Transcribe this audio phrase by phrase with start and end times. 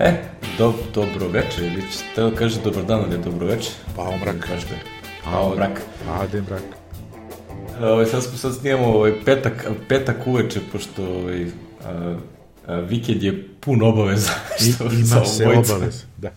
[0.00, 0.22] E,
[0.58, 3.72] do, dobro večer, ili će teo kaže dobar dan, ali je dobro večer.
[3.96, 4.36] Pao mrak.
[4.40, 4.76] Kažete.
[5.24, 5.80] Pao mrak.
[6.06, 6.62] Pade mrak.
[7.80, 11.46] Ovaj, sad, smo, sad snijemo ovaj, petak, petak uveče, pošto ovaj,
[11.84, 12.16] a,
[12.66, 14.30] a, vikend je pun obaveza.
[14.74, 16.30] Što, I, ima se obaveza, da.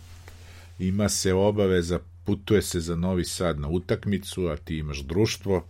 [0.80, 5.63] Ima se obaveza, putuje se za Novi Sad na utakmicu, a ti imaš društvo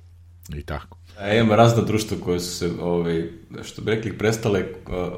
[0.56, 0.98] i tako.
[1.20, 3.30] A ima razna društva koje su se, ovaj,
[3.64, 4.66] što bi rekli, prestale,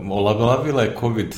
[0.10, 1.36] olaglavila je COVID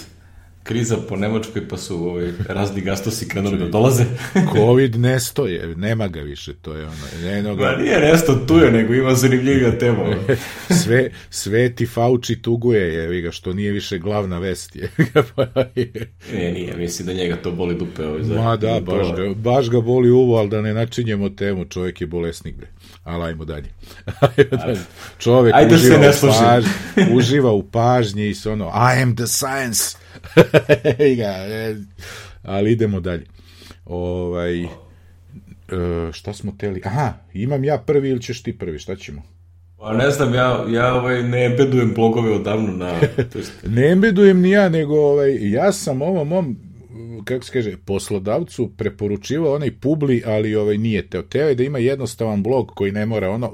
[0.70, 4.05] kriza po Nemačkoj, pa su ovaj, razni gastosi krenuli da dolaze.
[4.55, 8.58] Covid ne stoje, nema ga više, to je ono, eno Ma ga, nije nešto tu
[8.58, 10.16] je, nego ima zanimljivija tema.
[10.84, 14.76] sve, Sveti Fauci tuguje, je ga, što nije više glavna vest.
[14.76, 14.90] Je.
[16.34, 18.06] Ne, nije, mislim da njega to boli dupe.
[18.06, 21.66] Ovaj, za, Ma da, baš ga, baš ga boli uvo, ali da ne načinjemo temu,
[21.66, 22.67] čovjek je bolesnik, bre.
[23.09, 23.70] Ali ajmo dalje.
[24.38, 24.80] ajmo dalje.
[25.17, 29.16] Čovjek Ajde se uživa, ne u pažnji, uživa u pažnji i se ono, I am
[29.16, 29.97] the science.
[31.00, 31.75] E,
[32.44, 33.25] ali idemo dalje.
[33.86, 34.67] Ovaj, e,
[36.11, 36.81] šta smo teli?
[36.86, 39.22] Aha, imam ja prvi ili ćeš ti prvi, šta ćemo?
[39.78, 43.00] Pa ne znam, ja, ja ovaj, ne embedujem blogove odavno na...
[43.75, 46.58] Ne embedujem ni ja, nego ovaj, ja sam ovom mom
[47.23, 51.22] kako se kaže, poslodavcu preporučivao onaj publi, ali ovaj nije teo.
[51.22, 53.53] Teo je da ima jednostavan blog koji ne mora ono,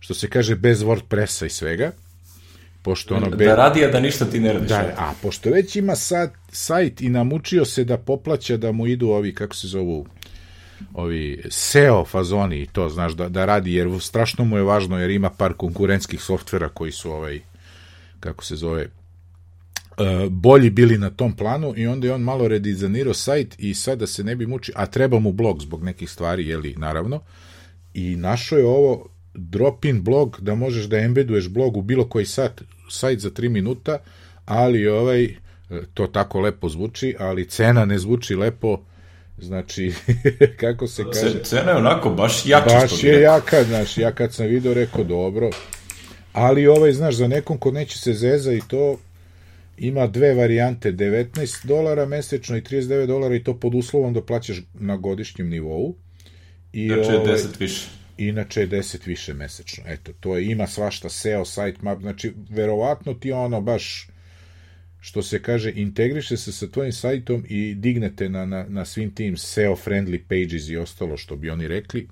[0.00, 1.92] što se kaže, bez WordPressa i svega.
[2.82, 4.68] Pošto ono, be, da radi, a da ništa ti ne radiš.
[4.68, 5.12] da, a?
[5.22, 9.54] pošto već ima sad sajt i namučio se da poplaća da mu idu ovi, kako
[9.54, 10.06] se zovu,
[10.94, 15.10] ovi SEO fazoni i to, znaš, da, da radi, jer strašno mu je važno, jer
[15.10, 17.40] ima par konkurentskih softvera koji su ovaj,
[18.20, 18.88] kako se zove,
[20.30, 24.06] bolji bili na tom planu i onda je on malo redizajnirao sajt i sad da
[24.06, 27.20] se ne bi muči, a treba mu blog zbog nekih stvari, jeli, naravno,
[27.94, 32.62] i našao je ovo drop-in blog da možeš da embeduješ blog u bilo koji sat,
[32.90, 33.98] sajt za 3 minuta,
[34.44, 35.34] ali ovaj, e,
[35.94, 38.80] to tako lepo zvuči, ali cena ne zvuči lepo,
[39.38, 39.92] znači,
[40.60, 41.32] kako se kaže...
[41.32, 42.48] Ce- Cena je onako baš što
[42.80, 45.50] Baš je jaka, znaš, ja kad sam video rekao dobro,
[46.32, 48.98] ali ovaj, znaš, za nekom ko neće se zeza i to,
[49.80, 54.62] ima dve varijante, 19 dolara mesečno i 39 dolara i to pod uslovom da plaćaš
[54.74, 55.96] na godišnjem nivou.
[56.72, 57.88] I, Znači je ovaj, 10 više.
[58.18, 59.84] inače je 10 više mesečno.
[59.86, 64.08] Eto, to je, ima svašta SEO, sitemap, znači, verovatno ti ono baš,
[65.00, 69.36] što se kaže, integriše se sa tvojim sajtom i dignete na, na, na svim tim
[69.36, 72.08] SEO friendly pages i ostalo, što bi oni rekli.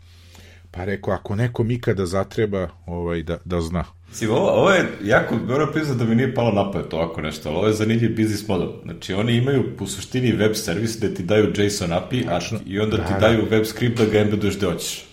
[0.71, 3.97] Pa rekao, ako nekom ikada zatreba, ovaj, da, da zna.
[4.08, 7.48] Mislim, ovo, ovo je jako, moram priznati da mi nije palo na pamet ovako nešto,
[7.48, 8.69] ali ovo je zanimljiv biznis model.
[8.82, 12.96] Znači, oni imaju u suštini web servis gde ti daju JSON API a, i onda
[12.96, 13.19] ti Da, da.
[13.19, 15.04] daju web script da ga embeduješ gde hoćeš.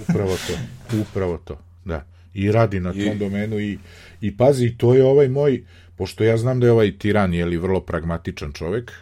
[0.00, 0.52] Upravo to,
[1.00, 2.04] upravo to, da.
[2.34, 3.78] I radi na tom I- domenu i,
[4.20, 5.64] i pazi, to je ovaj moj,
[5.96, 8.92] pošto ja znam da je ovaj tiran, je li vrlo pragmatičan čovek,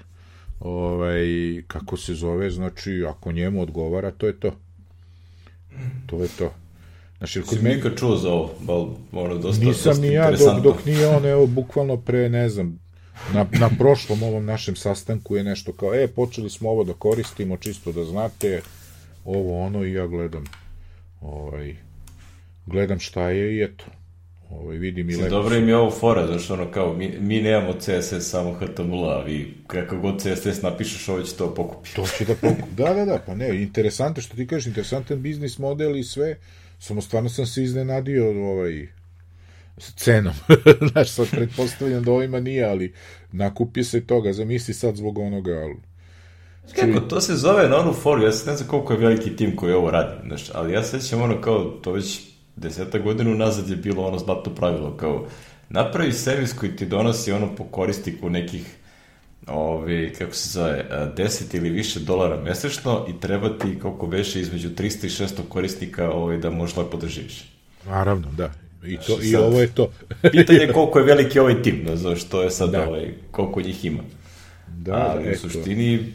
[0.61, 1.25] ovaj,
[1.67, 4.57] kako se zove, znači, ako njemu odgovara, to je to.
[6.07, 6.55] To je to.
[7.23, 10.31] Znači, jer kod mene, nikad čuo za ovo, bal, ono, dosta, nisam dosta ni ja,
[10.31, 12.79] dok, dok nije on, evo, bukvalno pre, ne znam,
[13.35, 17.57] na, na prošlom ovom našem sastanku je nešto kao, e, počeli smo ovo da koristimo,
[17.57, 18.63] čisto da znate,
[19.25, 20.45] ovo, ono, i ja gledam,
[21.21, 21.77] ovaj,
[22.67, 23.85] gledam šta je i eto,
[24.51, 25.31] ovaj, vidim i lepo.
[25.31, 29.23] Dobro im je ovo fora, znaš, ono kao, mi, mi nemamo CSS, samo HTML, a
[29.23, 31.91] vi kakav god CSS napišeš, ovo će to pokupi.
[31.97, 32.69] To će da poku...
[32.77, 36.37] Da, da, da, pa ne, interesantno što ti kažeš, interesantan biznis model i sve,
[36.83, 38.89] samo stvarno sam se iznenadio ovaj,
[39.79, 40.35] s cenom.
[40.93, 42.95] Znaš, sad pretpostavljam da ovima nije, ali
[43.33, 45.77] nakupi se toga, zamisli sad zbog onoga, ali...
[46.75, 49.57] Kako, to se zove na onu foru, ja se ne znam koliko je veliki tim
[49.57, 52.21] koji ovo radi, znaš, ali ja sećam ono kao, to već
[52.57, 55.27] deseta godina nazad je bilo ono zlatno pravilo, kao,
[55.69, 58.77] napravi servis koji ti donosi ono po korisniku nekih
[59.49, 64.41] ovi, kako se zove, a, 10 ili više dolara mesečno i treba ti koliko veše
[64.41, 67.53] između 300 i 600 korisnika ovaj, da možeš lepo da živiš.
[67.87, 68.53] Naravno, da.
[68.85, 69.93] I, to, Znači, i sad- ovo je to.
[70.23, 72.89] Pitanje je koliko je veliki ovaj tim, ne znaš, to je sad Da.
[72.89, 74.03] ovaj, koliko njih ima.
[74.69, 75.39] Da, Ali u eto.
[75.41, 76.13] suštini,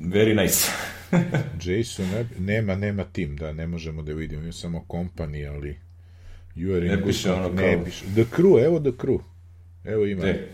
[0.00, 0.66] very nice.
[1.66, 5.76] Jason, ne, nema, nema tim, da, ne možemo da vidimo, ima samo company, ali...
[6.56, 8.04] You are in Ne piše ono kao- Ne piše.
[8.04, 9.18] The crew, evo the crew.
[9.84, 10.24] Evo ima.
[10.24, 10.46] E,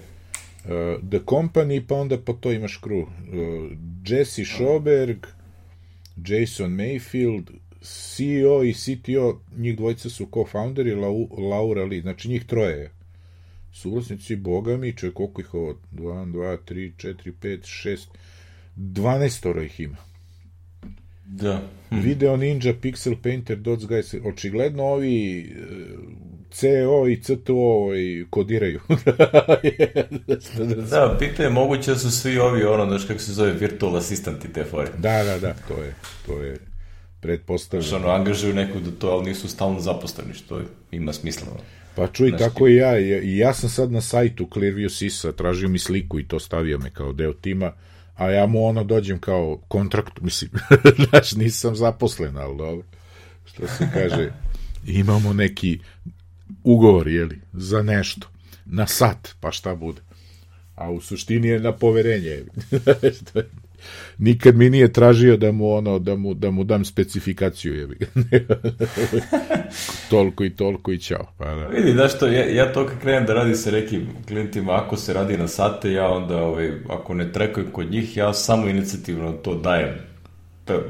[0.67, 3.03] Uh, The Company, pa onda po to imaš crew.
[3.03, 3.09] Uh,
[4.07, 5.27] Jesse Schoberg,
[6.17, 7.51] Jason Mayfield,
[7.83, 12.91] CEO i CTO, njih dvojica su co-founderi, Lau, Laura Lee, znači njih troje je.
[13.73, 15.79] Suvlasnici, boga mi, čovjek, koliko ih ovo?
[15.93, 17.59] 2, 2, 3, 4, 5,
[17.97, 18.07] 6,
[18.77, 19.97] 12 ih ima.
[21.25, 21.69] da.
[21.91, 25.55] Video Ninja, Pixel Painter, Dots Guys, očigledno ovi e,
[26.57, 28.81] CO i CTO i kodiraju.
[30.91, 34.65] da, pitanje, moguće da su svi ovi, ono, znaš kako se zove, virtual asistanti te
[34.65, 34.89] fore.
[34.99, 35.95] Da, da, da, to je,
[36.27, 36.59] to je
[37.21, 37.89] pretpostavljeno.
[37.89, 40.61] Znaš, ono, angažuju neku da to, ali nisu stalno zaposleni, što
[40.91, 41.47] ima smisla.
[41.97, 45.69] Pa čuj, znaš, tako i ja, i ja sam sad na sajtu Clearview Sisa, tražio
[45.69, 47.73] mi sliku i to stavio me kao deo tima,
[48.15, 50.51] a ja mu ono dođem kao kontrakt, mislim,
[51.11, 52.87] znaš, nisam zaposlen, ali dobro,
[53.45, 54.33] što se kaže,
[55.01, 55.79] imamo neki
[56.67, 58.27] ugovor, jeli, za nešto,
[58.65, 60.01] na sat, pa šta bude.
[60.75, 62.39] A u suštini je na poverenje.
[64.19, 67.89] Nikad mi nije tražio da mu ono da mu da mu dam specifikaciju je.
[70.11, 71.27] toliko i toliko i čao.
[71.39, 71.67] Pa da.
[71.67, 75.13] Vidi, da što ja, ja to kad krenem da radi sa nekim klijentima, ako se
[75.13, 79.55] radi na sate, ja onda ovaj ako ne trekujem kod njih, ja samo inicijativno to
[79.55, 80.06] dajem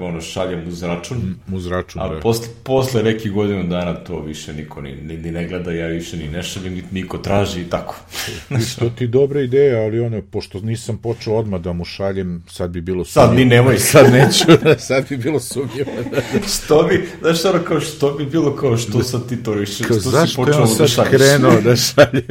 [0.00, 1.16] ono, šaljem uz račun.
[1.16, 2.20] Mm, uz račun, a da.
[2.20, 6.16] posle, posle nekih godina dana to više niko ni, ni, ni ne gleda, ja više
[6.16, 7.96] ni ne šaljem, ni niko traži i tako.
[8.50, 12.70] I to ti dobra ideja, ali ono, pošto nisam počeo odmah da mu šaljem, sad
[12.70, 13.28] bi bilo sumnjivo.
[13.28, 13.78] Sad ni nemoj.
[13.78, 14.44] sad neću,
[14.88, 15.90] sad bi bilo sumnjivo.
[16.54, 20.00] što bi, znaš ono kao, što bi bilo kao, što sad ti to više, kao,
[20.00, 21.10] što si počeo da šalješ?
[21.10, 22.26] krenuo da šalje?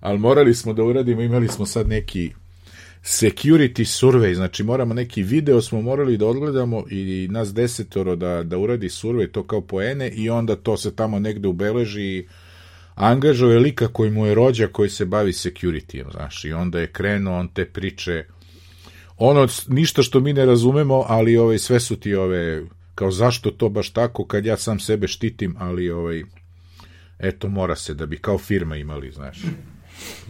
[0.00, 2.30] ali morali smo da uradimo, imali smo sad neki
[3.06, 8.58] security survey, znači moramo neki video smo morali da odgledamo i nas desetoro da, da
[8.58, 12.26] uradi survey, to kao poene i onda to se tamo negde ubeleži i
[12.94, 17.38] angažuje lika koji mu je rođa koji se bavi security, znaš, i onda je krenuo
[17.38, 18.24] on te priče,
[19.16, 22.62] ono, ništa što mi ne razumemo, ali ovaj, sve su ti ove,
[22.94, 26.22] kao zašto to baš tako, kad ja sam sebe štitim, ali ovaj,
[27.18, 29.38] eto, mora se da bi kao firma imali, znaš.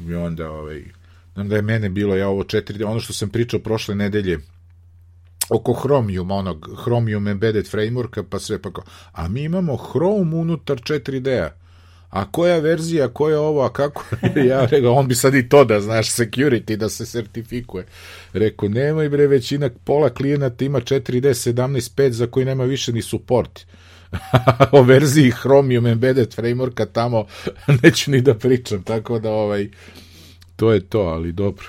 [0.08, 0.84] I onda, ovaj,
[1.36, 4.38] Znam da je mene bilo, ja ovo četiri, ono što sam pričao prošle nedelje,
[5.50, 10.76] oko Chromium, onog Chromium embedded frameworka, pa sve pa kao, a mi imamo Chrome unutar
[10.76, 11.50] 4D-a.
[12.10, 14.04] A koja verzija, koja ovo, a kako?
[14.48, 17.86] ja rekao, on bi sad i to da, znaš, security, da se sertifikuje.
[18.32, 23.66] Rekao, nemoj bre, većina, pola klijenata ima 4D 17.5 za koji nema više ni support.
[24.72, 27.26] o verziji Chromium embedded frameworka tamo
[27.82, 29.68] neću ni da pričam, tako da ovaj,
[30.56, 31.66] to je to, ali dobro.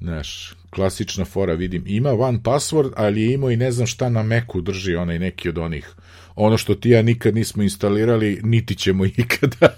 [0.00, 4.22] Znaš, klasična fora, vidim, ima one password, ali je imao i ne znam šta na
[4.22, 5.94] Macu drži onaj neki od onih.
[6.36, 9.76] Ono što ti ja nikad nismo instalirali, niti ćemo ikada.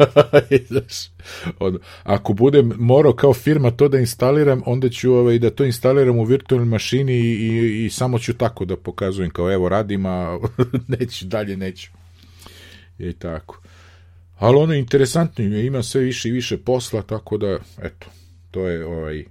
[0.68, 1.10] Znaš,
[1.58, 6.18] od, ako budem morao kao firma to da instaliram, onda ću ovaj, da to instaliram
[6.18, 10.38] u virtualnoj mašini i, i, i samo ću tako da pokazujem kao evo radim, a
[10.98, 11.90] neću, dalje neću.
[12.98, 13.62] I tako.
[14.42, 18.06] Ali ono interesantno ima sve više i više posla, tako da, eto,
[18.50, 19.24] to je ovaj,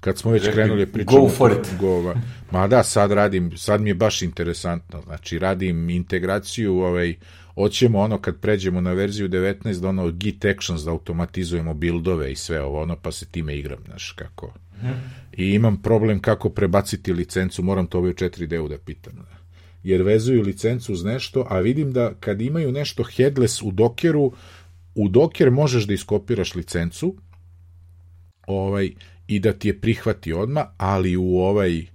[0.00, 1.20] kad smo već Rekli, krenuli pričamo...
[1.20, 1.68] Go for it.
[1.80, 2.14] Go,
[2.50, 7.14] ma da, sad radim, sad mi je baš interesantno, znači radim integraciju, ovaj,
[7.54, 12.36] hoćemo ono kad pređemo na verziju 19 da ono git actions da automatizujemo buildove i
[12.36, 14.52] sve ovo ono pa se time igram, znaš kako.
[14.80, 15.12] Hmm.
[15.36, 19.12] I imam problem kako prebaciti licencu, moram to ovaj u 4D-u da pitam.
[19.82, 24.32] Jer vezuju licencu uz nešto, a vidim da kad imaju nešto headless u Dockeru,
[24.94, 27.16] u Docker možeš da iskopiraš licencu
[28.46, 28.90] ovaj,
[29.26, 31.86] i da ti je prihvati odma, ali u ovaj,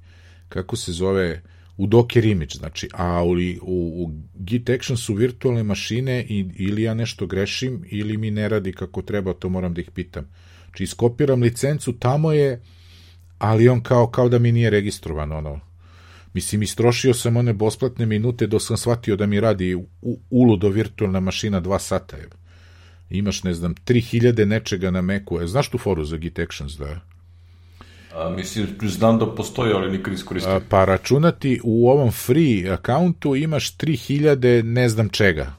[0.50, 1.42] kako se zove,
[1.78, 3.32] u Docker image, znači, a u,
[3.62, 8.50] u, u Git Action su virtualne mašine i, ili ja nešto grešim ili mi ne
[8.50, 10.30] radi kako treba, to moram da ih pitam.
[10.66, 12.62] Znači, iskopiram licencu, tamo je,
[13.38, 15.60] ali on kao, kao da mi nije registrovan, ono,
[16.34, 21.20] Mislim, istrošio sam one bosplatne minute dok sam shvatio da mi radi u, uludo virtualna
[21.20, 22.18] mašina dva sata.
[22.18, 22.30] Je.
[23.10, 25.40] Imaš, ne znam, 3000 nečega na Macu.
[25.42, 27.00] E, znaš tu foru za Git Actions, da?
[28.16, 30.62] A, mislim, znam da postoji, ali nikad iskoristio.
[30.70, 35.54] Pa računati u ovom free accountu imaš 3000 ne znam čega.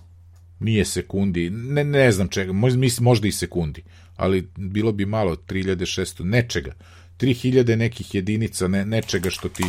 [0.61, 3.83] Nije sekundi, ne, ne znam čega, mislim, možda i sekundi,
[4.17, 6.73] ali bilo bi malo 3600, nečega.
[7.19, 9.65] 3000 nekih jedinica, ne, nečega što ti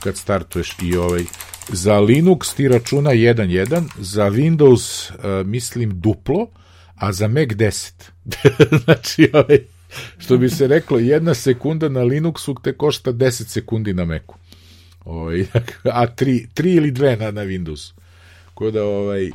[0.00, 1.24] kad startuješ i ovaj
[1.68, 6.46] za Linux ti računa 1.1, za Windows uh, mislim duplo,
[6.94, 7.92] a za Mac 10.
[8.84, 9.58] znači, ovaj,
[10.18, 14.34] što bi se reklo, jedna sekunda na Linuxu te košta 10 sekundi na Macu.
[15.04, 15.40] Ovaj,
[16.00, 17.92] a 3, 3 ili 2 na, na Windowsu.
[18.54, 19.30] Ko da, ovaj,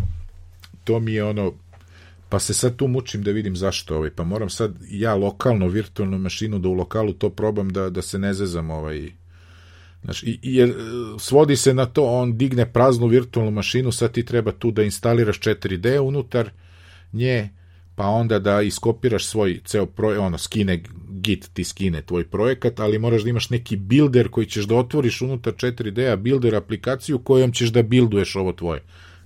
[0.84, 1.54] to mi je ono,
[2.30, 6.18] pa se sad tu mučim da vidim zašto, ovaj, pa moram sad ja lokalno virtualnu
[6.18, 9.12] mašinu da u lokalu to probam da, da se ne zezam ovaj,
[10.04, 10.74] Znaš, i, jer e,
[11.20, 15.40] svodi se na to, on digne praznu virtualnu mašinu, sad ti treba tu da instaliraš
[15.40, 16.50] 4D unutar
[17.14, 17.50] nje,
[17.96, 23.00] pa onda da iskopiraš svoj ceo projekt, ono, skine, git ti skine tvoj projekat, ali
[23.00, 27.70] moraš da imaš neki builder koji ćeš da otvoriš unutar 4D-a, builder aplikaciju kojom ćeš
[27.70, 28.82] da builduješ ovo tvoje.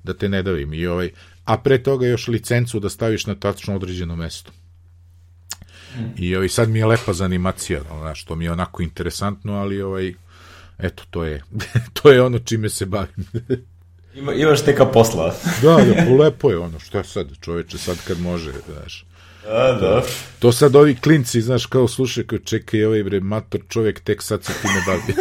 [0.05, 0.73] da te ne davim.
[0.73, 1.11] I ovaj,
[1.45, 4.51] a pre toga još licencu da staviš na tačno određeno mesto.
[6.17, 9.81] I ovaj, sad mi je lepa za animacija, znaš, to mi je onako interesantno, ali
[9.81, 10.13] ovaj,
[10.77, 11.43] eto, to je,
[12.01, 13.25] to je ono čime se bavim.
[14.15, 15.35] Ima, imaš neka posla.
[15.61, 19.05] da, da, lepo je ono, šta sad, čoveče, sad kad može, znaš.
[19.49, 20.03] A, da.
[20.39, 24.43] To sad ovi klinci, znaš, kao slušaj, kao čekaj, ovaj bre, mator čovjek, tek sad
[24.43, 25.13] se ti ne bavi.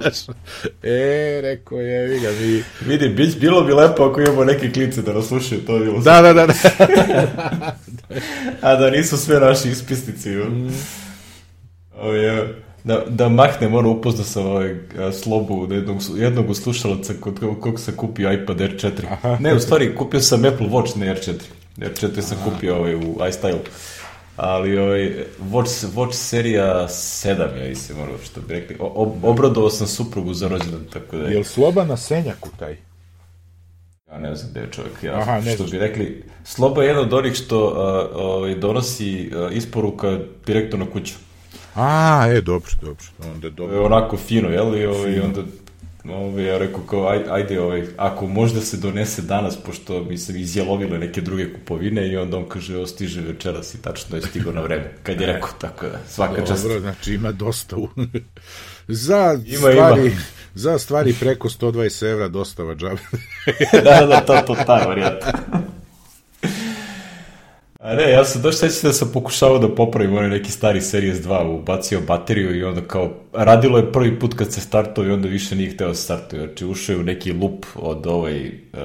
[0.00, 0.36] znaš,
[0.82, 2.62] e, rekao je, vi ga, mi...
[2.86, 6.22] Vidi, bić, bilo bi lepo ako imamo neke klince da nas slušaju, to bilo Da,
[6.22, 6.54] da, da, da.
[8.60, 10.28] A da nisu sve naši ispisnici.
[10.28, 10.70] Mm.
[11.98, 14.76] O, je, da, da mahnem, ono upozna sam ovaj,
[15.22, 18.90] slobu jednog, jednog slušalaca kod kog se kupio iPad R4.
[19.10, 19.36] Aha.
[19.40, 21.40] Ne, u stvari, kupio sam Apple Watch, ne R4.
[21.76, 22.50] R4 sam Aha.
[22.50, 23.58] kupio ovaj, u iStyle.
[24.36, 25.14] Ali ovaj,
[25.52, 28.76] Watch, Watch serija 7, ja mislim, ono što bi rekli.
[28.80, 31.32] O, obradovao sam suprugu za rođendan, tako da je.
[31.32, 32.76] Jel sloba na senjaku taj?
[34.10, 35.02] Ja ne znam gde je čovjek.
[35.02, 37.74] Ja, Aha, ne što bi rekli, Sloba je jedan od onih što uh,
[38.14, 41.14] ovaj, donosi uh, isporuka direktno na kuću.
[41.76, 43.04] A, e, dobro, dobro.
[43.34, 43.74] Onda dobro.
[43.74, 44.76] Je onako fino, jel?
[44.76, 45.42] I ovaj, onda
[46.14, 50.40] ovaj, ja rekao kao, ajde, ajde ovaj, ako možda se donese danas, pošto mi se
[50.40, 54.52] izjelovile neke druge kupovine i onda on kaže, o, stiže večeras i tačno je stigo
[54.52, 54.94] na vreme.
[55.02, 56.62] Kad je rekao, tako da, svaka dobro, čast.
[56.62, 57.88] Dobro, znači ima dosta u...
[58.88, 60.06] za ima, stvari...
[60.06, 60.20] Ima.
[60.54, 63.00] Za stvari preko 120 evra dostava džabe.
[63.84, 65.32] da, da, to, to, ta varijata.
[67.86, 71.18] A ne, ja sam došli sećam da sam pokušavao da popravim onaj neki stari Series
[71.18, 75.28] 2, ubacio bateriju i onda kao, radilo je prvi put kad se startao i onda
[75.28, 78.80] više nije hteo da startuje, znači ušao je u neki lup od ovaj, uh,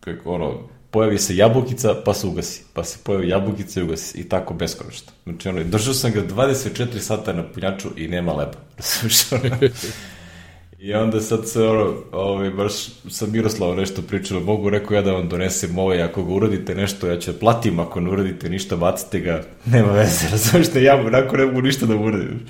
[0.00, 4.28] kako ono, pojavi se jabukica, pa se ugasi, pa se pojavi jabukica i ugasi, i
[4.28, 5.12] tako beskonačno.
[5.24, 8.58] Znači ono, držao sam ga 24 sata na punjaču i nema leba,
[10.80, 12.72] I onda sad se ono, ovaj, baš
[13.08, 17.06] sa Miroslavom nešto pričalo, mogu rekao ja da vam donesem ovaj, ako ga uradite nešto,
[17.06, 19.42] ja ću da platim, ako ne uradite ništa, bacite ga,
[19.72, 22.40] nema veze, razumiješ da ja onako ne mogu ništa da uradim.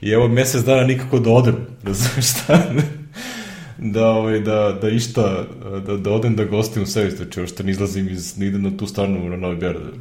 [0.00, 1.56] I evo mesec dana nikako da odem,
[1.86, 2.62] razumiješ šta?
[3.78, 5.44] da, ovaj, da, da išta,
[5.86, 8.76] da, da odem da gostim u sebi, znači što ne izlazim iz, ne idem na
[8.76, 9.94] tu stranu na Novi Beograd.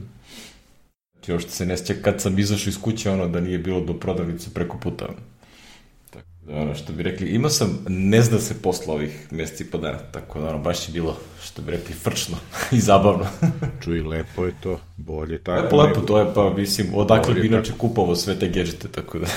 [1.26, 3.94] Znači, što se ne sjeća kad sam izašao iz kuće, ono, da nije bilo do
[3.94, 5.06] prodavnice preko puta.
[5.06, 5.37] Ono
[6.52, 10.40] ono što bi rekli, imao sam, ne zna se posla ovih meseci po dana, tako
[10.40, 12.38] da ono, baš je bilo, što bi rekli, frčno
[12.78, 13.26] i zabavno.
[13.84, 15.64] Čuj, lepo je to, bolje tako.
[15.64, 19.28] Lepo, lepo, to je pa, mislim, odakle bi inače kupovao sve te gadgete, tako da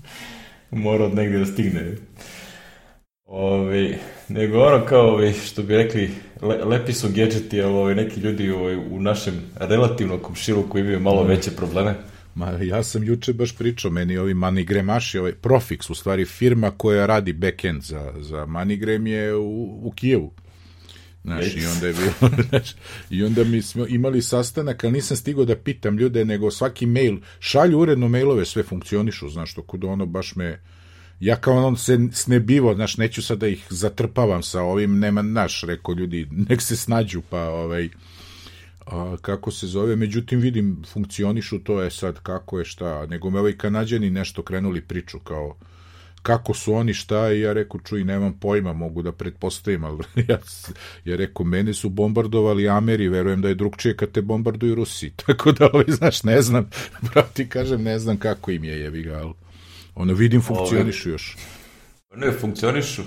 [0.84, 1.96] mora od negde da stigne.
[3.26, 6.10] Ove, nego ono kao, ove, što bi rekli,
[6.42, 11.00] le, lepi su gadgeti, ali ove, neki ljudi ove, u našem relativnom komšilu koji imaju
[11.00, 11.26] malo mm.
[11.26, 11.94] veće probleme
[12.34, 17.06] Ma, ja sam juče baš pričao, meni ovi MoneyGramaši, ovaj Profix, u stvari firma koja
[17.06, 20.32] radi backend za, za MoneyGram je u, u Kijevu.
[21.24, 22.74] Znaš, i onda je bilo, znaš,
[23.10, 27.16] i onda mi smo imali sastanak, ali nisam stigao da pitam ljude, nego svaki mail,
[27.40, 30.60] šalju uredno mailove, sve funkcionišu, znaš, to kod ono baš me,
[31.20, 35.62] ja kao on se snebivo, znaš, neću sad da ih zatrpavam sa ovim, nema, naš,
[35.62, 37.88] rekao ljudi, nek se snađu, pa, ovaj,
[38.86, 43.40] a, kako se zove, međutim vidim funkcionišu, to je sad kako je šta, nego me
[43.40, 45.56] ovaj kanadjani nešto krenuli priču kao
[46.22, 50.38] kako su oni šta i ja reku čuj nemam pojma mogu da pretpostavim ali ja,
[51.04, 55.52] ja reku mene su bombardovali Ameri verujem da je drugčije kad te bombarduju Rusi tako
[55.52, 56.70] da ovaj znaš ne znam
[57.12, 59.32] brati kažem ne znam kako im je jebi ga ali
[59.94, 61.36] ono vidim funkcionišu još.
[62.16, 63.02] ne funkcionišu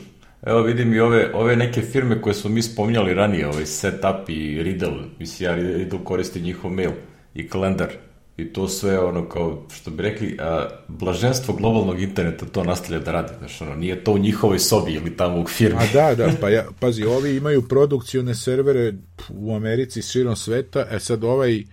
[0.45, 4.63] Evo vidim i ove, ove neke firme koje smo mi spominjali ranije, ovaj Setup i
[4.63, 6.91] Riddle, mislim ja Riddle koristi njihov mail
[7.33, 7.89] i kalendar.
[8.37, 13.11] I to sve ono kao, što bi rekli, a, blaženstvo globalnog interneta to nastavlja da
[13.11, 15.79] radi, znaš, ono, nije to u njihovoj sobi ili tamo u firmi.
[15.79, 18.93] A da, da, pa ja, pazi, ovi imaju produkcione servere
[19.29, 21.63] u Americi širom sveta, e sad ovaj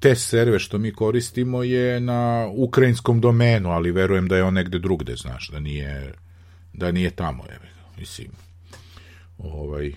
[0.00, 4.78] test server što mi koristimo je na ukrajinskom domenu, ali verujem da je on negde
[4.78, 6.12] drugde, znaš, da nije,
[6.72, 7.69] da nije tamo, je
[8.00, 8.28] mislim,
[9.38, 9.92] ovaj,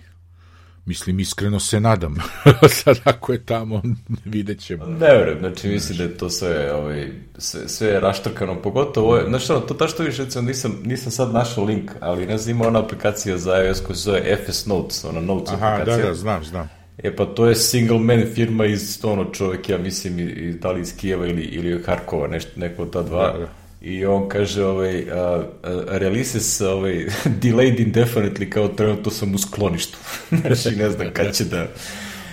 [0.85, 2.15] mislim, iskreno se nadam.
[2.83, 3.81] Sad ako je tamo,
[4.35, 4.85] vidjet ćemo.
[4.85, 9.29] Ne verujem, znači mislim da je to sve, ovaj, sve, sve je raštrkano, pogotovo, je,
[9.29, 12.67] znači, to ta što više, recimo, nisam, nisam sad našao link, ali ne znam, ima
[12.67, 16.03] ona aplikacija za iOS koja se zove FS Notes, ona Notes Aha, aplikacija.
[16.03, 16.69] da, da, znam, znam.
[16.97, 20.81] E pa to je single man firma iz ono čovek, ja mislim, i, da li
[20.81, 23.31] iz Kijeva ili, ili Harkova, nešto, neko od ta dva.
[23.31, 25.45] Da, da i on kaže ovaj, uh, uh,
[25.87, 27.05] releases ovaj,
[27.43, 29.97] delayed indefinitely kao trenutno sam u skloništu.
[30.41, 31.67] znači ne znam kad će da,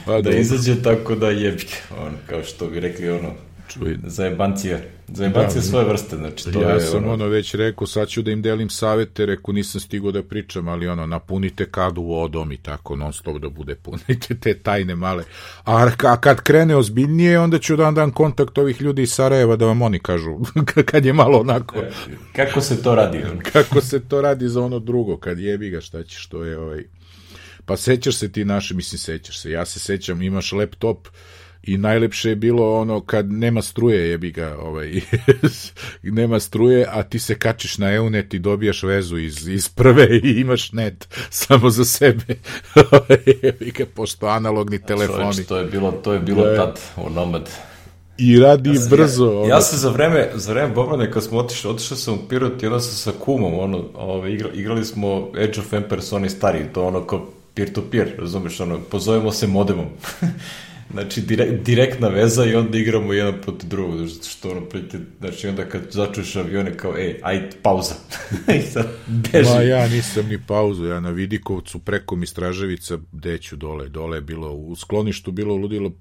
[0.07, 1.76] pa, da izađe, tako da jebike.
[1.99, 3.35] On, kao što bi rekli, ono,
[3.72, 3.98] Čuj.
[4.04, 4.90] Zajebancije.
[5.08, 6.80] Zajebancije da, svoje vrste, znači to ja je...
[6.80, 7.12] sam ono...
[7.12, 10.88] ono već rekao, sad ću da im delim savete, rekao nisam stigao da pričam, ali
[10.88, 15.24] ono, napunite kadu vodom i tako, non stop da bude punite te tajne male.
[15.64, 19.66] A, a kad krene ozbiljnije, onda ću da dan kontakt ovih ljudi iz Sarajeva da
[19.66, 20.38] vam oni kažu,
[20.90, 21.78] kad je malo onako...
[21.78, 21.90] E,
[22.36, 23.22] kako se to radi?
[23.52, 26.84] Kako se to radi za ono drugo, kad jebi ga, šta ćeš, to je ovaj...
[27.64, 31.08] Pa sećaš se ti naše, mislim sećaš se, ja se sećam, imaš laptop,
[31.62, 35.00] i najlepše je bilo ono kad nema struje jebi ga ovaj
[36.02, 40.40] nema struje a ti se kačiš na Eunet i dobijaš vezu iz, iz prve i
[40.40, 42.25] imaš net samo za sebe
[43.43, 46.57] jebi ga pošto analogni telefoni Čovječ, to je bilo to je bilo da.
[46.57, 47.50] tad u Nomad
[48.21, 49.45] i radi ja brzo.
[49.49, 52.62] Ja, ja sam za vreme, za vreme Bobrane kad smo otišli, otišao sam u Pirot
[52.62, 56.64] i onda sam sa kumom, ono, ove, igra, igrali smo Age of Empires, oni stari,
[56.75, 59.87] to ono kao peer-to-peer, -peer, razumeš, ono, pozovemo se modemom.
[60.92, 65.68] Znači, direkt, direktna veza i onda igramo jedan protiv drugog, što ono, priti, znači, onda
[65.68, 67.94] kad začuješ avione kao, ej, ajde, pauza.
[68.59, 69.50] I sad, beži.
[69.54, 74.20] Ma, ja nisam ni pauzu, ja na Vidikovcu preko mi Straževica, deću dole, dole je
[74.20, 75.92] bilo, u skloništu bilo ludilo,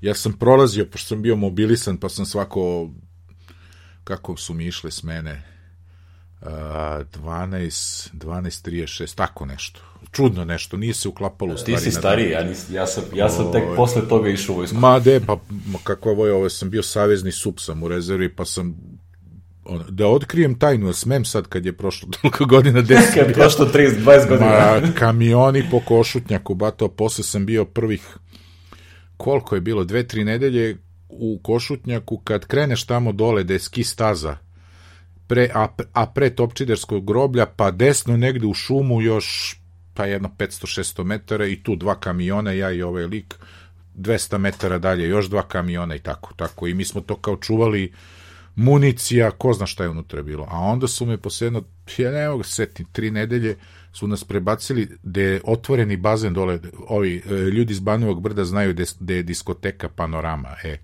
[0.00, 2.90] ja sam prolazio, pošto sam bio mobilisan, pa sam svako,
[4.04, 5.42] kako su mi išle s mene,
[6.40, 9.80] 12, 12.36, tako nešto.
[10.10, 11.84] Čudno nešto, nije se uklapalo u stvari.
[11.84, 14.76] Ti si stariji, ja, nis, ja, sam, ja sam tek posle toga išao u vojsku.
[14.76, 15.38] Ma de, pa
[15.84, 18.76] kakva voj, ovo sam bio savezni sup sam u rezervi, pa sam
[19.64, 23.66] on, da otkrijem tajnu, smem sad kad je prošlo toliko godina, 10 kad je prošlo
[23.66, 24.50] 30, 20 godina.
[24.50, 28.16] Ma, kamioni po Košutnjaku, bato, posle sam bio prvih,
[29.16, 30.76] koliko je bilo, dve, tri nedelje
[31.08, 34.36] u Košutnjaku, kad kreneš tamo dole, da je ski staza,
[35.26, 39.58] pre, a, a pre Topčiderskog groblja, pa desno negde u šumu još
[39.98, 43.34] pa jedno 500-600 metara i tu dva kamiona, ja i ovaj lik,
[43.96, 46.66] 200 metara dalje, još dva kamiona i tako, tako.
[46.66, 47.92] I mi smo to kao čuvali
[48.54, 50.46] municija, ko zna šta je unutra bilo.
[50.50, 51.62] A onda su me posebno,
[51.98, 53.56] ja ne mogu setim, tri nedelje
[53.92, 58.74] su nas prebacili gde je otvoreni bazen dole, ovi e, ljudi iz Banovog brda znaju
[59.00, 60.78] gde je diskoteka Panorama, e.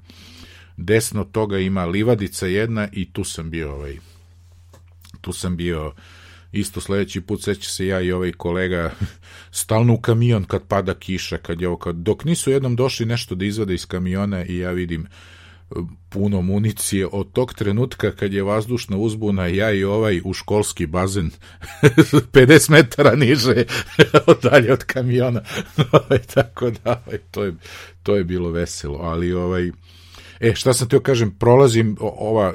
[0.76, 3.96] Desno toga ima livadica jedna i tu sam bio ovaj,
[5.20, 5.92] tu sam bio
[6.54, 8.90] isto sledeći put seća se ja i ovaj kolega
[9.50, 13.34] stalno u kamion kad pada kiša, kad je ovo, kad, dok nisu jednom došli nešto
[13.34, 15.74] da izvade iz kamiona i ja vidim e,
[16.08, 21.30] puno municije od tog trenutka kad je vazdušna uzbuna ja i ovaj u školski bazen
[22.32, 23.64] 50 metara niže
[24.50, 25.42] dalje od kamiona.
[25.92, 27.54] Ovaj, tako da ovaj, to, je,
[28.02, 29.70] to je bilo veselo ali ovaj
[30.40, 32.54] E, šta sam teo kažem, prolazim ova,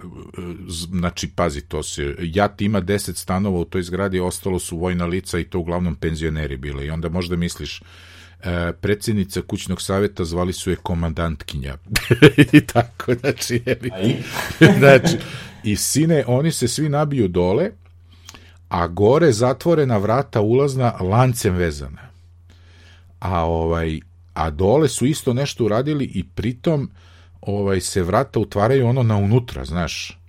[0.91, 5.39] znači, pazi, to se, JAT ima 10 stanova u toj zgradi, ostalo su vojna lica
[5.39, 7.81] i to uglavnom penzioneri bile i onda možda misliš,
[8.43, 11.77] e, predsjednica kućnog saveta zvali su je komandantkinja.
[12.53, 13.91] I tako, znači, jevi.
[14.79, 15.17] znači,
[15.63, 17.71] i sine, oni se svi nabiju dole,
[18.69, 22.09] a gore zatvorena vrata ulazna lancem vezana.
[23.19, 23.99] A ovaj
[24.33, 26.89] a dole su isto nešto uradili i pritom
[27.41, 30.19] ovaj se vrata utvaraju ono na unutra, znaš.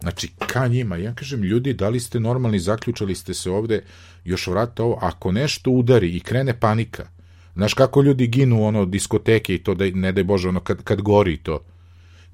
[0.00, 0.96] Znači, ka njima.
[0.96, 3.82] Ja kažem, ljudi, da li ste normalni, zaključali ste se ovde,
[4.24, 7.06] još vrata ovo, ako nešto udari i krene panika,
[7.54, 11.02] znaš kako ljudi ginu, ono, diskoteke i to, da, ne daj Bože, ono, kad, kad
[11.02, 11.60] gori to,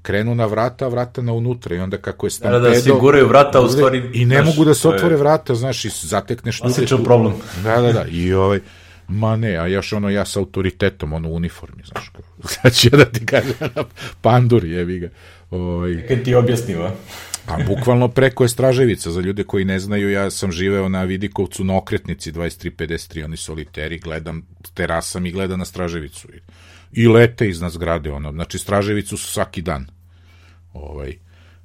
[0.01, 2.59] krenu na vrata, vrata na unutra i onda kako je stampedo...
[2.59, 4.09] Da, da, siguraju vrata u stvari...
[4.13, 6.61] I ne znaš, mogu da se otvore vrata, znaš, i zatekneš...
[6.61, 7.33] Osjećam problem.
[7.63, 8.59] Da, da, da, i ovaj...
[9.07, 12.11] Ma ne, a još ono ja sa autoritetom, ono u uniformi, znaš,
[12.61, 13.53] znači ja da ti kažem,
[14.21, 15.09] pandur jevi ga.
[15.51, 16.07] Ovaj.
[16.07, 16.83] Kad ti objasnimo.
[16.83, 16.91] a?
[17.47, 21.63] Pa bukvalno preko je Straževica, za ljude koji ne znaju, ja sam živeo na Vidikovcu
[21.63, 26.27] na okretnici 2353, oni soliteri, gledam terasam i gledam na Straževicu.
[26.33, 26.39] I,
[27.01, 29.87] i lete iznad zgrade, ono, znači Straževicu su svaki dan.
[30.73, 31.17] Ovaj,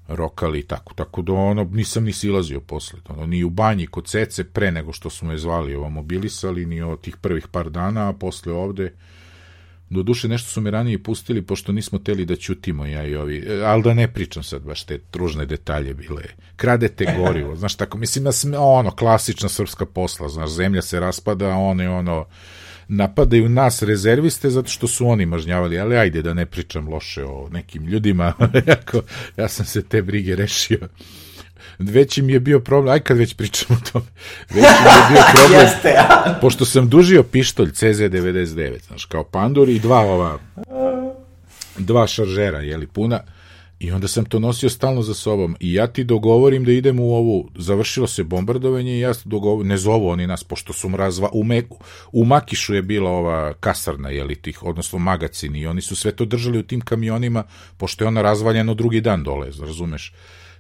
[0.08, 0.94] rokali i tako.
[0.94, 3.00] Tako da ono, nisam ni silazio posle.
[3.08, 6.82] Ono, ni u banji kod Cece pre nego što su me zvali ovo mobilisali, ni
[6.82, 8.92] od tih prvih par dana, a posle ovde
[9.92, 13.44] Do duše nešto su me ranije pustili, pošto nismo teli da ćutimo ja i ovi,
[13.46, 16.22] e, ali da ne pričam sad baš te tružne detalje bile.
[16.56, 18.26] Kradete gorivo, znaš tako, mislim,
[18.58, 22.24] ono, klasična srpska posla, znaš, zemlja se raspada, one, ono,
[22.96, 27.48] napadaju nas rezerviste zato što su oni mažnjavali, ali ajde da ne pričam loše o
[27.52, 28.32] nekim ljudima,
[28.66, 29.00] jako,
[29.36, 30.88] ja sam se te brige rešio.
[31.78, 34.06] Veći mi je bio problem, aj kad već pričamo o tome,
[34.50, 36.38] veći mi je bio problem, Jeste, ja.
[36.40, 40.38] pošto sam dužio pištolj CZ99, znaš, kao pandur i dva ova,
[41.78, 43.20] dva šaržera, jeli, puna,
[43.82, 45.56] I onda sam to nosio stalno za sobom.
[45.60, 49.76] I ja ti dogovorim da idem u ovu, završilo se bombardovanje i ja dogovorim, ne
[49.76, 51.62] zovu oni nas, pošto su mrazva, u, me,
[52.12, 56.24] u Makišu je bila ova kasarna, jeli tih, odnosno magacini, i oni su sve to
[56.24, 57.44] držali u tim kamionima,
[57.76, 60.12] pošto je ona razvaljena drugi dan dole, razumeš?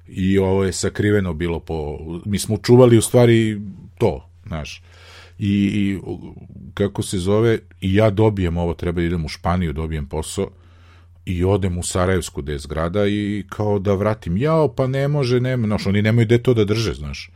[0.08, 3.60] I ovo je sakriveno bilo po, mi smo čuvali u stvari
[3.98, 4.82] to, znaš.
[5.38, 5.98] I, i
[6.74, 10.50] kako se zove, i ja dobijem ovo, treba da idem u Španiju, dobijem posao,
[11.24, 15.40] i odem u Sarajevsku gde je zgrada i kao da vratim, jao, pa ne može,
[15.40, 17.30] nema, znaš, oni nemaju gde to da drže, znaš.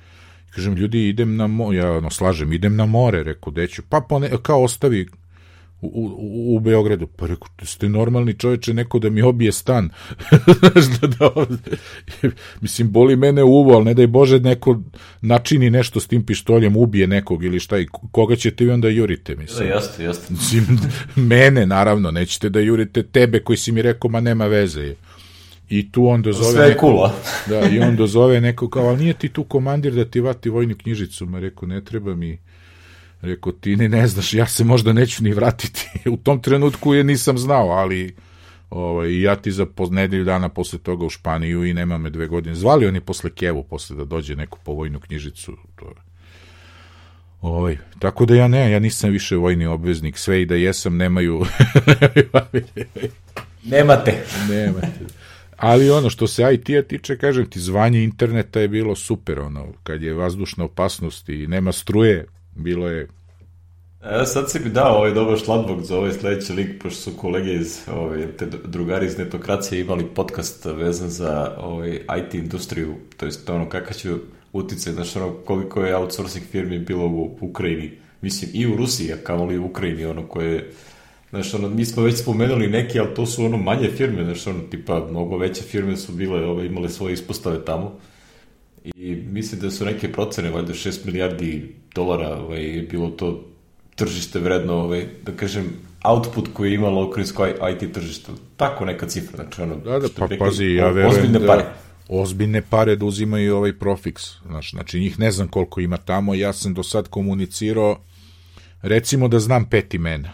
[0.51, 4.31] Kažem, ljudi, idem na more, ja ono, slažem, idem na more, rekao, deću, pa pone,
[4.43, 5.09] kao ostavi
[5.81, 7.07] u, u, u Beogradu.
[7.07, 9.89] Pa rekao, ste normalni čoveče, neko da mi obije stan.
[11.01, 11.47] da, da,
[12.61, 14.81] mislim, boli mene uvo, ali ne daj Bože neko
[15.21, 19.37] načini nešto s tim pištoljem, ubije nekog ili šta, i koga ćete vi onda jurite,
[19.37, 19.69] mislim.
[19.69, 20.37] Da, jasno, jasno.
[20.37, 20.79] Mislim,
[21.17, 24.95] mene, naravno, nećete da jurite tebe koji si mi rekao, ma nema veze.
[25.69, 26.53] I tu on dozove...
[26.53, 27.15] Sve je kula.
[27.49, 30.75] da, i on dozove neko kao, ali nije ti tu komandir da ti vati vojnu
[30.83, 31.27] knjižicu?
[31.27, 32.39] Ma rekao, ne treba mi
[33.23, 35.89] Rekao, ti ni ne znaš, ja se možda neću ni vratiti.
[36.15, 38.15] u tom trenutku je nisam znao, ali
[38.71, 42.55] ovaj, ja ti za nedelju dana posle toga u Španiju i nema me dve godine.
[42.55, 45.57] Zvali oni posle Kevu, posle da dođe neku povojnu knjižicu.
[45.77, 45.93] To.
[47.41, 51.45] Ovaj, tako da ja ne, ja nisam više vojni obveznik, sve i da jesam, nemaju...
[53.65, 54.25] Nemate.
[54.49, 55.01] Nemate.
[55.57, 60.03] Ali ono što se IT-a tiče, kažem ti, zvanje interneta je bilo super, ono, kad
[60.03, 63.09] je vazdušna opasnost i nema struje, bilo je
[64.11, 67.55] E, sad si mi dao ovaj dobar šladbog za ovaj sledeći lik, pošto su kolege
[67.55, 73.51] iz, ovaj, te drugari iz netokracije imali podcast vezan za ovaj, IT industriju, to jest
[73.51, 74.15] ono kakav će
[74.53, 77.91] uticaj, znaš ono koliko je outsourcing firmi bilo u Ukrajini,
[78.21, 80.73] mislim i u Rusiji, a kao li u Ukrajini, ono koje
[81.31, 84.61] Znaš, ono, mi smo već spomenuli neke, ali to su ono manje firme, znaš, ono,
[84.61, 87.99] tipa, mnogo veće firme su bile, ove, imale svoje ispostave tamo.
[88.85, 93.45] I mislim da su neke procene, valjda 6 milijardi dolara, ovaj, bilo to
[93.95, 95.65] tržište vredno, ovaj, da kažem,
[96.05, 98.33] output koji je imalo ukrajinsko IT tržište.
[98.57, 99.77] Tako neka cifra, znači ono...
[99.77, 101.47] Da, da, pa pazi, ja verujem ozbiljne da...
[101.47, 101.65] Pare.
[102.09, 104.35] Ozbiljne pare da uzimaju ovaj Profix.
[104.47, 107.99] Znači, znači, njih ne znam koliko ima tamo, ja sam do sad komunicirao,
[108.83, 110.33] recimo da znam pet imena.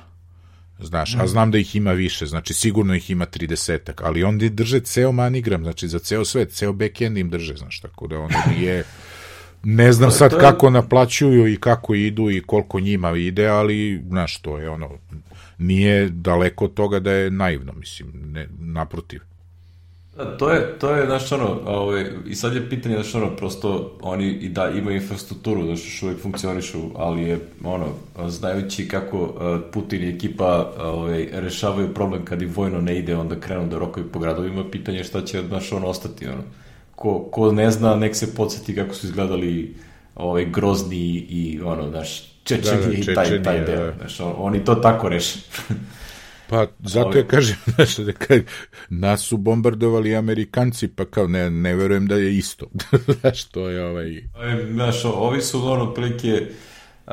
[0.80, 4.80] Znaš, a znam da ih ima više, znači sigurno ih ima 30 ali oni drže
[4.80, 8.84] ceo manigram, znači za ceo svet, ceo backend im drže, znaš, tako da ono nije
[9.64, 14.58] Ne znam sad kako naplaćuju i kako idu i koliko njima ide, ali, znaš, to
[14.58, 14.90] je ono,
[15.58, 19.20] nije daleko od toga da je naivno, mislim, ne, naprotiv.
[20.16, 23.98] Da, to je, to je, znaš, ono, ovaj, i sad je pitanje, znaš, ono, prosto
[24.00, 27.86] oni i da imaju infrastrukturu, znaš, još uvijek funkcionišu, ali je, ono,
[28.28, 29.34] znajući kako
[29.72, 34.08] Putin i ekipa ovaj, rešavaju problem kad im vojno ne ide, onda krenu da rokaju
[34.12, 36.42] po gradovima, pitanje šta će, znaš, ono, ostati, ono
[37.02, 39.74] ko, ko ne zna, nek se podsjeti kako su izgledali
[40.14, 43.86] ovaj, grozni i ono, znaš, Čečeni da, da, i taj, taj deo.
[43.86, 43.92] Da.
[43.98, 45.38] Znaš, oni to tako reše.
[46.50, 48.42] Pa zato je kažem, znaš, da kaj,
[48.88, 52.66] nas su bombardovali Amerikanci, pa kao ne, ne verujem da je isto.
[53.20, 54.16] znaš, to je ovaj...
[54.16, 54.22] E,
[54.72, 56.46] znaš, ovi su ono prilike
[57.06, 57.12] uh,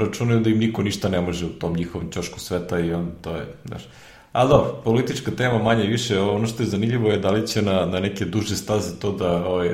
[0.00, 3.36] računaju da im niko ništa ne može u tom njihovom čošku sveta i on to
[3.36, 3.82] je, znaš.
[4.36, 7.86] Ali da, politička tema manje više, ono što je zanimljivo je da li će na,
[7.86, 9.70] na neke duže staze to da, ovaj,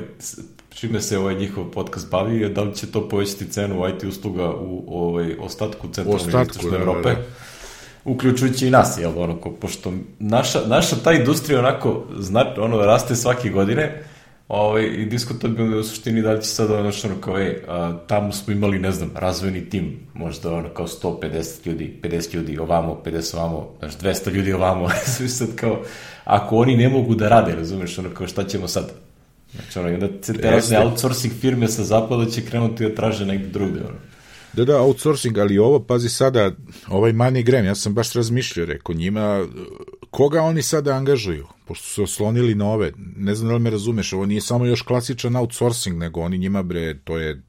[0.74, 4.50] čime se ovaj njihov podcast bavi, je da li će to povećati cenu IT usluga
[4.50, 7.08] u ovaj, ostatku centralne i istočne da, Evrope.
[7.08, 7.22] Da, da.
[8.04, 13.16] Uključujući i nas, jel, ono, ko, pošto naša, naša ta industrija onako, znači, ono, raste
[13.16, 14.04] svake godine,
[14.52, 17.62] ovaj, i diskutabilno je u suštini da li će sad ono što ono kao, ej,
[17.68, 22.58] a, tamo smo imali, ne znam, razvojni tim, možda ono kao 150 ljudi, 50 ljudi
[22.58, 24.88] ovamo, 50 ovamo, znaš, 200 ljudi ovamo,
[25.38, 25.82] sad kao,
[26.24, 28.92] ako oni ne mogu da rade, razumeš, ono kao šta ćemo sad?
[29.52, 33.48] Znači, ono, i onda te razne outsourcing firme sa zapada će krenuti da traže negde
[33.48, 33.98] drugde, ono.
[34.52, 36.50] Da, da, outsourcing, ali ovo, pazi sada,
[36.88, 39.46] ovaj MoneyGram, ja sam baš razmišljao, rekao njima,
[40.10, 41.46] koga oni sada angažuju?
[41.64, 44.82] Pošto su oslonili na ove, ne znam da li me razumeš, ovo nije samo još
[44.82, 47.42] klasičan outsourcing, nego oni njima, bre, to je,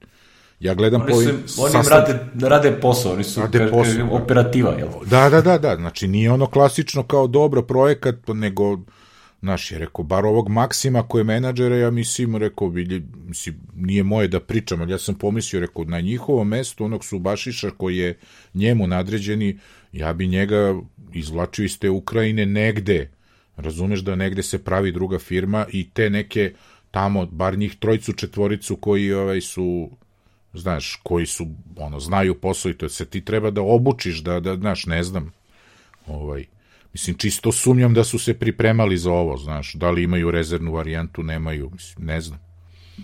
[0.60, 1.42] ja gledam oni po ovim...
[1.58, 4.08] Oni im rade, rade posao, oni su rade posao.
[4.10, 4.88] operativa, jel?
[5.06, 8.78] Da, da, da, da, znači nije ono klasično kao dobro projekat, nego
[9.44, 12.72] Znaš, je rekao, bar ovog Maksima koji je menadžera, ja mislim, rekao,
[13.26, 17.70] mislim, nije moje da pričam, ali ja sam pomislio, rekao, na njihovo mesto onog Subašiša
[17.70, 18.18] koji je
[18.54, 19.58] njemu nadređeni,
[19.92, 20.80] ja bi njega
[21.12, 23.10] izvlačio iz te Ukrajine negde,
[23.56, 26.52] razumeš da negde se pravi druga firma i te neke
[26.90, 29.90] tamo, bar njih trojcu, četvoricu koji ovaj su
[30.54, 34.56] znaš, koji su, ono, znaju posao i to se ti treba da obučiš, da, da,
[34.56, 35.32] znaš, ne znam,
[36.06, 36.44] ovaj,
[36.94, 41.22] Mislim, čisto sumnjam da su se pripremali za ovo, znaš, da li imaju rezervnu varijantu,
[41.22, 42.38] nemaju, mislim, ne znam.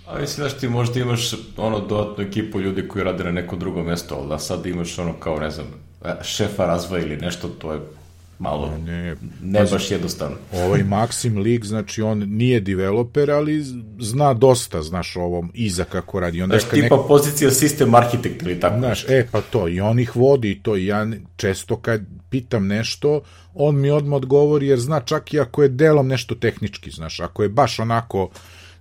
[0.06, 3.82] A mislim, znaš, ti možda imaš ono dodatnu ekipu ljudi koji rade na neko drugo
[3.82, 5.66] mesto, ali da sad imaš ono kao, ne znam,
[6.22, 7.80] šefa razvoja ili nešto, to je
[8.38, 10.36] malo ne, ne baš jednostavno.
[10.64, 13.62] Ovaj Maxim League, znači on nije developer, ali
[14.00, 16.42] zna dosta, znaš, ovom iza kako radi.
[16.42, 17.04] Onda znaš, tipa neko...
[17.08, 18.78] pozicija sistem arhitekt ili tako.
[18.78, 23.20] Znaš, e, pa to, i on ih vodi to, i ja često kad pitam nešto,
[23.54, 27.42] on mi odmah odgovori, jer zna čak i ako je delom nešto tehnički, znaš, ako
[27.42, 28.30] je baš onako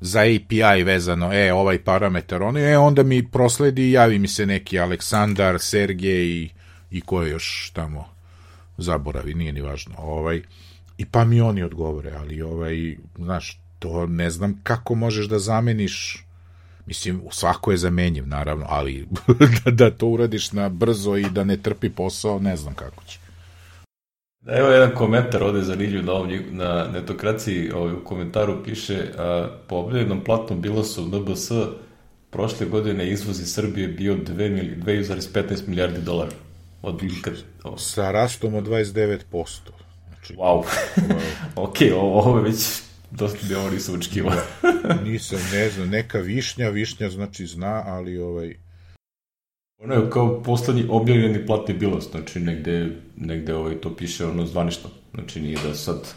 [0.02, 4.46] za API vezano, e, ovaj parametar, ono, e, onda mi prosledi i javi mi se
[4.46, 6.50] neki Aleksandar, Sergej i,
[6.92, 8.06] i ko je još tamo
[8.78, 9.96] zaboravi, nije ni važno.
[9.98, 10.42] Ovaj,
[10.98, 16.26] I pa mi oni odgovore, ali ovaj, znaš, to ne znam kako možeš da zameniš
[16.90, 19.08] Mislim, svako je zamenjiv, naravno, ali
[19.66, 23.20] da, da to uradiš na brzo i da ne trpi posao, ne znam kako će.
[24.42, 29.06] Da, evo jedan komentar ovde za Rilju na, ovom, na netokraciji, ovaj, u komentaru piše
[29.18, 31.52] a, po objavljenom platnom bilosu NBS
[32.30, 36.32] prošle godine izvoz iz Srbije bio 2,15 milijardi dolara.
[36.82, 37.34] Od kad.
[37.78, 39.20] Sa rastom od 29%.
[40.08, 40.64] Znači, wow.
[41.56, 44.34] ok, ovo, ovo je već dosta bi ovo nisam očekivao.
[45.04, 48.69] nisam, ne znam, neka višnja, višnja znači zna, ali ovaj...
[49.80, 54.90] Ono je kao poslednji objavljeni platni bilos, znači negde, negde ovaj, to piše ono zvanično.
[55.14, 56.14] Znači nije da sad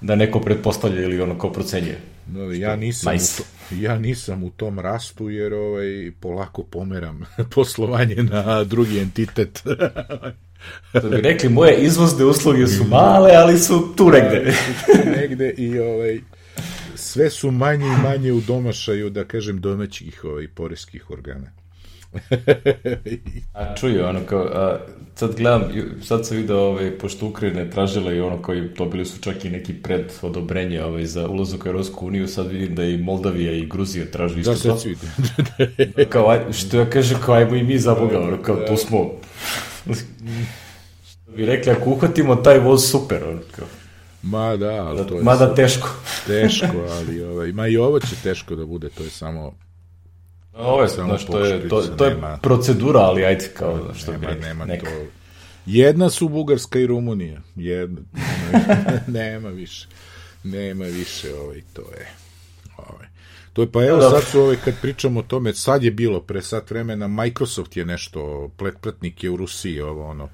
[0.00, 1.98] da neko pretpostavlja ili ono kao procenjuje.
[2.32, 3.42] No, ja nisam, nice.
[3.42, 7.20] u to, ja nisam u tom rastu jer ovaj, polako pomeram
[7.54, 9.62] poslovanje na drugi entitet.
[11.02, 14.54] da bi rekli, moje izvozne usluge su male, ali su tu negde.
[15.20, 16.20] negde i ovaj,
[16.94, 21.61] sve su manje i manje u domašaju, da kažem, domaćih ovaj, poreskih organa.
[23.54, 24.78] a čuju, ono kao, a,
[25.14, 25.62] sad gledam,
[26.02, 29.74] sad sam vidio, ovaj, pošto Ukrajina tražila i ono koji dobili su čak i neki
[29.74, 34.06] pred odobrenje ovaj, za ulazak u Europsku uniju, sad vidim da i Moldavija i Gruzija
[34.12, 34.68] traži isto da, to.
[34.68, 35.10] Da, sad vidim.
[36.08, 39.10] kao, aj, što ja kažem, kao ajmo i mi za Boga, ono, kao, tu smo.
[41.36, 43.66] bi rekli, ako uhvatimo taj voz, super, ono, kao.
[44.22, 45.22] Ma da, ali to je...
[45.22, 45.88] Mada teško.
[46.26, 49.52] teško, ali ovaj, ma i ovo će teško da bude, to je samo
[50.54, 54.34] Ovo je, znaš, to je, to, to je nema, procedura, ali ajde, kao, što nema,
[54.34, 54.86] nema neka.
[54.86, 55.06] to.
[55.66, 57.40] Jedna su Bugarska i Rumunija.
[57.56, 58.00] Jedna.
[59.20, 59.86] nema više.
[60.44, 62.08] Nema više, ovaj, to je.
[62.76, 63.06] Ovaj.
[63.52, 66.42] To je, pa evo, sad su ovaj, kad pričamo o tome, sad je bilo, pre
[66.42, 70.28] sat vremena, Microsoft je nešto, pretplatnik je u Rusiji, ovo, ono.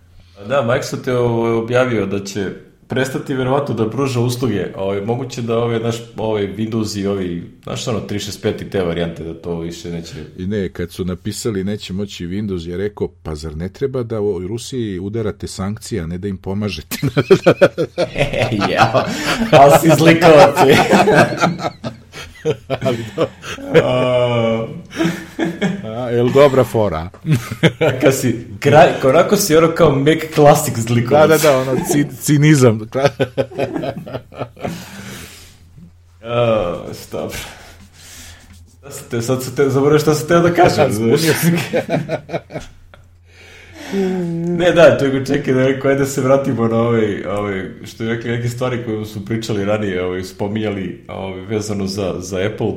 [0.48, 2.52] Da, Microsoft je objavio da će
[2.88, 4.66] prestati verovatno da pruža usluge.
[4.76, 9.24] Ovaj, moguće da ove, naš, ovaj Windows i ovi, znaš ono, 365 i te varijante,
[9.24, 10.14] da to više neće...
[10.38, 14.20] I ne, kad su napisali neće moći Windows, je rekao, pa zar ne treba da
[14.20, 16.96] u Rusiji udarate sankcije, a ne da im pomažete?
[18.72, 19.06] ja,
[19.50, 19.88] ali si
[26.10, 27.10] el dobra fora.
[28.00, 31.28] Kad si, kraj, onako si ono kao Mac Classic zlikovac.
[31.28, 32.80] Da, da, da, ono, ci, cinizam.
[32.80, 32.88] uh,
[36.92, 37.32] stop.
[39.10, 41.16] Te, sad se te, zaboravio se teo da kažem.
[44.58, 48.14] Ne, da, to je čekaj da rekao, da se vratimo na ovaj, ovaj, što je
[48.14, 52.72] rekli neke stvari koje su pričali ranije, ovaj, spominjali ovaj, vezano za, za Apple,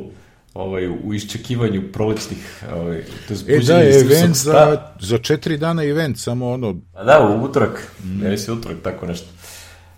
[0.54, 6.18] ovaj, u iščekivanju prolećnih ovaj, to je e da, event za, za četiri dana event,
[6.18, 6.76] samo ono...
[6.94, 8.20] A da, u utorak, mm.
[8.20, 9.28] ne si utorak, tako nešto.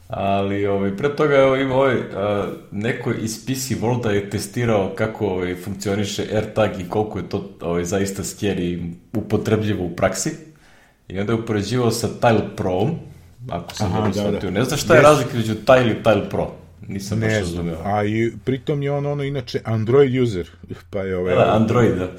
[0.08, 5.28] Ali ovaj, pre toga evo, ima ovaj, a, neko iz PC Worlda je testirao kako
[5.28, 10.53] ovaj, funkcioniše AirTag i koliko je to ovaj, zaista scary upotrebljivo u praksi.
[11.08, 12.89] I onda je upoređivao sa Tile Pro,
[13.50, 14.52] ako sam dobro da, shvatio.
[14.52, 14.60] Da.
[14.60, 15.04] Ne znaš šta je yes.
[15.04, 16.52] razlika među Tile i Tile Pro?
[16.88, 17.78] Nisam ne baš razumio.
[17.84, 20.50] A i pritom je on ono inače Android user.
[20.92, 21.36] Pa je ovaj...
[21.36, 22.12] Da, Android, da.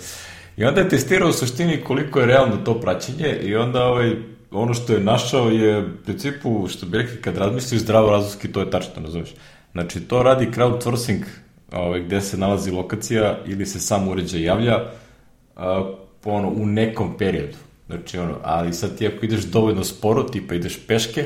[0.57, 4.13] I onda je testirao u suštini koliko je realno to praćenje i onda ovaj,
[4.51, 8.61] ono što je našao je u principu, što bi rekli, kad razmisliš zdravo razumski, to
[8.61, 9.35] je tačno, razumiješ.
[9.73, 11.23] Znači, to radi crowdsourcing,
[11.73, 14.85] ovaj, gde se nalazi lokacija ili se sam uređaj javlja
[15.57, 15.93] a,
[16.25, 17.57] ono, u nekom periodu.
[17.87, 21.25] Znači, ono, ali sad ti ako ideš dovoljno sporo, tipa ideš peške,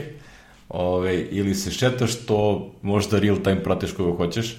[0.68, 4.56] ove, ili se šetaš, to možda real time pratiš koga hoćeš,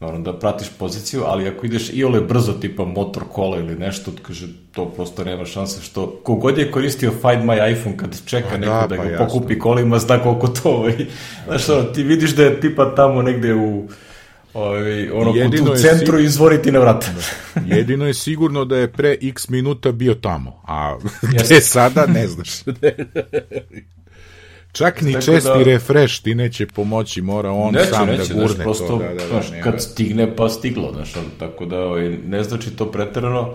[0.00, 4.12] naravno da pratiš poziciju, ali ako ideš i ole brzo, tipa motor kola ili nešto,
[4.22, 8.56] kaže, to prosto nema šanse što, kogod je koristio Find My iPhone kad čeka pa
[8.56, 11.06] neko da, da ga pa pokupi kolima, zna koliko to, ovaj,
[11.46, 13.88] znaš, ono, ti vidiš da je tipa tamo negde u,
[14.54, 16.24] Ovaj, ono, jedino u centru sig...
[16.24, 17.04] izvoriti na vrat.
[17.54, 17.60] Da.
[17.76, 20.98] jedino je sigurno da je pre x minuta bio tamo, a
[21.44, 22.50] gde sada ne znaš.
[24.72, 25.62] Čak ni Tako česti da...
[25.62, 28.98] refresh ti neće pomoći, mora on neće, sam neće, da gurne znaš, prosto, to.
[28.98, 32.90] Da, da, da, znaš, kad stigne pa stiglo, znaš, tako da ovaj, ne znači to
[32.90, 33.54] preterano,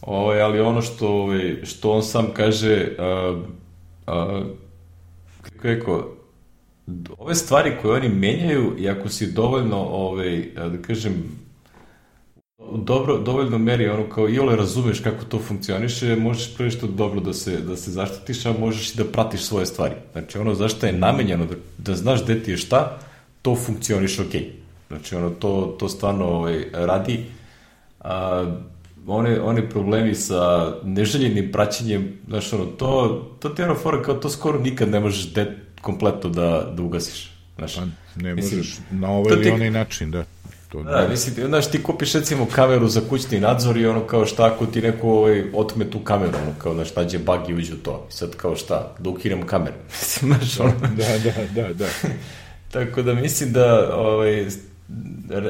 [0.00, 3.42] ovaj, ali ono što, ovaj, što on sam kaže, a,
[4.06, 4.42] a,
[5.42, 6.15] kako je rekao,
[7.18, 11.24] ove stvari koje oni menjaju i ako si dovoljno, ovaj, da kažem,
[12.74, 17.32] dobro, dovoljno meri ono kao i ole razumeš kako to funkcioniše, možeš prilično dobro da
[17.32, 19.94] se, da se zaštitiš, a možeš i da pratiš svoje stvari.
[20.12, 22.98] Znači ono zašto je namenjeno da, da znaš gde ti je šta,
[23.42, 24.34] to funkcioniš ok.
[24.88, 27.24] Znači ono to, to stvarno ovaj, radi.
[28.00, 28.54] A,
[29.06, 34.14] one, one problemi sa neželjenim praćenjem, znači ono, to, to ti je ono fora kao
[34.14, 37.30] to skoro nikad ne možeš de, kompletno da, da ugasiš.
[37.56, 37.82] Znaš, pa,
[38.16, 40.24] ne možeš mislim, na ovaj ili ti, onaj način, da.
[40.68, 44.26] To da, da, mislim, znaš, ti kupiš recimo kameru za kućni nadzor i ono kao
[44.26, 47.74] šta ako ti neko ovaj, otme tu kameru, ono kao, znaš, tađe bug i uđe
[47.74, 48.06] u to.
[48.10, 49.76] I sad kao šta, da ukinem kameru.
[50.00, 50.72] Mislim, znaš, ono...
[50.80, 51.86] Da, da, da, da.
[52.72, 54.46] Tako da mislim da, ovaj,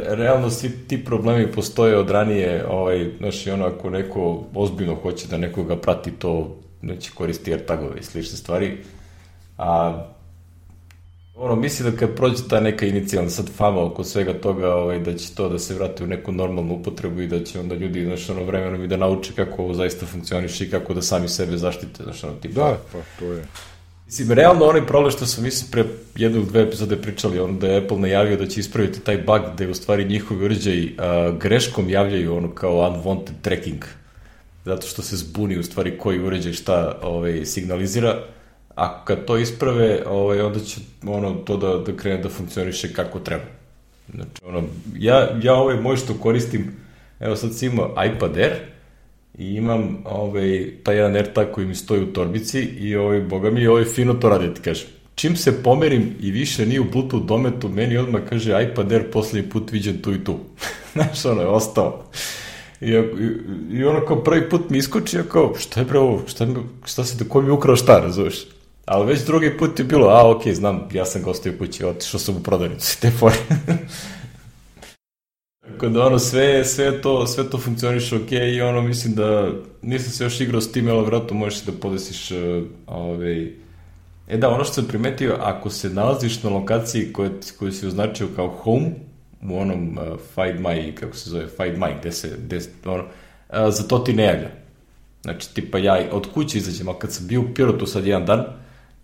[0.06, 5.28] realno svi ti problemi postoje od ranije, ovaj, znaš, i ono, ako neko ozbiljno hoće
[5.28, 8.78] da nekoga prati to, neće koristi AirTagove i slične stvari,
[9.58, 10.06] a
[11.36, 15.16] ono, mislim da kad prođe ta neka inicijalna sad fama oko svega toga, ovaj, da
[15.16, 18.30] će to da se vrati u neku normalnu upotrebu i da će onda ljudi, znaš,
[18.30, 22.02] ono, vremenom i da nauče kako ovo zaista funkcioniše i kako da sami sebe zaštite,
[22.02, 22.60] znaš, ono, tipa.
[22.60, 23.44] Da, pa to je.
[24.06, 25.84] Mislim, realno onaj problem što smo, mislim, pre
[26.16, 29.40] jednu ili dve epizode pričali, ono da je Apple najavio da će ispraviti taj bug
[29.58, 30.96] da je u stvari njihovi uređaji
[31.40, 33.84] greškom javljaju ono kao unwanted tracking.
[34.64, 38.22] Zato što se zbuni u stvari koji uređaj šta ovaj, signalizira
[38.76, 43.18] a kad to isprave, ovaj, onda će ono, to da, da krene da funkcioniše kako
[43.18, 43.44] treba.
[44.14, 44.62] Znači, ono,
[44.98, 46.72] ja, ja ovaj moj što koristim,
[47.20, 48.52] evo sad sam imao iPad Air
[49.38, 53.66] i imam ovaj, taj jedan AirTag koji mi stoji u torbici i ovaj, boga mi,
[53.66, 54.88] ovaj fino to radi, ti kažem.
[55.14, 59.50] Čim se pomerim i više nije u Bluetooth dometu, meni odmah kaže iPad Air poslednji
[59.50, 60.38] put viđen tu i tu.
[60.92, 62.04] Znaš, ono je ostao.
[62.80, 62.96] I, i,
[63.72, 66.46] i ono kao prvi put mi iskoči, kao, šta je bre šta,
[66.84, 68.46] šta se, ko mi ukrao šta, razumeš?
[68.86, 72.36] Ali već drugi put je bilo, a ok, znam, ja sam gostio kući, otišao sam
[72.36, 73.36] u prodavnicu, te fore.
[75.66, 79.50] Tako da ono, sve, sve, to, sve to funkcioniše ok i ono, mislim da
[79.82, 82.38] nisam se još igrao s tim, ali vratno možeš da podesiš uh,
[82.86, 83.52] ovaj...
[84.28, 88.28] E da, ono što sam primetio, ako se nalaziš na lokaciji koje, koju si označio
[88.36, 88.90] kao home,
[89.42, 93.56] u onom uh, Find My, kako se zove, Find My, gde se, gde, ono, uh,
[93.68, 94.50] za to ti ne javlja.
[95.22, 98.44] Znači, tipa ja od kuće izađem, ali kad sam bio u Pirotu sad jedan dan,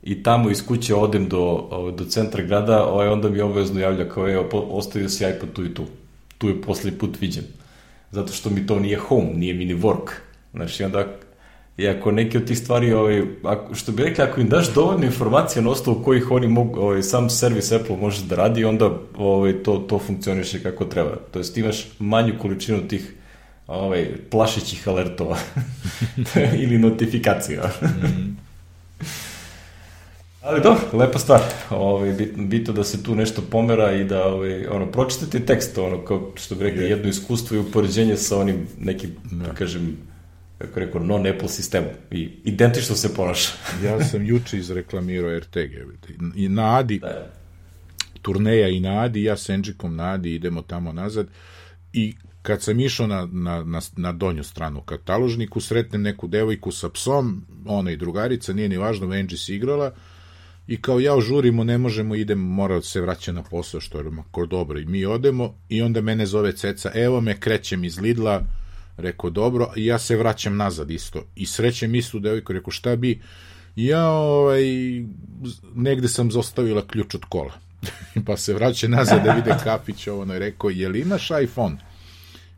[0.03, 4.31] i tamo iz kuće odem do, do centra grada, ovaj, onda mi obavezno javlja kao,
[4.31, 5.85] evo, ostavio si iPad tu i tu.
[6.39, 7.45] Tu je poslednji put viđen.
[8.11, 10.11] Zato što mi to nije home, nije mini work.
[10.53, 11.07] Znači, onda,
[11.77, 15.05] i ako neke od tih stvari, ovaj, ako, što bi rekli, ako im daš dovoljno
[15.05, 19.63] informacija na osnovu kojih oni mogu, ovaj, sam servis Apple može da radi, onda ovaj,
[19.63, 21.17] to, to funkcioniše kako treba.
[21.31, 23.15] To jest, imaš manju količinu tih
[23.67, 25.37] ovaj, plašećih alertova
[26.63, 27.71] ili notifikacija.
[27.83, 28.52] mm.
[30.43, 31.41] Ali do, lepa stvar.
[31.71, 36.05] Ovaj, bitno, bitno da se tu nešto pomera i da ovaj, ono, pročitate tekst, ono,
[36.05, 39.97] kao što bi rekli, jedno iskustvo i upoređenje sa onim nekim, da, da kažem,
[40.59, 43.53] kako rekao, non-Apple sistemom i identično se ponaša.
[43.85, 45.73] ja sam juče izreklamirao RTG.
[46.35, 47.31] I na Adi, da.
[48.23, 51.27] turneja i na Adi, ja s Enđikom na Adi idemo tamo nazad
[51.93, 56.89] i kad sam išao na, na, na, na donju stranu kataložniku, sretnem neku devojku sa
[56.89, 59.93] psom, ona i drugarica, nije ni važno, Venđi si igrala,
[60.73, 64.05] i kao ja žurimo, ne možemo, idemo, mora da se vraća na posao, što je
[64.05, 64.79] mako dobro.
[64.79, 68.43] I mi odemo i onda mene zove ceca, evo me, krećem iz Lidla,
[68.97, 71.25] rekao dobro, i ja se vraćam nazad isto.
[71.37, 73.21] I srećem istu devojku, rekao šta bi,
[73.77, 74.65] ja ovaj,
[75.75, 77.53] negde sam zostavila ključ od kola.
[78.27, 81.77] pa se vraća nazad da vide kafić, ovo je rekao, je li imaš iPhone?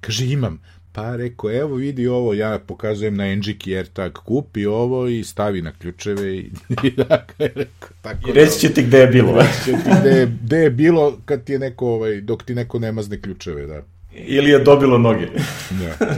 [0.01, 0.61] Kaže, imam.
[0.97, 5.73] Pa rekao, evo vidi ovo, ja pokazujem na NGK AirTag, kupi ovo i stavi na
[5.73, 6.39] ključeve i,
[6.85, 9.33] i dakle, rekao, tako I reći će ti gde je bilo.
[9.33, 12.55] Reći će ti gde je, gde je bilo kad ti je neko, ovaj, dok ti
[12.55, 13.83] neko ne mazne ključeve, da.
[14.13, 15.27] Ili je dobilo noge.
[15.71, 16.17] da.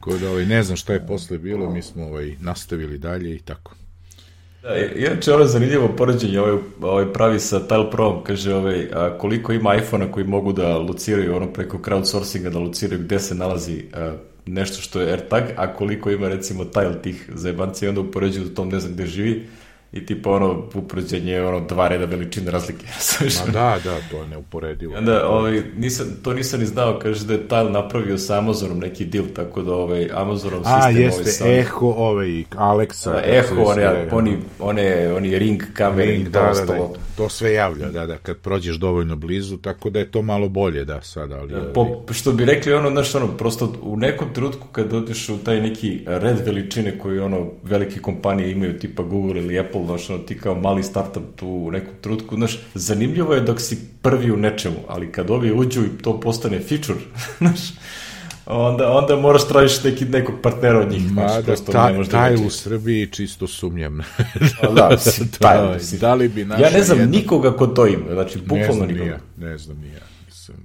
[0.00, 3.38] Ko da, ovaj, ne znam šta je posle bilo, mi smo ovaj, nastavili dalje i
[3.38, 3.74] tako.
[4.64, 9.18] Da, inače ovo je zanimljivo poređenje, ovaj, ovaj pravi sa Tile Pro, kaže ovaj, a,
[9.18, 13.84] koliko ima iPhone-a koji mogu da lociraju ono preko crowdsourcinga, da lociraju gde se nalazi
[13.94, 14.12] a,
[14.46, 18.54] nešto što je AirTag, a koliko ima recimo Tile tih zajebancija i onda upoređuju u
[18.54, 19.46] tom ne znam gde živi
[19.94, 22.86] i tipa ono uprođenje ono dva reda veličine razlike.
[23.46, 24.96] Ma da, da, to je neuporedivo.
[24.96, 29.04] Onda, ovaj, nisam, to nisam ni znao, kaže da je Tile napravio sa Amazonom neki
[29.04, 30.82] deal, tako da ovaj, Amazonov sistem...
[30.82, 33.12] A, jeste, ovaj, sam, Echo, ovaj, Alexa.
[33.12, 37.52] Da, Echo, one, oni, one, oni ring kamere ring, i da, da, da, to sve
[37.52, 41.36] javlja, da, da, kad prođeš dovoljno blizu, tako da je to malo bolje, da, sada,
[41.36, 41.52] ali...
[41.52, 45.38] Da, po, što bi rekli, ono, znaš, ono, prosto u nekom trenutku kad odeš u
[45.38, 50.18] taj neki red veličine koji, ono, velike kompanije imaju, tipa Google ili Apple, znaš, ono,
[50.18, 54.36] ti kao mali startup tu u nekom trutku, znaš, zanimljivo je dok si prvi u
[54.36, 56.98] nečemu, ali kad ovi uđu i to postane feature,
[57.38, 57.60] znaš,
[58.46, 61.12] onda, onda moraš tražiš neki, nekog partnera od njih.
[61.12, 63.98] Ma da, ta, ne taj u Srbiji čisto sumnjam.
[64.76, 66.00] da, mislim, taj, mislim.
[66.00, 67.10] Da li bi ja ne znam jedan...
[67.10, 69.20] nikoga ko to ima, znači, bukvalno nikoga.
[69.36, 70.56] Ne znam ni ja, mislim,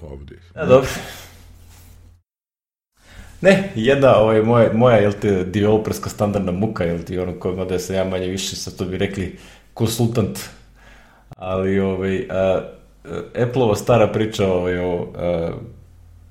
[0.00, 0.34] ovde.
[0.56, 0.88] Ja, dobro.
[3.40, 7.78] Ne, jedna ovaj, moja, moja jel te, developerska standardna muka, jel ti, ono koja da
[7.78, 9.36] sam ja manje više, sad to bi rekli,
[9.74, 10.38] konsultant,
[11.36, 12.62] ali ovaj, a,
[13.34, 15.50] Apple-ova stara priča ovaj, o a,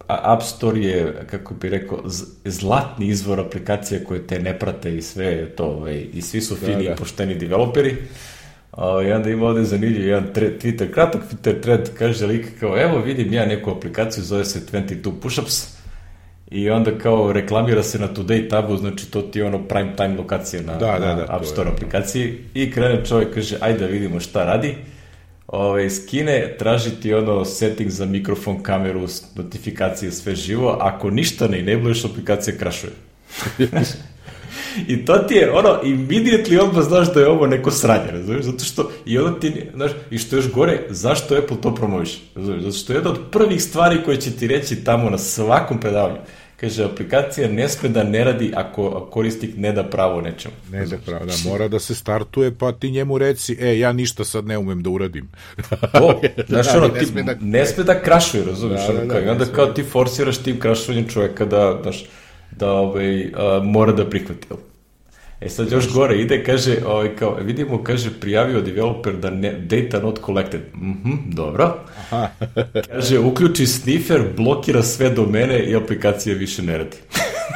[0.08, 2.03] App Store je, kako bi rekao,
[2.45, 6.84] zlatni izvor aplikacija koje te ne prate i sve to, ovaj, i svi su fini
[6.84, 6.93] da, da.
[6.93, 7.95] i pošteni developeri.
[8.72, 12.99] Uh, I onda ima ovde zanimljiv jedan Twitter, kratak Twitter thread, kaže lik kao, evo
[12.99, 15.77] vidim ja neku aplikaciju, zove se 22 Pushups,
[16.52, 20.18] i onda kao reklamira se na Today tabu, znači to ti je ono prime time
[20.18, 22.38] lokacija na, da, da, da, App Store aplikaciji.
[22.54, 24.76] I krene čovjek kaže ajde da vidimo šta radi.
[25.48, 31.60] Ovaj, skine, traži ti ono setting za mikrofon, kameru, notifikacije, sve živo, ako ništa ne
[31.60, 32.93] enabluješ, aplikacija krašuje.
[34.88, 38.46] I to ti je, ono, immediately odmah znaš da je ovo neko sranje, razumiješ?
[38.46, 42.20] Zato što, i onda ti, znaš, i što još gore, zašto Apple to promoviš?
[42.36, 42.64] Razumiješ?
[42.64, 46.20] Zato što je jedna od prvih stvari koje će ti reći tamo na svakom predavanju.
[46.60, 50.56] Kaže, aplikacija ne sme da ne radi ako korisnik ne da pravo nečemu.
[50.72, 54.26] Ne da pravo, da, mora da se startuje, pa ti njemu reci, e, ja ništa
[54.26, 55.30] sad ne umem da uradim.
[55.92, 57.36] To, znaš, da, ono, ne, ti, sme da...
[57.42, 58.88] ne sme da krašuje, razumiješ?
[58.88, 62.06] Da, da, da, onda kao ti forsiraš tim krašovanjem čoveka da, znaš,
[62.52, 64.48] da ovaj, a, mora da prihvati.
[65.41, 70.00] E sad još gore ide, kaže, ovaj, kao, vidimo, kaže, prijavio developer da ne, data
[70.00, 70.62] not collected.
[70.76, 71.80] Mhm, mm dobro.
[71.98, 72.30] Aha.
[72.91, 76.98] kaže, uključi sniffer, blokira sve domene i aplikacija više ne radi.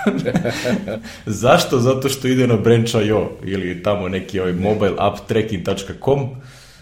[1.25, 1.79] Zašto?
[1.79, 6.29] Zato što ide na branch.io ili tamo neki ovaj mobile app tracking.com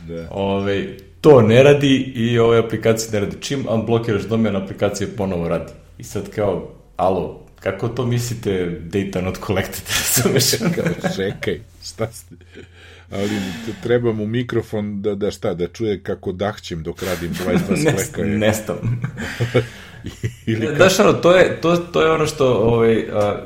[0.07, 0.27] da.
[0.31, 0.87] ovaj,
[1.21, 3.37] to ne radi i ove aplikacije ne radi.
[3.39, 5.71] Čim unblokiraš domen, aplikacija ponovo radi.
[5.97, 9.83] I sad kao, alo, Kako to mislite data not collected?
[10.75, 12.35] Kao, čekaj, šta ste...
[13.11, 13.29] Ali
[13.83, 17.33] treba mu mikrofon da, da šta, da čuje kako dahćem dok radim
[17.69, 18.29] 22 skleka.
[18.29, 19.01] Nestam.
[20.45, 20.77] Ili kako...
[20.77, 23.45] Daš, ono, to je, to, to je ono što ovaj, a,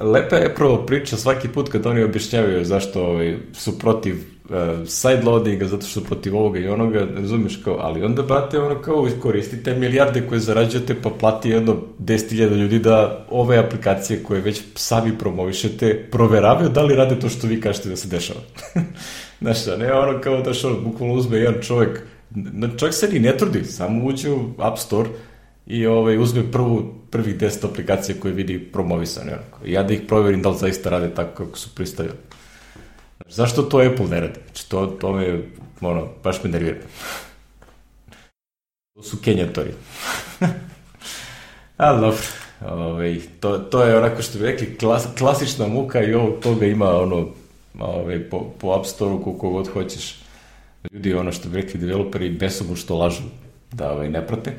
[0.00, 4.16] Lepa je prvo priča svaki put kad oni objašnjavaju zašto ovaj, su protiv
[4.50, 8.82] uh, side loadinga, zato što protiv ovoga i onoga, razumiješ kao, ali onda, brate, ono
[8.82, 14.62] kao, koristite milijarde koje zarađujete, pa plati jedno 10.000 ljudi da ove aplikacije koje već
[14.74, 18.40] sami promovišete, proveravaju da li rade to što vi kažete da se dešava.
[19.40, 22.02] Znaš, a ne ono kao da što bukvalno uzme jedan čovjek,
[22.78, 25.08] čovjek se ni ne trudi, samo uđe u App Store,
[25.70, 29.38] i ovaj, uzme prvu, prvih 10 aplikacija koje vidi promovisane.
[29.66, 32.14] Ja da ih proverim da li zaista rade tako kako su pristavili.
[33.30, 34.38] Zašto to Apple ne radi?
[34.44, 35.42] Znači, to, to me,
[35.80, 36.76] ono, baš me nervira.
[38.94, 39.70] To su kenjatori.
[41.76, 42.22] Ali dobro,
[42.66, 47.00] ovaj, to, to je onako što bi rekli klas, klasična muka i ovo toga ima
[47.00, 47.28] ono,
[47.78, 50.18] ovaj, po, po App Store-u koliko god hoćeš.
[50.92, 53.22] Ljudi, ono što bi rekli developeri, besomu što lažu
[53.72, 54.52] da ovaj, ne prate.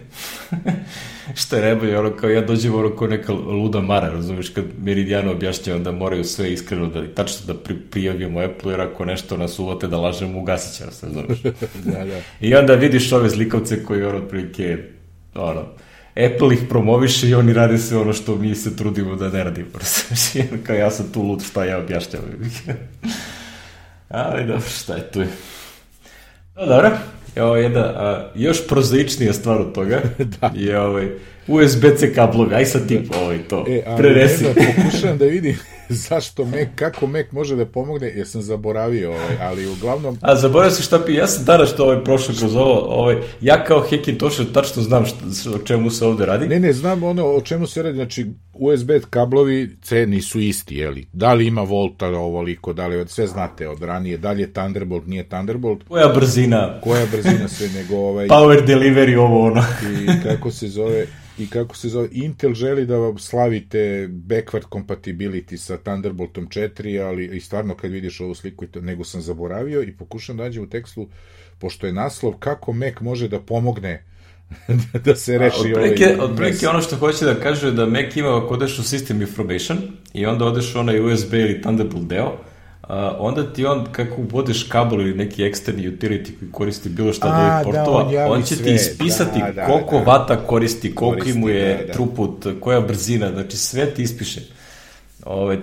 [1.36, 5.32] što je najbolje, ono kao ja dođem ono kao neka luda mara, razumiješ, kad Meridiano
[5.32, 9.60] objašnjava da moraju sve iskreno da, tačno da pri, prijavimo Apple, jer ako nešto nas
[9.60, 11.42] uvate da lažemo, ugasit će nas, razumiješ.
[11.86, 12.22] da, da.
[12.42, 14.78] I onda vidiš ove zlikovce koji ono otprilike,
[15.36, 15.66] ono,
[16.16, 19.70] Apple ih promoviše i oni rade sve ono što mi se trudimo da ne radimo.
[19.80, 22.30] Razumiješ, kao ja sam tu lud, šta ja objašnjavam.
[24.10, 25.28] Ali dobro, šta je tu je.
[26.56, 26.92] No, dobro.
[27.36, 30.02] Evo jedna a, još prozaičnija stvar od toga
[30.42, 30.52] da.
[30.56, 31.08] je ovaj,
[31.52, 34.44] USB-C kablovi, aj sad ti ovaj, to, e, preresi.
[34.44, 35.58] Da pokušam da vidim
[36.10, 40.18] zašto Mac, kako Mac može da pomogne, jer sam zaboravio, ovaj, ali uglavnom...
[40.22, 43.64] A zaboravio si šta pi, ja sam danas što ovaj prošao kroz ovo, ovaj, ja
[43.64, 46.48] kao Hackintosh tačno znam što, o čemu se ovde radi.
[46.48, 51.08] Ne, ne, znam ono o čemu se radi, znači USB kablovi C nisu isti, jeli?
[51.14, 55.08] Da li ima volta ovoliko, da li sve znate od ranije, da li je Thunderbolt,
[55.08, 55.84] nije Thunderbolt.
[55.88, 56.80] Koja brzina?
[56.84, 58.28] Koja brzina sve, nego ovaj...
[58.28, 59.64] Power delivery, ovo ono.
[60.04, 61.06] I kako se zove,
[61.42, 67.38] i kako se zove, Intel želi da vam slavite backward compatibility sa Thunderboltom 4, ali
[67.38, 71.10] i stvarno kad vidiš ovu sliku, nego sam zaboravio i pokušam da nađem u tekstu,
[71.60, 74.04] pošto je naslov kako Mac može da pomogne
[75.06, 76.32] da se reši otprilike, ovaj...
[76.32, 79.78] Otprilike ono što hoće da kaže da Mac ima ako odeš u System Information
[80.14, 82.38] i onda odeš onaj USB ili Thunderbolt deo,
[82.82, 87.28] a, onda ti on, kako ubodeš kabel ili neki eksterni utility koji koristi bilo šta
[87.28, 88.66] da je portova, da, on, on će sve.
[88.66, 91.94] ti ispisati da, da, koliko da, vata koristi, koliko koristi, mu je da, da.
[91.94, 94.42] truput, koja brzina, znači sve ti ispiše.
[95.26, 95.60] Ove,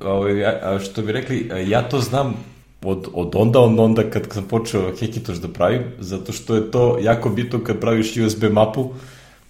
[0.00, 2.34] ove, a, što bi rekli, ja to znam
[2.82, 6.98] od, od onda, od onda kad sam počeo Hackintosh da pravim, zato što je to
[7.00, 8.90] jako bitno kad praviš USB mapu,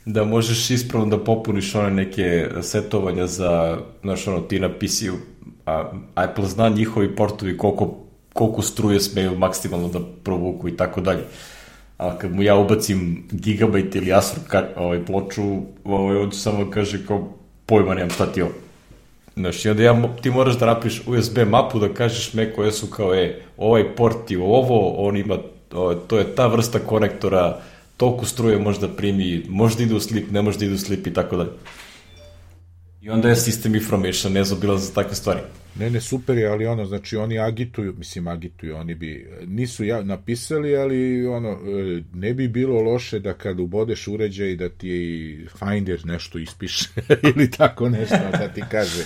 [0.04, 5.16] da možeš ispravno da popuniš one neke setovanja za, znaš, ono, ti na PC-u,
[5.70, 7.94] a Apple zna njihovi portovi koliko,
[8.32, 11.24] koliko struje smeju maksimalno da provuku i tako dalje.
[11.98, 15.42] A kad mu ja ubacim gigabajt ili ASRock ovaj, ploču,
[15.84, 17.28] ovaj, on samo kaže kao
[17.66, 18.52] pojma nemam šta ti ovo.
[19.36, 22.86] Znaš, i onda ja, ti moraš da napiš USB mapu da kažeš me koje su
[22.86, 25.38] kao, e, ovaj port je ovo, on ima,
[25.72, 27.60] o, to je ta vrsta konektora,
[27.96, 31.36] toliko struje možda primi, možda ide u slip, ne možda ide u slip i tako
[31.36, 31.50] dalje.
[33.00, 35.40] I onda je system information nezobila za takve stvari.
[35.78, 40.02] Ne, ne, super je, ali ono, znači oni agituju, mislim agituju, oni bi, nisu ja
[40.02, 46.00] napisali, ali ono, e, ne bi bilo loše da kad ubodeš uređaj da ti Finder
[46.04, 46.88] nešto ispiše
[47.34, 49.04] ili tako nešto, da ti kaže.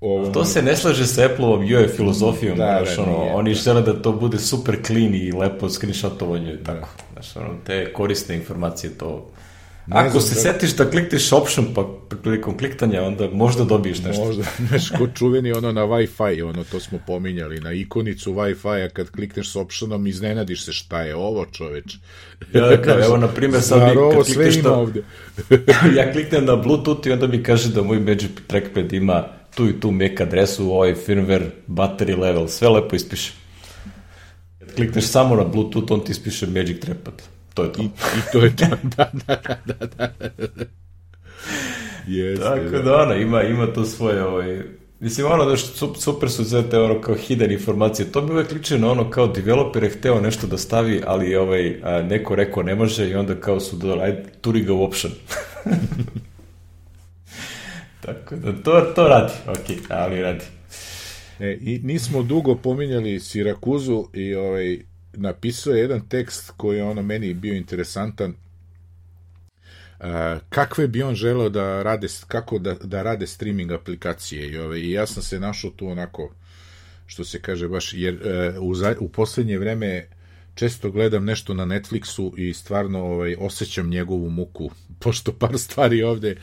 [0.00, 3.50] Ovo, to se ne slaže sa Apple-ovom UI filozofijom, da, znaš, da, ono, nije, oni
[3.50, 3.54] da.
[3.54, 6.88] žele da to bude super clean i lepo screenshotovanje i tako.
[6.98, 7.22] Da.
[7.22, 9.30] Znaš, ono, te korisne informacije, to
[9.86, 10.40] Ne Ako se da...
[10.40, 11.84] setiš da klikneš option pa
[12.22, 14.24] prilikom kliktanja, onda možda dobiješ nešto.
[14.24, 19.10] Možda, znaš, ko čuveni ono na Wi-Fi, ono to smo pominjali, na ikonicu Wi-Fi-a kad
[19.10, 21.96] klikneš s optionom, iznenadiš se šta je ovo čoveč.
[22.52, 25.02] Ja, kao, evo, na primjer, sad mi, kad sve ima to, ovde.
[25.96, 29.24] ja kliknem na Bluetooth i onda mi kaže da moj Magic Trackpad ima
[29.54, 33.32] tu i tu MAC adresu, ovaj firmware, battery level, sve lepo ispiše.
[34.58, 37.22] Kad klikneš samo na Bluetooth, on ti ispiše Magic Trackpad.
[37.54, 37.82] To je to.
[37.82, 39.86] I, i to je to, da, da, da, da.
[39.86, 40.08] da.
[42.06, 44.62] Jeste, Tako da, da ona, ima, ima to svoje, ovaj,
[45.02, 48.52] Mislim, ono da što super su sve te ono kao hidden informacije, to bi uvek
[48.52, 52.62] liče na ono kao developer je hteo nešto da stavi, ali ovaj, a, neko rekao
[52.62, 55.12] ne može i onda kao su dodali, ajde, turi ga u option.
[58.04, 60.44] Tako da, to, to radi, ok, ali radi.
[61.40, 64.78] E, I nismo dugo pominjali Sirakuzu i ovaj,
[65.12, 68.34] napisao je jedan tekst koji je ono meni bio interesantan
[70.48, 74.90] kakve bi on želeo da rade, kako da, da rade streaming aplikacije i, ove, i
[74.90, 76.34] ja sam se našao tu onako
[77.06, 78.14] što se kaže baš, jer
[78.58, 80.08] uh, u, u poslednje vreme
[80.54, 84.70] često gledam nešto na Netflixu i stvarno ovaj, osjećam njegovu muku,
[85.02, 86.36] pošto par stvari ovde,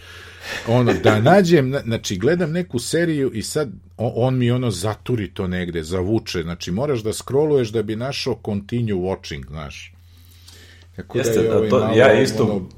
[0.68, 5.84] ono, da nađem, znači, gledam neku seriju i sad on, mi ono zaturi to negde,
[5.84, 9.94] zavuče, znači, moraš da scrolluješ da bi našao continue watching, znaš.
[10.96, 12.70] Tako da Jeste, da je ovaj, to, malo, ja isto, ono,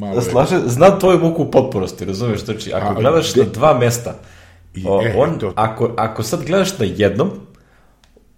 [0.00, 3.44] malo slaže, znam tvoju muku u potpunosti, razumeš, znači, ako A, gledaš de...
[3.44, 4.20] na dva mesta,
[4.74, 5.52] I, o, e, on, to...
[5.56, 7.30] ako, ako sad gledaš na jednom,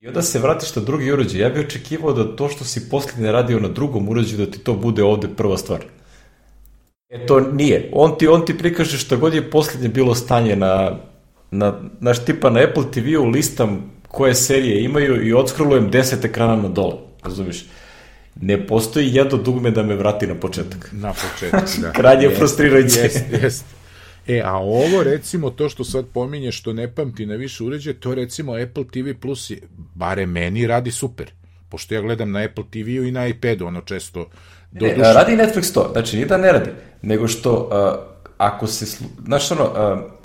[0.06, 1.40] I onda se vratiš na drugi uređaj.
[1.40, 4.74] Ja bih očekivao da to što si posljednje radio na drugom uređaju, da ti to
[4.74, 5.80] bude ovde prva stvar.
[7.08, 7.90] E, to nije.
[7.92, 10.98] On ti, on ti prikaže šta god je posljednje bilo stanje na,
[11.50, 16.68] na, naš tipa na Apple TV-u listam koje serije imaju i odskrolujem 10 ekrana na
[16.68, 16.94] dole.
[17.22, 17.64] Razumiješ?
[18.40, 20.90] Ne postoji jedno dugme da me vrati na početak.
[20.92, 21.92] Na početak, da.
[21.92, 23.00] Krajnje frustrirajuće.
[23.00, 23.64] Jest, jest.
[24.28, 28.14] E, a ovo recimo to što sad pominje što ne pamti na više uređaje, to
[28.14, 29.58] recimo Apple TV Plus je,
[29.94, 31.30] bare meni radi super.
[31.68, 34.28] Pošto ja gledam na Apple TV-u i na iPadu, ono često
[34.72, 36.70] ne, radi Netflix to, znači nije da ne radi,
[37.02, 40.15] nego što uh, ako se, znaš ono, uh,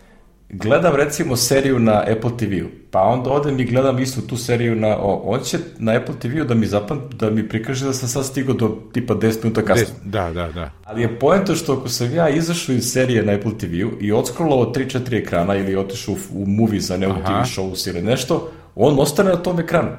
[0.53, 4.97] gledam recimo seriju na Apple TV-u, pa onda odem i gledam istu tu seriju na,
[4.97, 8.25] o, on će na Apple TV-u da mi zapam, da mi prikaže da sam sad
[8.25, 9.95] stigao do tipa 10 minuta kasno.
[10.05, 10.71] Da, da, da.
[10.83, 14.73] Ali je poenta što ako sam ja izašao iz serije na Apple TV-u i odskrolao
[14.73, 19.29] 3-4 ekrana ili otišao u, u movie za neku TV show ili nešto, on ostane
[19.29, 19.91] na tom ekranu.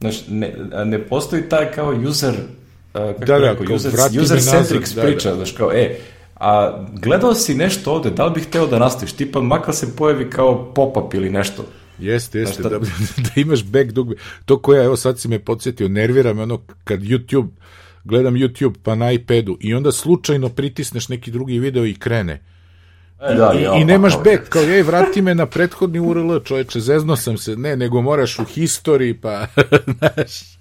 [0.00, 2.34] Znači, ne, ne postoji taj kao user
[2.92, 3.92] kako da, da, rekao, user,
[4.22, 5.36] user centric da, priča, da.
[5.36, 5.96] znaš kao, e,
[6.40, 10.30] a gledao si nešto ovde, da li bih hteo da nastaviš, tipa makar se pojavi
[10.30, 11.64] kao pop-up ili nešto.
[11.98, 12.78] Jeste, jeste, da,
[13.24, 14.14] da imaš back dugme.
[14.44, 17.48] To koja, evo sad si me podsjetio, nervira me ono kad YouTube,
[18.04, 22.42] gledam YouTube pa na iPadu i onda slučajno pritisneš neki drugi video i krene.
[23.20, 26.38] E, da, I, jo, I nemaš pa, back, kao ej, vrati me na prethodni URL,
[26.44, 29.46] čoveče, zezno sam se, ne, nego moraš u history, pa,
[29.98, 30.55] znaš,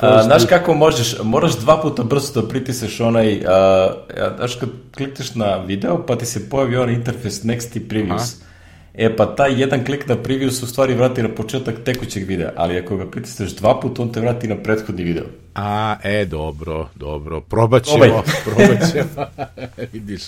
[0.00, 3.92] A, znaš kako možeš, moraš dva puta brzo da pritisneš onaj, a,
[4.36, 8.36] znaš kad klikneš na video pa ti se pojavi onaj interfejs next i previous.
[8.40, 8.50] Aha.
[8.94, 12.78] E pa taj jedan klik na previous u stvari vrati na početak tekućeg videa, ali
[12.78, 15.24] ako ga pritisneš dva puta on te vrati na prethodni video.
[15.54, 19.26] A, e, dobro, dobro, probat ćemo, probat ćemo,
[19.92, 20.22] vidiš.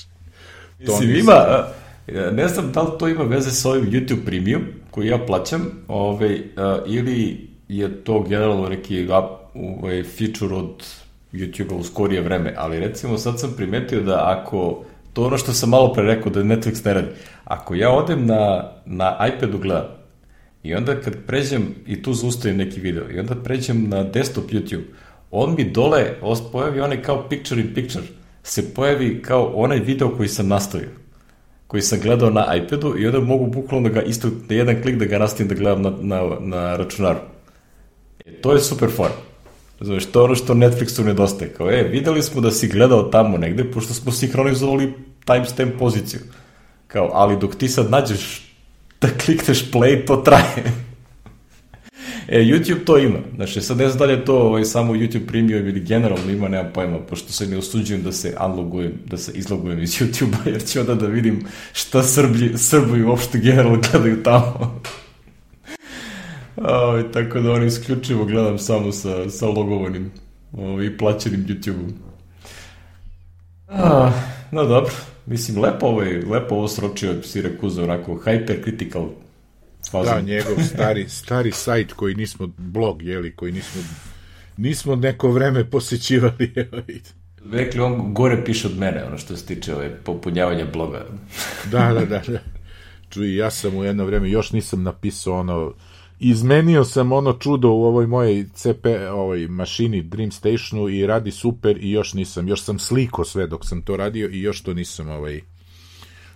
[0.81, 1.67] Mislim, ima,
[2.33, 6.43] ne znam da li to ima veze sa ovim YouTube Premium koji ja plaćam, ovaj,
[6.87, 9.07] ili je to generalno neki
[9.55, 10.85] ovaj, feature od
[11.33, 15.71] YouTube-a u skorije vreme, ali recimo sad sam primetio da ako, to ono što sam
[15.71, 17.09] malo pre rekao da Netflix ne radi,
[17.45, 19.89] ako ja odem na, na iPadu gledam
[20.63, 24.85] i onda kad pređem i tu zaustavim neki video i onda pređem na desktop YouTube,
[25.31, 26.15] on mi dole
[26.53, 28.05] pojavi onaj kao picture in picture,
[28.43, 30.89] se pojavi kao onaj video koji sam nastavio
[31.73, 34.97] koji sam gledao na iPadu i onda mogu bukvalno da ga isto, na jedan klik
[34.97, 37.19] da ga nastavim da gledam na, na, na računaru.
[38.27, 39.32] E, to je super fun.
[39.85, 41.53] Znaš, to ono što Netflixu nedostaje.
[41.53, 44.93] Kao, e, videli smo da si gledao tamo negde, pošto smo sinhronizovali
[45.25, 46.21] timestamp poziciju.
[46.87, 48.53] Kao, ali dok ti sad nađeš
[49.01, 50.73] da klikneš play, to traje.
[52.29, 53.19] e, YouTube to ima.
[53.37, 56.49] Znači, sad ne znam da li je to ovaj, samo YouTube Premium ili generalno ima,
[56.49, 60.67] nema pojma, pošto se ne osuđujem da se unlogujem, da se izlogujem iz YouTube-a, jer
[60.67, 64.81] ću onda da vidim šta Srbi, Srbi uopšte generalno gledaju tamo.
[66.65, 70.11] Aj, tako da oni isključivo gledam samo sa, sa logovanim
[70.53, 71.93] ovaj, i plaćenim YouTube-om.
[73.69, 74.13] Ah,
[74.51, 74.93] no dobro,
[75.27, 79.09] mislim, lepo, ovaj, lepo ovo sročio Sirakuza, onako hypercritical
[79.91, 80.15] fazon.
[80.15, 83.83] Da, njegov stari, stari sajt koji nismo, blog, jeli, koji nismo,
[84.57, 86.55] nismo neko vreme posećivali.
[87.53, 91.07] Rekli, on gore piše od mene, ono što se tiče ovaj, popunjavanja bloga.
[91.71, 92.23] da, da, da.
[92.29, 92.39] da.
[93.11, 95.75] Čuj, ja sam u jedno vreme, još nisam napisao ono,
[96.23, 101.77] izmenio sam ono čudo u ovoj mojej CP ovoj mašini Dream Stationu i radi super
[101.81, 105.09] i još nisam, još sam sliko sve dok sam to radio i još to nisam
[105.09, 105.41] ovaj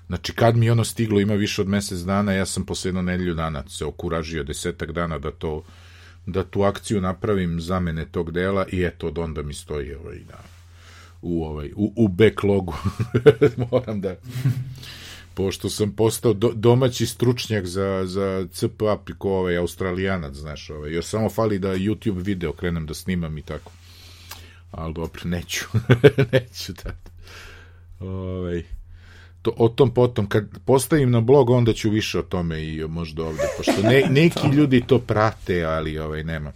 [0.06, 3.34] Znači, kad mi ono stiglo, ima više od mesec dana, ja sam posle jedno nedelju
[3.34, 5.64] dana se okuražio desetak dana da to
[6.26, 10.44] da tu akciju napravim zamene tog dela i eto, od onda mi stoji ovaj, da,
[11.22, 12.74] u, ovaj, u, u backlogu.
[13.70, 14.16] Moram da
[15.36, 18.82] pošto sam postao do, domaći stručnjak za, za CP
[19.18, 23.42] ko ovaj australijanac, znaš, ovaj, još samo fali da YouTube video krenem da snimam i
[23.42, 23.72] tako.
[24.70, 25.64] Ali dobro, neću,
[26.32, 26.92] neću da.
[28.06, 28.62] Ovaj,
[29.42, 33.24] to, o tom potom, kad postavim na blog, onda ću više o tome i možda
[33.24, 36.52] ovde, pošto ne, neki ljudi to prate, ali ovaj, nema.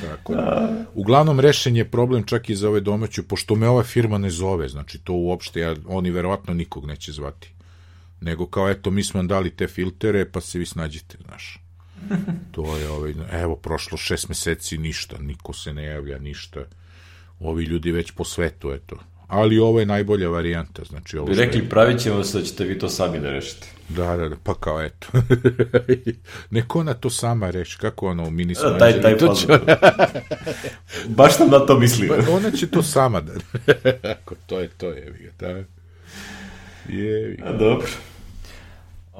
[0.00, 0.84] Tako da.
[0.94, 4.68] Uglavnom rešen je problem čak i za ove domaću, pošto me ova firma ne zove,
[4.68, 7.57] znači to uopšte, ja, oni verovatno nikog neće zvati
[8.20, 11.62] nego kao eto mi smo vam dali te filtere pa se vi snađite, znaš.
[12.52, 16.60] To je ovaj, evo prošlo šest meseci ništa, niko se ne javlja, ništa.
[17.40, 18.96] Ovi ljudi već po svetu, eto.
[19.28, 21.26] Ali ovo je najbolja varijanta, znači ovo.
[21.26, 21.68] Bi rekli je...
[21.68, 23.66] pravit ćemo se da ćete vi to sami da rešite.
[23.88, 25.06] Da, da, da, pa kao eto.
[26.50, 29.46] Neko ona to sama reši, kako ona u mini da, taj, taj to će...
[31.08, 32.22] Baš sam na to mislio.
[32.26, 33.32] Pa ona će to sama da...
[34.14, 35.64] Ako to je to, je, da.
[36.88, 37.86] Je, A, dobro.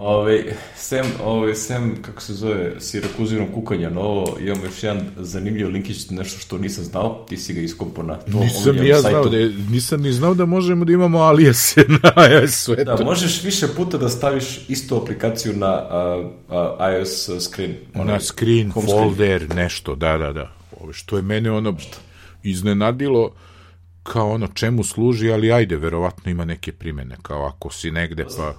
[0.01, 0.45] Ove,
[0.77, 6.41] sem, ove, sem, kako se zove, Sirakuzino kukanja novo, imamo još jedan zanimljiv linkić, nešto
[6.41, 8.39] što nisam znao, ti si ga iskompao na to.
[8.39, 9.39] Nisam ni ja znao, da,
[9.71, 14.09] nisam ni znao da možemo da imamo alijese na iOS Da, možeš više puta da
[14.09, 17.75] staviš istu aplikaciju na uh, uh, iOS screen.
[17.95, 19.63] Onaj, na screen, folder, screen.
[19.63, 20.53] nešto, da, da, da.
[20.81, 21.77] Ove, što je mene ono
[22.43, 23.31] iznenadilo,
[24.13, 28.55] kao ono čemu služi, ali ajde, verovatno ima neke primene, kao ako si negde pa...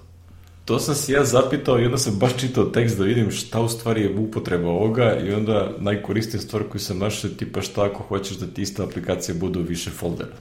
[0.66, 3.70] To sam si ja zapitao i onda sam baš čitao tekst da vidim šta u
[3.70, 8.04] stvari je upotreba ovoga i onda najkoristija stvar koju sam našao je tipa šta ako
[8.04, 10.36] hoćeš da ti ista aplikacija bude u više foldera.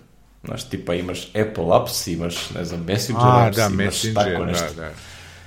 [0.44, 4.44] Znaš, tipa imaš Apple Apps, imaš, ne znam, Messenger A, Apps, da, imaš Messenger, tako
[4.44, 4.74] nešto.
[4.76, 4.90] Da, da.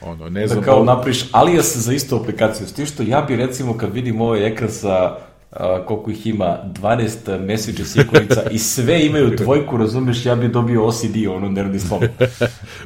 [0.02, 2.68] Ono, ne znam, da kao napriš alias za istu aplikaciju.
[2.68, 5.18] S tim što ja bi recimo kad vidim ovaj ekran sa
[5.52, 10.86] a, koliko ih ima, 12 messages ikonica i sve imaju dvojku, razumeš, ja bih dobio
[10.86, 12.02] OCD, ono nervni slom.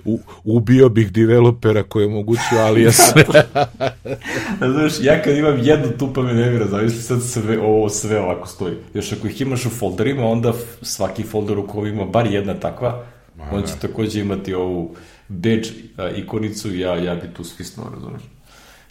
[0.05, 2.99] U, ubio bih developera koji je mogućio alias.
[4.61, 8.47] razumeš, ja kad imam jednu tu pa me nevira, zavisli sad sve, ovo sve ovako
[8.47, 8.75] stoji.
[8.93, 13.05] Još ako ih imaš u folderima, onda svaki folder u kojem ima bar jedna takva,
[13.51, 14.95] on će takođe imati ovu
[15.27, 15.69] badge
[16.15, 18.34] ikonicu, ja, ja bi tu svisnuo, razumeš.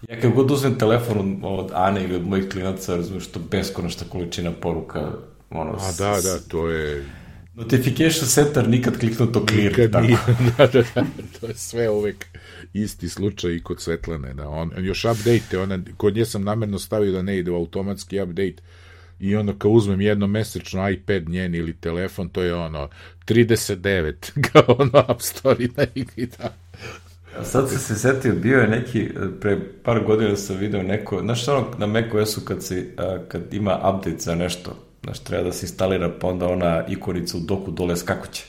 [0.09, 4.53] Ja kad god uzmem telefon od Ane ili od mojih klinaca, razumiješ, to beskonačna količina
[4.53, 5.13] poruka.
[5.51, 7.05] Ono, A da, da, to je...
[7.55, 9.71] Notification center nikad kliknuto clear.
[9.71, 10.07] Nikad tako.
[10.07, 10.19] nije,
[10.59, 11.05] da, da, da,
[11.41, 12.27] to je sve uvek
[12.73, 17.13] isti slučaj i kod Svetlane, da, on, još update, ona, kod nje sam namerno stavio
[17.13, 18.63] da ne ide u automatski update,
[19.21, 22.89] i onda kao uzmem jednomesečno iPad njen ili telefon, to je ono
[23.27, 24.13] 39
[24.53, 25.65] kao ono App Store
[26.17, 26.55] i tako.
[27.43, 29.09] Sad sam se setio, bio je neki,
[29.41, 32.91] pre par godina sam video neko, znaš ono na macOS-u kad, si,
[33.29, 37.41] kad ima update za nešto, znaš, treba da se instalira, pa onda ona ikonica u
[37.41, 38.45] doku dole skakuće.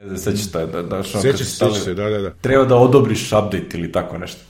[0.00, 2.30] Ne znam, sećaš šta, da, da, što sećaš se, se, da, da, da.
[2.30, 4.40] Treba da odobriš update ili tako nešto.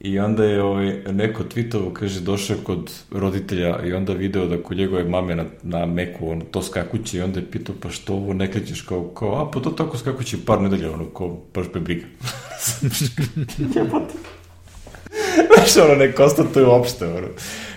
[0.00, 4.76] I onda je ovaj, neko tweetovo, kaže, došao kod roditelja i onda video da kod
[4.76, 8.32] njegove mame na, na meku ono, to skakuće i onda je pitao, pa što ovo
[8.32, 11.80] ne klećeš kao, kao, a pa to tako skakuće par nedelja, ono, kao, baš me
[11.80, 12.04] briga.
[13.74, 14.14] Jebate.
[15.54, 17.28] Znaš, ono, ne konstatuje uopšte, ono.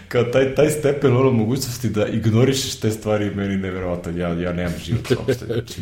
[0.07, 4.73] Kao taj, taj stepen, ono, mogućnosti da ignorišeš te stvari, meni nevjerovatan, ja, ja nemam
[4.83, 5.81] život uopšte, znači...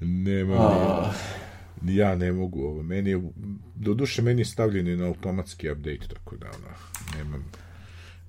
[0.00, 1.12] Nema a...
[1.82, 2.82] ja ne mogu ovo.
[2.82, 3.20] Meni je,
[3.74, 6.74] do duše meni je stavljeni na automatski update, tako da ono,
[7.18, 7.44] nemam...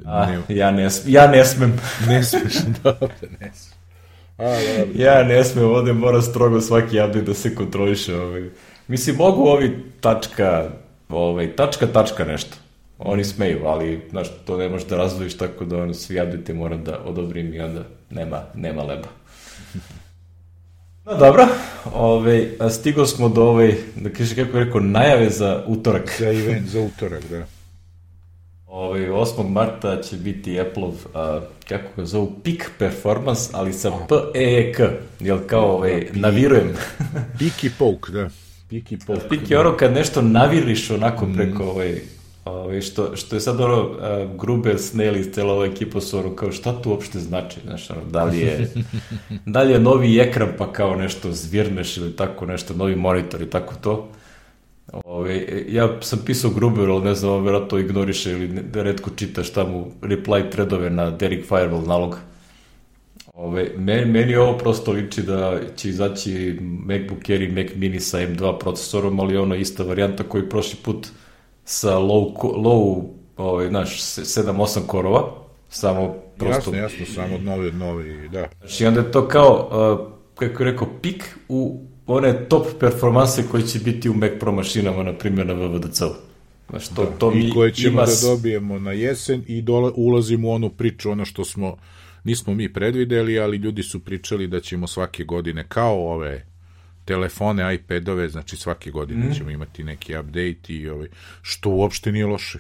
[0.05, 1.79] A, ne, ja, ne, ja ne smem.
[2.09, 3.79] ne smeš, dobro, ne smem.
[4.37, 4.43] A,
[4.77, 5.03] dobro.
[5.03, 8.15] Ja ne smem, ovde mora strogo svaki update da se kontroliše.
[8.15, 8.49] Ovaj.
[8.87, 10.69] Mislim, mogu ovi tačka,
[11.09, 12.57] ovaj, tačka, tačka nešto.
[12.99, 16.83] Oni smeju, ali, znaš, to ne možeš da razvojiš tako da ono, svi update moram
[16.83, 19.07] da odobrim i onda nema, nema leba.
[21.05, 21.47] No dobro,
[21.93, 26.15] ove, stigao smo do ove, da kaže kako je rekao, najave za utorak.
[26.19, 27.45] Za event, za utorak, da.
[28.67, 29.49] Ove, 8.
[29.49, 34.89] marta će biti Apple-ov, a, kako ga zovu, Peak Performance, ali sa P-E-E-K,
[35.19, 36.73] jel kao, ove, navirujem.
[37.39, 38.29] Peak i poke, da.
[38.69, 39.27] Peak i poke.
[39.29, 42.01] Peak je ono kad nešto naviriš onako preko, ove,
[42.45, 46.35] Ove, što, što je sad ono, uh, Gruber, Snell i cela ova ekipa su ono
[46.35, 48.71] kao šta to uopšte znači, znaš, ono, da li je,
[49.45, 53.49] da li je novi ekran pa kao nešto zvirneš ili tako nešto, novi monitor i
[53.49, 54.09] tako to.
[55.05, 59.43] Ove, ja sam pisao Gruber, ali ne znam, on verovatno ignoriše ili ne, redko čita
[59.43, 62.17] šta mu reply threadove na Derek Firewall nalog.
[63.33, 68.19] Ove, meni, meni ovo prosto liči da će izaći MacBook Air i Mac Mini sa
[68.19, 71.20] M2 procesorom, ali ono ista varijanta koji prošli put uh,
[71.65, 73.03] sa low, low
[73.37, 75.31] ovaj, znaš, 7-8 korova,
[75.69, 76.75] samo prosto...
[76.75, 78.47] Jasno, jasno, samo novi, novi, da.
[78.59, 83.63] Znači, onda je to kao, uh, kako je rekao, pik u one top performanse koji
[83.63, 86.13] će biti u Mac Pro mašinama, na primjer na VVDC-u.
[86.69, 87.11] Znači, to, da.
[87.11, 88.05] to I koje ćemo ima...
[88.05, 91.77] da dobijemo na jesen i dole, ulazimo u onu priču, ono što smo,
[92.23, 96.50] nismo mi predvideli, ali ljudi su pričali da ćemo svake godine, kao ove
[97.05, 99.33] telefone, iPadove, znači svake godine mm.
[99.33, 101.07] ćemo imati neki update i ovaj,
[101.41, 102.59] što uopšte nije loše.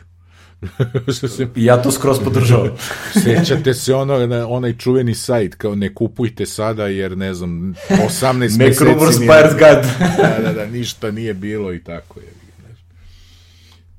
[1.55, 2.71] ja to skroz podržavam.
[3.23, 8.57] Sećate se ono, na, onaj čuveni sajt, kao ne kupujte sada jer ne znam, 18
[8.59, 8.83] meseci...
[8.83, 9.87] Rumors buyer's guide.
[10.17, 12.41] da, da, da, ništa nije bilo i tako je.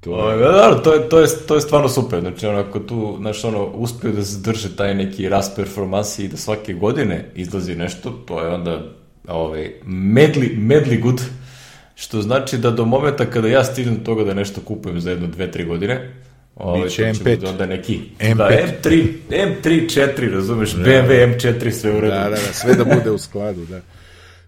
[0.00, 0.38] To je...
[0.38, 3.64] Da, to je, to, je, to je stvarno super, znači ono, ako tu, znaš, ono,
[3.66, 8.40] uspiju da se drže taj neki rast performansi i da svake godine izlazi nešto, to
[8.40, 11.20] je onda ovaj, medli, medli good,
[11.94, 15.50] što znači da do momenta kada ja stignem toga da nešto kupujem za jedno, dve,
[15.50, 16.12] tri godine,
[16.56, 17.48] Ovaj, Biće M5.
[17.48, 18.00] Onda neki.
[18.18, 18.36] M5.
[18.36, 19.64] Da, M3, M3,
[20.16, 22.14] 4, razumeš, da, BMW M4, sve u redu.
[22.14, 23.80] Da, da, da, sve da bude u skladu, da.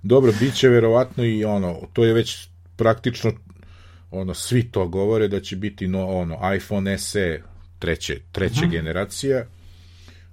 [0.03, 3.33] Dobro, bit će verovatno i ono, to je već praktično,
[4.11, 7.43] ono, svi to govore da će biti no, ono, iPhone SE
[7.79, 8.69] treće, treće uh mhm.
[8.69, 8.73] -huh.
[8.73, 9.47] generacija,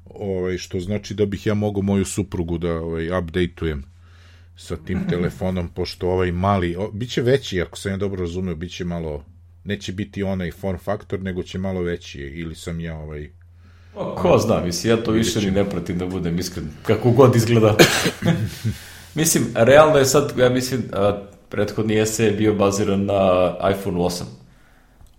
[0.05, 3.90] ovaj, što znači da bih ja mogao moju suprugu da ovaj, updateujem
[4.61, 8.85] sa tim telefonom, pošto ovaj mali, o, biće veći, ako sam ja dobro razumeo, biće
[8.85, 9.25] malo,
[9.63, 13.29] neće biti onaj form faktor, nego će malo veći, ili sam ja ovaj...
[13.95, 17.35] O, ko zna, mislim, ja to više ni ne pratim da budem iskren, kako god
[17.35, 17.77] izgleda.
[19.15, 24.23] mislim, realno je sad, ja mislim, a, prethodni SE je bio baziran na iPhone 8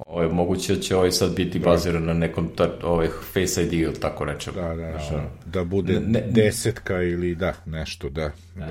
[0.07, 1.71] Ovo je moguće da će ovaj sad biti da.
[1.71, 4.55] baziran na nekom ta, ovaj Face ID ili tako nečem.
[4.55, 8.31] Da, da, da, da bude ne, desetka ili da, nešto, da.
[8.57, 8.67] da.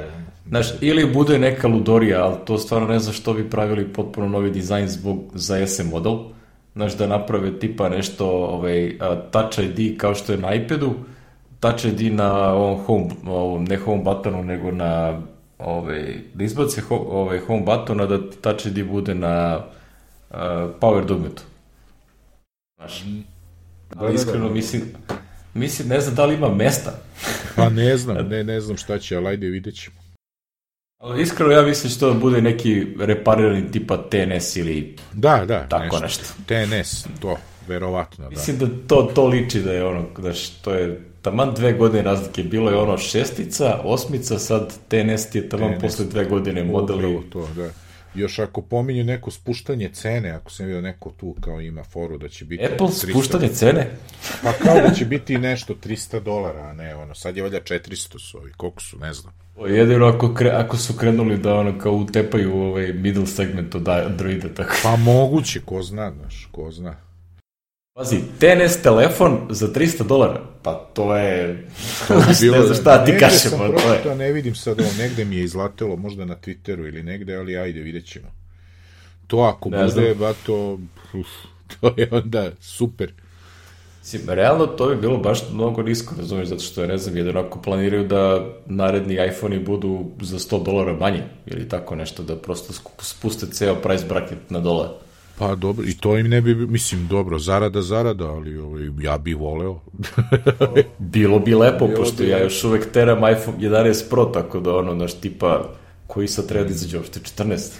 [0.47, 4.51] Znaš, ili bude neka ludorija, ali to stvarno ne znam što bi pravili potpuno novi
[4.51, 6.17] dizajn zbog, za SM model.
[6.73, 8.97] Znaš, da naprave tipa nešto, ovaj,
[9.31, 10.93] Touch ID kao što je na iPadu,
[11.59, 15.21] Touch ID na ovom home, ovom, ne home buttonu, nego na
[15.59, 19.61] ovaj, da izbace ho, ovaj, home buttona, da Touch ID bude na
[20.31, 21.43] uh, power dugmetu.
[22.75, 23.23] Znaš, mm.
[23.95, 24.81] ali da, da, iskreno da, mislim,
[25.53, 26.91] mislim, ne znam da li ima mesta.
[27.55, 30.01] pa ne znam, ne, ne znam šta će, ali ajde vidjet ćemo.
[30.97, 35.99] Ali iskreno ja mislim što da bude neki reparirani tipa TNS ili da, da, tako
[35.99, 36.23] nešto.
[36.23, 36.33] nešto.
[36.45, 38.29] TNS, to, verovatno, da.
[38.29, 42.43] Mislim da to, to liči da je ono, da što je taman dve godine razlike,
[42.43, 45.81] bilo je ono šestica, osmica, sad TNS ti je taman TNS.
[45.81, 47.21] posle dve godine model.
[47.29, 47.69] to, da.
[48.15, 52.29] Još ako pominju neko spuštanje cene, ako sam vidio neko tu kao ima foru da
[52.29, 52.65] će biti...
[52.65, 53.87] Apple 300, spuštanje cene?
[54.43, 58.19] Pa kao da će biti nešto 300 dolara, a ne ono, sad je valjda 400
[58.19, 59.33] su ovi, koliko su, ne znam.
[59.57, 63.87] O, jedino ako, kre, ako su krenuli da ono kao utepaju ovaj middle segment od
[63.87, 64.73] Androida, tako.
[64.83, 66.95] Pa moguće, ko zna, znaš, ko zna.
[67.93, 71.67] Pazi, TNS telefon za 300 dolara, pa to je...
[72.07, 73.51] To bi bilo, ne znam šta ti kažem.
[73.59, 77.03] Negde sam pročito, ne vidim sad ovo, negde mi je izlatelo, možda na Twitteru ili
[77.03, 78.27] negde, ali ajde, vidjet ćemo.
[79.27, 80.79] To ako ne bude, ba to,
[81.13, 81.27] uf,
[81.67, 83.13] to je onda super.
[84.03, 87.61] Sim, realno to bi bilo baš mnogo nisko, razumiješ, zato što, ne znam, jedan ako
[87.61, 93.45] planiraju da naredni iPhone-i budu za 100 dolara manje, ili tako nešto, da prosto spuste
[93.51, 94.87] ceo price bracket na dole.
[95.41, 99.37] Pa dobro, i to im ne bi, mislim, dobro, zarada, zarada, ali ovaj, ja bih
[99.37, 99.79] voleo.
[101.15, 104.75] Bilo bi lepo, Bilo pošto bi ja još uvek teram iPhone 11 Pro, tako da
[104.75, 105.69] ono, naš tipa,
[106.07, 107.71] koji sad treba da izađe uopšte, 14.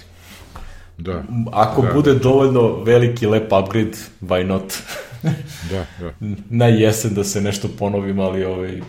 [0.97, 1.24] Da.
[1.51, 1.93] Ako da.
[1.93, 4.74] bude dovoljno veliki, lep upgrade, why not?
[5.72, 6.14] da, da.
[6.49, 8.82] Na jesen da se nešto ponovim, ali ovaj,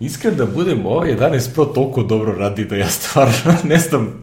[0.00, 4.22] iskren da budem, ovaj 11 Pro toliko dobro radi da ja stvarno ne znam,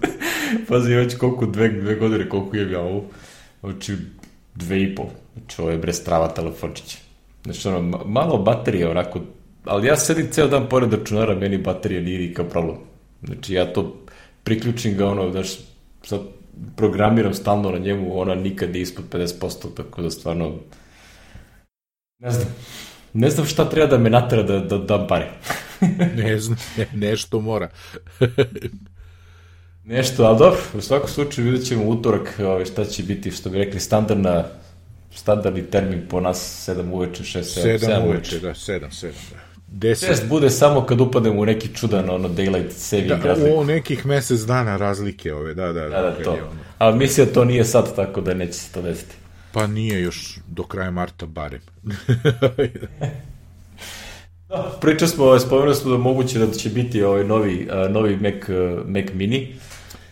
[0.67, 3.03] pazi, već koliko, dve, dve godine, koliko je ja ovo
[3.71, 3.95] Znači,
[4.55, 5.09] dve i pol.
[5.33, 6.97] Znači, ovo je bre strava telefončić.
[7.43, 9.21] Znači, ono, malo baterije, onako,
[9.65, 12.77] ali ja sedim ceo dan pored računara, meni baterija nije nikakav problem.
[13.23, 13.95] Znači, ja to
[14.43, 15.47] priključim ga, ono, znaš,
[16.03, 16.21] sad
[16.75, 20.53] programiram stalno na njemu, ona nikad nije ispod 50%, tako da stvarno,
[22.19, 22.47] ne znam,
[23.13, 25.31] ne znam šta treba da me natera da, da dam pare.
[26.23, 27.69] ne znam, ne, nešto mora.
[29.87, 33.57] Nešto, ali dobro, u svakom slučaju vidjet ćemo utorak ovaj, šta će biti, što bi
[33.57, 34.43] rekli, standardna,
[35.15, 39.11] standardni termin po nas 7 uveče, 6, 7, 7 uveče, da, 7, 7,
[39.71, 39.87] da.
[39.87, 40.11] 10.
[40.11, 43.59] 6 bude samo kad upademo u neki čudan ono daylight saving da, razliku.
[43.59, 45.81] U nekih mesec dana razlike ove, da, da.
[45.81, 46.31] Da, da, da to.
[46.31, 46.61] Ono.
[46.77, 49.15] Ali mislim da to nije sad tako da neće se to desiti.
[49.51, 51.61] Pa nije još do kraja marta barem.
[54.49, 58.15] da, pričali smo, ovaj, spomenuli smo da moguće da će biti ovaj novi, uh, novi
[58.15, 59.55] Mac, uh, Mac Mini.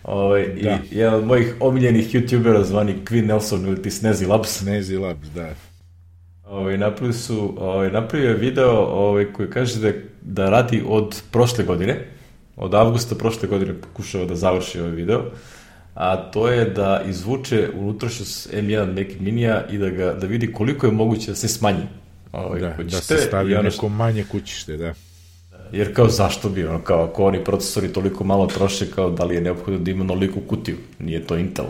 [0.05, 0.79] Ovaj, da.
[0.91, 4.49] I jedan od mojih omiljenih youtubera zvani Queen Nelson ili ti Snezi Labs.
[4.49, 5.49] Snezi Labs, da.
[6.43, 9.91] Ovaj, napravili su, ovaj, napravio je video ovaj, koji kaže da,
[10.21, 12.07] da radi od prošle godine,
[12.55, 15.23] od avgusta prošle godine pokušao da završi ovaj video,
[15.93, 20.85] a to je da izvuče unutrašnjost M1 Mac Minija i da, ga, da vidi koliko
[20.85, 21.83] je moguće da se smanji.
[22.31, 24.93] Ovaj, da, da se stavi ono neko manje kućište, da.
[25.71, 29.35] Jer kao zašto bi, ono, kao ako oni procesori toliko malo troše, kao da li
[29.35, 31.65] je neophodno da ima noliku kutiju, nije to Intel.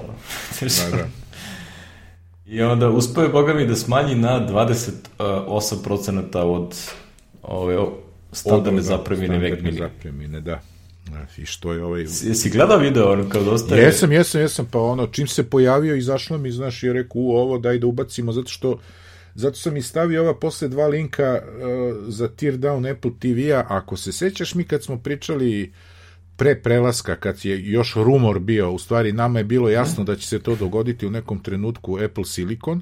[0.61, 1.07] da, da.
[2.45, 6.75] I onda uspeo je, boga mi, da smanji na 28% od
[7.43, 7.77] ove
[8.31, 9.77] standardne zapremine Mac Mini.
[9.77, 10.61] zapremine, da.
[11.37, 12.01] I što je ovaj...
[12.01, 13.75] Jesi gledao video, ono, kao dosta...
[13.75, 17.57] Jesam, jesam, jesam, pa ono, čim se pojavio, izašlo mi, znaš, i rekao, u, ovo,
[17.57, 18.79] daj da ubacimo, zato što
[19.35, 23.65] Zato sam i stavio ova posle dva linka uh, za tear down Apple TV-a.
[23.69, 25.73] Ako se sećaš mi kad smo pričali
[26.37, 30.27] pre prelaska, kad je još rumor bio, u stvari nama je bilo jasno da će
[30.27, 32.81] se to dogoditi u nekom trenutku Apple Silicon,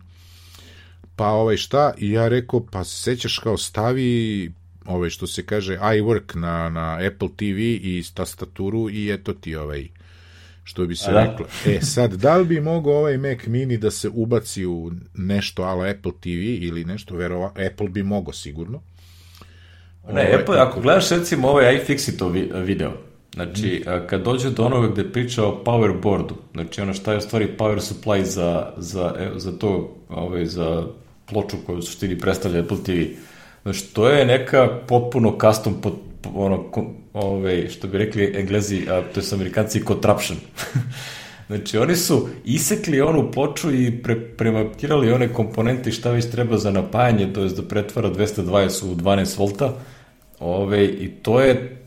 [1.15, 4.51] pa ovaj šta, i ja rekao, pa se sećaš kao stavi
[4.85, 9.87] ovaj što se kaže iWork na, na Apple TV i tastaturu i eto ti ovaj
[10.63, 11.23] što bi se da.
[11.23, 11.45] reklo.
[11.65, 15.85] E, sad, da li bi mogao ovaj Mac mini da se ubaci u nešto ala
[15.85, 18.81] Apple TV ili nešto, verova, Apple bi mogao sigurno.
[20.07, 22.91] Ne, ovaj, Apple, ako gledaš recimo ovaj iFixito video,
[23.33, 24.07] znači, mm.
[24.07, 27.49] kad dođe do onoga gde priča o power boardu, znači ono šta je u stvari
[27.57, 30.87] power supply za, za, e, za to, ovaj, za
[31.25, 33.01] ploču koju u suštini predstavlja Apple TV,
[33.63, 35.93] znači, to je neka potpuno custom pod,
[36.33, 36.71] ono,
[37.13, 40.37] ove, što bi rekli englezi, a to je amerikanci, contraption.
[41.47, 46.71] znači, oni su isekli onu ploču i pre, premapirali one komponente šta već treba za
[46.71, 49.73] napajanje, to je da pretvara 220 u 12 volta,
[50.39, 51.79] ove, i to je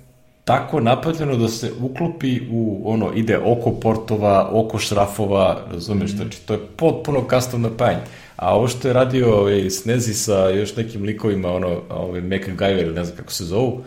[0.44, 6.16] tako napravljeno da se uklopi u ono, ide oko portova, oko šrafova, razumeš, mm.
[6.16, 8.02] znači to je potpuno custom napajanje.
[8.36, 13.04] A ovo što je radio ovaj, Snezi sa još nekim likovima, ono, ovaj, MacGyver, ne
[13.04, 13.82] znam kako se zovu,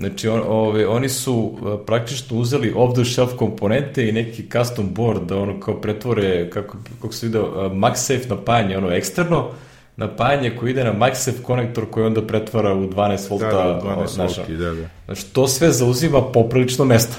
[0.00, 5.60] Znači, on, ove, oni su praktično uzeli off-the-shelf komponente i neki custom board da ono
[5.60, 9.50] kao pretvore, kako, kako se video, MagSafe napajanje, ono eksterno,
[9.96, 13.46] napajanje koji ide na MagSafe konektor koji onda pretvara u 12 volta.
[13.46, 14.88] Da, da, 12 znaš, volti, da, da.
[15.04, 17.16] Znači, to sve zauzima poprilično mesta.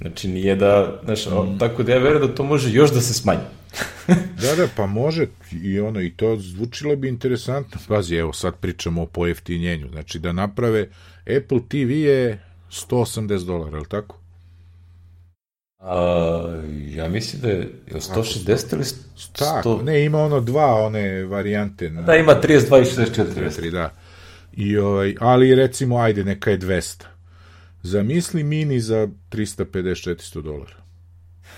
[0.00, 1.58] Znači, nije da, znaš, mm.
[1.58, 3.40] tako da ja verujem da to može još da se smanji.
[4.42, 5.26] Da, da, pa može
[5.62, 7.80] i ono, i to zvučilo bi interesantno.
[7.88, 9.88] Pazi, evo, sad pričamo o pojeftinjenju.
[9.88, 10.88] Znači, da naprave
[11.20, 14.18] Apple TV je 180 dolara, je li tako?
[15.78, 19.38] A, ja mislim da je 160 ili 100...
[19.38, 21.90] Tako, ne, ima ono dva one varijante.
[21.90, 22.02] Na...
[22.02, 23.24] Da, ima 32 i 64.
[23.60, 23.94] 4, da.
[24.52, 27.04] I, ovaj, ali recimo, ajde, neka je 200.
[27.82, 30.81] Zamisli mini za 350-400 dolara.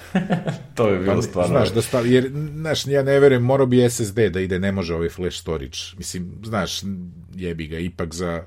[0.76, 1.48] to je bilo pa, stvarno.
[1.48, 4.94] Znaš, da stavi, jer, znaš, ja ne verujem, morao bi SSD da ide, ne može
[4.94, 5.78] ovaj flash storage.
[5.98, 6.80] Mislim, znaš,
[7.34, 8.42] jebi ga, ipak za,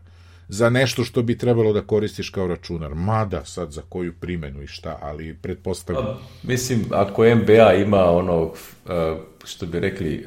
[0.48, 2.96] za nešto što bi trebalo da koristiš kao računar.
[2.96, 6.06] Mada, sad za koju primenu i šta, ali pretpostavljam.
[6.06, 8.54] Pa, mislim, ako MBA ima ono,
[9.46, 10.26] što bi rekli,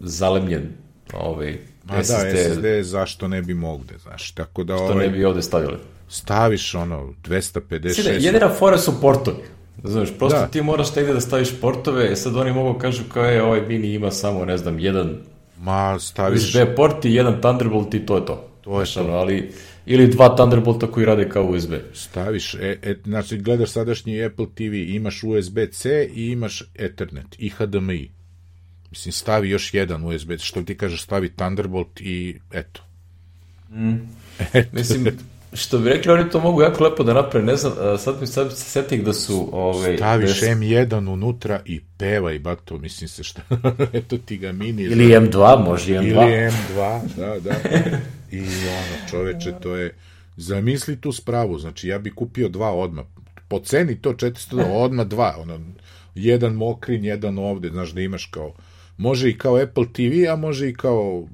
[0.00, 0.68] zalemljen
[1.14, 4.76] ovaj, Ma SSD, da, SSD zašto ne bi mogde, znaš, tako da...
[4.76, 5.76] Što ovaj, ne bi ovde stavili?
[6.08, 7.94] Staviš ono, 256...
[7.94, 9.42] Sine, jedina fora su portovi.
[9.84, 10.46] Znaš, prosto da.
[10.46, 13.92] ti moraš negde da staviš portove, e sad oni mogu kažu kao je, ovaj mini
[13.94, 15.18] ima samo, ne znam, jedan
[15.60, 16.42] Ma, staviš...
[16.42, 18.48] USB port i jedan Thunderbolt i to je to.
[18.60, 19.00] To je to.
[19.00, 19.52] Ono, ali,
[19.86, 21.72] ili dva Thunderbolta koji rade kao USB.
[21.94, 28.10] Staviš, e, e, znači gledaš sadašnji Apple TV, imaš USB-C i imaš Ethernet i HDMI.
[28.90, 32.82] Mislim, stavi još jedan USB, što ti kažeš, stavi Thunderbolt i eto.
[33.70, 33.94] Mm.
[34.52, 34.68] eto.
[34.72, 35.06] Mislim,
[35.52, 38.58] Što bi rekli, oni to mogu jako lepo da naprave, ne znam, sad mi sad
[38.58, 39.48] se setih da su...
[39.52, 40.50] Ove, Staviš des...
[40.50, 43.42] M1 unutra i pevaj, bato, mislim se šta,
[43.92, 44.82] eto ti ga mini.
[44.82, 45.20] Ili za...
[45.20, 46.06] M2, može M2.
[46.06, 47.56] Ili M2, da, da.
[48.30, 49.94] I ono, čoveče, to je,
[50.36, 53.04] zamisli tu spravu, znači ja bi kupio dva odma,
[53.48, 55.60] po ceni to 400 odma dva, ono,
[56.14, 58.54] jedan mokrin, jedan ovde, znaš da imaš kao,
[58.96, 61.26] može i kao Apple TV, a može i kao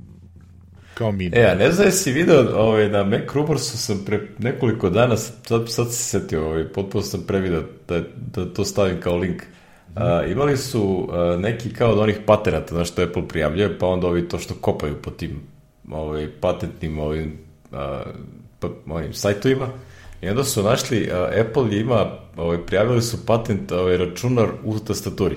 [0.98, 1.36] kao mini.
[1.36, 5.68] E, a ne znam si video, ovaj, na Mac Rumorsu sam pre nekoliko dana, sad,
[5.68, 8.02] sad se setio, ovaj, potpuno sam previdio da,
[8.34, 9.42] da to stavim kao link.
[9.42, 14.06] Uh, imali su uh, neki kao od onih patenata, znaš što Apple prijavljuje, pa onda
[14.06, 15.40] ovi to što kopaju po tim
[15.90, 17.38] ovaj, patentnim ovim,
[17.72, 17.78] uh,
[18.58, 19.68] pa, ovim sajtovima.
[20.22, 25.36] I onda su našli, uh, Apple ima, ovaj, prijavili su patent ovaj, računar u tastaturi.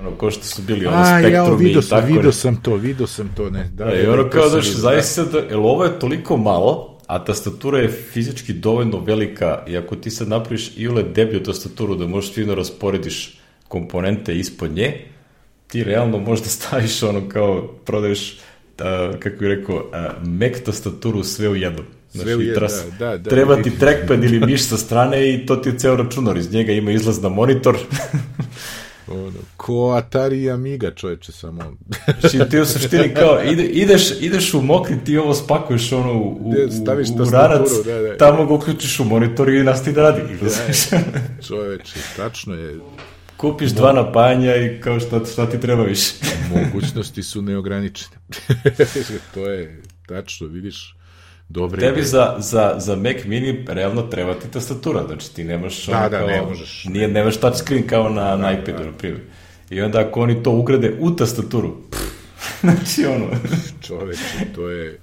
[0.00, 3.32] Ono, ko što su bili ono A, ja, vidio sam, vidio sam to, vidio sam
[3.36, 3.70] to, ne.
[3.74, 7.88] Da, e, ono kao da zaista, da, jel ovo je toliko malo, a tastatura je
[7.88, 12.54] fizički dovoljno velika i ako ti sad napraviš i ule deblju tastaturu da možeš fino
[12.54, 13.38] rasporediš
[13.68, 15.04] komponente ispod nje,
[15.66, 18.38] ti realno možda staviš ono kao prodaješ
[18.78, 21.86] a, kako bih rekao, a, Mac tastaturu sve u jednom.
[22.12, 22.68] Sve u jednom,
[22.98, 23.30] da, da, da.
[23.30, 26.36] Treba ti trackpad ili miš sa strane i to ti je ceo računar.
[26.36, 27.76] Iz njega ima izlaz na monitor.
[29.10, 31.62] Ono, ko Atari Amiga, čoveče, samo.
[32.20, 36.40] Znači, ti u suštini kao, ide, ideš, ideš u mokri, ti ovo spakuješ ono u,
[36.44, 38.16] u, Staviš u, u ranac, da, da.
[38.16, 40.20] tamo ga uključiš u monitor i nastavi da radi.
[40.40, 40.50] Da,
[41.48, 42.78] čoveče, tačno je.
[43.36, 46.12] Kupiš dva napajanja i kao šta, šta ti treba više.
[46.54, 48.16] Mogućnosti su neograničene.
[49.34, 50.97] to je tačno, vidiš
[51.48, 56.08] Dobre Tebi za, za, za Mac mini realno treba ti tastatura, znači ti nemaš da,
[56.08, 56.84] da, kao, ne možeš.
[56.84, 58.84] Nije, nemaš touchscreen kao na, da, na iPadu, da.
[58.84, 59.20] na primjer.
[59.70, 62.02] I onda ako oni to ugrade u tastaturu, pff,
[62.60, 63.26] znači ono...
[63.86, 64.98] Čoveče, to je...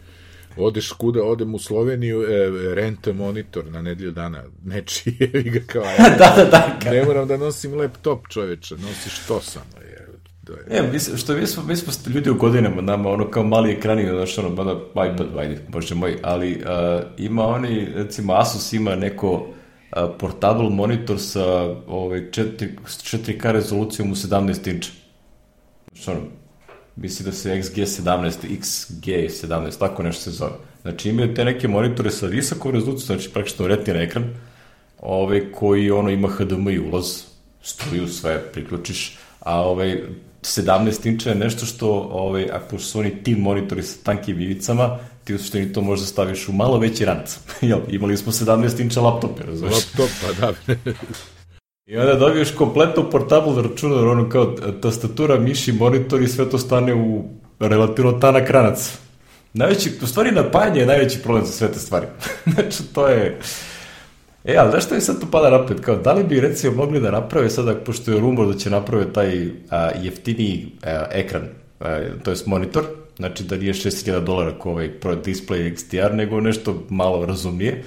[0.58, 5.84] Odeš kuda, odem u Sloveniju, e, rente monitor na nedelju dana, nečije, ga kao,
[6.18, 6.92] da, da, da.
[6.92, 9.95] Ne moram da nosim laptop, čoveče, nosiš to samo, je.
[10.46, 10.80] Da je.
[10.80, 14.08] E, mislim, što mi smo, mi smo ljudi u godinama, nama ono kao mali ekrani,
[14.10, 19.32] znaš, ono, mada iPad, ajde, bože moj, ali uh, ima oni, recimo Asus ima neko
[19.34, 19.48] uh,
[20.20, 21.46] portable monitor sa
[21.88, 24.92] ovaj, 4, 4K rezolucijom u 17 inča.
[25.94, 26.28] Znaš, ono,
[26.96, 28.32] misli da se XG17,
[28.62, 30.54] XG17, tako nešto se zove.
[30.82, 34.24] Znači imaju te neke monitore sa visokom rezolucijom, znači praktično retina ekran,
[35.02, 37.22] ovaj, koji ono ima HDMI ulaz,
[37.62, 40.02] struju, sve priključiš, a ovaj,
[40.46, 45.34] 17 inča je nešto što, ovaj, ako su oni tim monitori sa tankim ivicama, ti
[45.34, 47.40] u suštini to možda staviš u malo veći ranac.
[47.62, 49.74] Jel, imali smo 17 inča laptope, razumeš?
[49.74, 50.54] Laptop, pa da.
[51.92, 54.46] I onda dobiješ kompletno portable računar, ono kao
[54.82, 57.24] tastatura, miši, monitor i sve to stane u
[57.60, 58.98] relativno tanak ranac.
[59.54, 62.06] Najveći, u stvari napajanje je najveći problem za sve te stvari.
[62.54, 63.40] znači, to je...
[64.46, 65.82] E, ali znaš što mi sad tu pada napred?
[65.82, 69.14] Kao, da li bi recimo mogli da naprave sada, pošto je rumor da će naprave
[69.14, 71.44] taj a, jeftiniji a, ekran,
[71.80, 72.86] a, to je monitor,
[73.18, 77.84] znači da nije 6000 dolara kao ovaj Display XDR, nego nešto malo razumnije.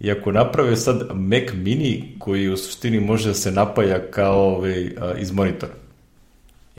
[0.00, 4.90] I ako naprave sad Mac Mini, koji u suštini može da se napaja kao ovaj,
[5.00, 5.72] a, iz monitora.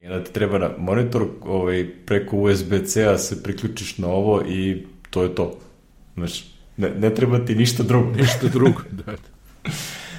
[0.01, 5.23] I onda ti treba na monitor ovaj, preko USB-C-a se priključiš na ovo i to
[5.23, 5.59] je to.
[6.15, 8.11] Znači, Ne, ne treba ti ništa drugo.
[8.11, 9.13] Ništa drugo, da.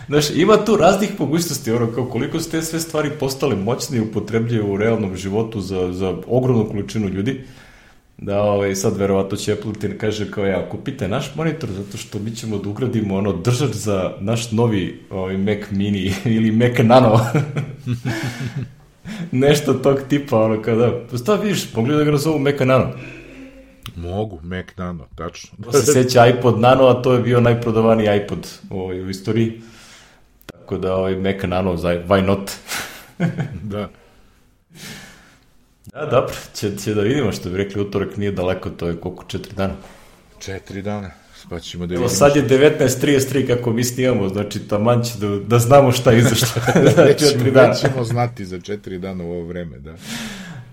[0.08, 4.00] Znaš, ima tu raznih mogućnosti, ono, kao koliko su te sve stvari postale moćne i
[4.00, 7.44] upotrebljive u realnom životu za, za ogromnu količinu ljudi,
[8.18, 12.18] da ovaj, sad verovato će Apple ti kaže kao ja, kupite naš monitor zato što
[12.18, 17.20] mi ćemo da ugradimo ono držač za naš novi ovaj, Mac mini ili Mac Nano.
[19.32, 22.92] Nešto tog tipa, ono kada, pa šta vidiš, mogli da ga nazovu Mac Nano?
[24.02, 25.50] Mogu, Mac Nano, tačno.
[25.64, 29.60] To se seća iPod Nano, a to je bio najprodavaniji iPod ovaj, u istoriji.
[30.46, 32.50] Tako da ovaj Mac Nano, why not?
[33.72, 33.88] da.
[35.92, 39.24] Da, dobro, će, će da vidimo što bi rekli, utorak nije daleko, to je koliko,
[39.24, 39.74] četiri dana?
[40.38, 41.10] Četiri dana,
[41.50, 42.04] pa ćemo da vidimo.
[42.04, 46.18] Evo sad je 19.33 kako mi snijamo, znači taman će da, da znamo šta je
[46.18, 46.62] izašlo
[46.96, 47.68] za četiri dana.
[47.68, 49.94] Nećemo znati za četiri dana u ovo vreme, da.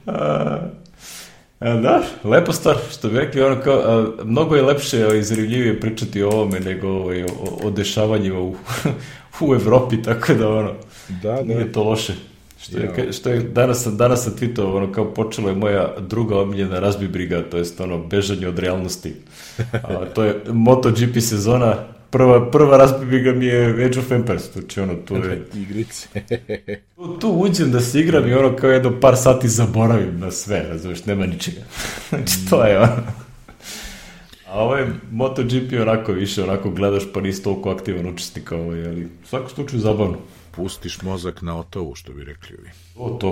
[0.06, 0.70] A,
[1.60, 6.24] da, lepa stvar, što bi rekli, ono kao, a, mnogo je lepše i zarivljivije pričati
[6.24, 7.28] o ovome nego ovaj, o,
[7.64, 8.56] o dešavanjima u,
[9.48, 10.74] u Evropi, tako da ono,
[11.24, 11.42] da, da.
[11.42, 12.14] nije to loše.
[12.62, 16.40] Što je, što je danas, sam, danas sam tweetovao, ono kao počelo je moja druga
[16.40, 19.14] omiljena razbi briga, to jest ono bežanje od realnosti.
[19.72, 21.76] A, to je MotoGP sezona,
[22.10, 25.48] prva, prva razbi briga mi je Age of Empires, znači ono, tu je...
[25.64, 26.08] Igrice.
[26.96, 30.66] tu, tu uđem da se igram i ono kao jedno par sati zaboravim na sve,
[30.70, 31.62] razumiješ, nema ničega.
[32.10, 33.04] znači to je ono.
[34.48, 39.28] A ovaj MotoGP onako više, onako gledaš pa nisi toliko aktivan učesnik, ovaj, ali u
[39.28, 40.18] svakom slučaju zabavno
[40.52, 42.70] pustiš mozak na otovu, što bi rekli ovi.
[42.98, 43.32] O, to.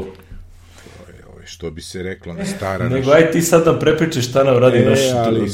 [0.84, 2.90] To je, ovaj, što bi se reklo na stara...
[2.90, 5.00] Nego, aj ti sad nam prepričaš šta nam radi e, naš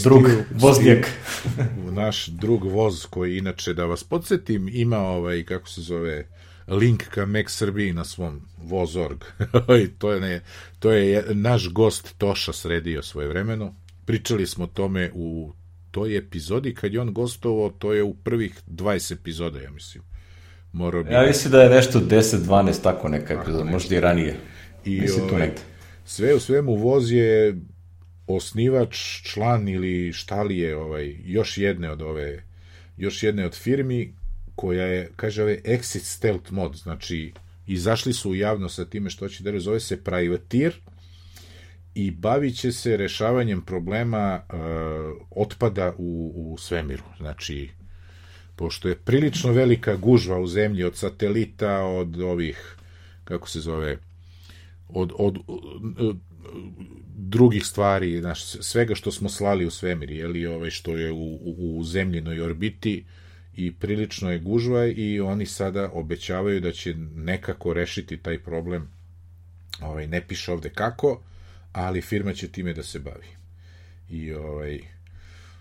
[0.04, 1.10] drug stil, voznjak.
[1.40, 6.28] Stil, naš drug voz, koji inače, da vas podsjetim, ima ovaj, kako se zove,
[6.68, 9.24] link ka Mac Srbiji na svom voz.org.
[10.00, 10.42] to, je ne,
[10.80, 13.76] to je naš gost Toša sredio svoje vremeno.
[14.06, 15.54] Pričali smo o tome u
[15.92, 20.04] toj epizodi kad je on gostovao, to je u prvih 20 epizoda, ja mislim
[20.72, 21.14] morao bi...
[21.14, 24.36] Ja mislim da je nešto 10-12 tako neka epizoda, možda i ranije.
[24.86, 25.62] I mislim ovaj, tu nekde.
[26.10, 27.56] Sve u svemu voz je
[28.28, 32.44] osnivač, član ili šta li je ovaj, još jedne od ove
[32.98, 34.14] još jedne od firmi
[34.56, 37.34] koja je, kaže ove Exit Stealth mod, znači
[37.68, 40.74] izašli su javno sa time što će da zove se Privateer
[41.96, 44.60] i bavit će se rešavanjem problema uh,
[45.30, 47.04] otpada u, u svemiru.
[47.18, 47.70] Znači,
[48.56, 52.78] pošto je prilično velika gužva u zemlji od satelita, od ovih,
[53.24, 53.98] kako se zove,
[54.90, 55.38] od, od,
[56.00, 56.18] od
[57.16, 61.34] drugih stvari, znaš, svega što smo slali u svemir, je li ovaj što je u,
[61.34, 63.06] u, u zemljinoj orbiti
[63.56, 68.88] i prilično je gužva i oni sada obećavaju da će nekako rešiti taj problem.
[69.82, 71.22] Ovaj ne piše ovde kako,
[71.72, 73.28] ali firma će time da se bavi.
[74.10, 74.80] I ovaj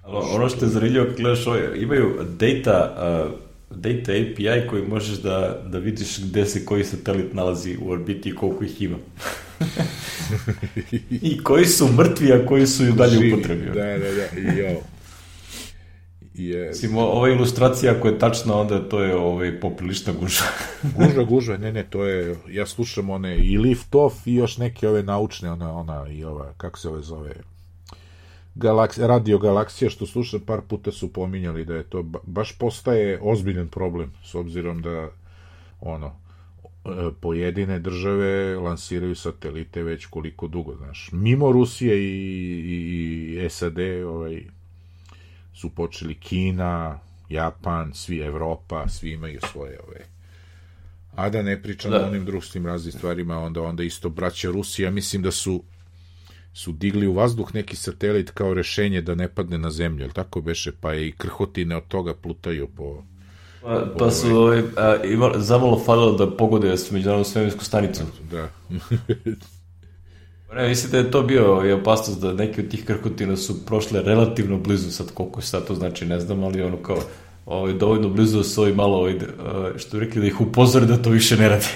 [0.05, 5.63] Ono što je zanimljivo kad gledaš ovo, imaju data, uh, data API koji možeš da,
[5.67, 8.97] da vidiš gde se koji satelit nalazi u orbiti i koliko ih ima.
[11.11, 13.67] I koji su mrtvi, a koji su i dalje upotrebi.
[13.67, 14.81] Da, da, da, i jo.
[16.35, 16.69] Yes.
[16.69, 20.45] Mislim, ova ilustracija ako je tačna, onda to je ovaj, poprilična guža.
[20.99, 24.89] guža, guža, ne, ne, to je, ja slušam one i lift off i još neke
[24.89, 27.35] ove naučne, ona, ona i ova, kako se ove zove,
[28.61, 33.69] Galaks, radio galaksija što slušam par puta su pominjali da je to baš postaje ozbiljan
[33.69, 35.09] problem s obzirom da
[35.81, 36.91] ono e,
[37.21, 41.11] pojedine države lansiraju satelite već koliko dugo, znaš.
[41.13, 42.11] Mimo Rusije i,
[42.65, 44.43] i, i SAD ovaj,
[45.55, 46.99] su počeli Kina,
[47.29, 50.19] Japan, svi Evropa, svi imaju svoje ove
[51.15, 52.01] a da ne pričam da.
[52.01, 55.63] o onim drugim raznim stvarima, onda onda isto braća Rusija, mislim da su
[56.59, 60.41] su digli u vazduh neki satelit kao rešenje da ne padne na zemlju, ili tako
[60.41, 63.03] beše, pa i krhotine od toga plutaju po...
[63.63, 68.03] Pa, pa su ovaj, a, ima, zamalo falilo da pogode s međunarodnom svemirsku stanicu.
[68.31, 68.49] Da.
[70.49, 73.67] Pa ne, mislim da je to bio je opasnost da neke od tih krhotina su
[73.67, 76.99] prošle relativno blizu, sad koliko sad to znači ne znam, ali ono kao
[77.49, 79.15] ovaj, dovoljno blizu da ovi malo, ovaj,
[79.79, 81.67] što bi rekli, da ih upozore da to više ne radi.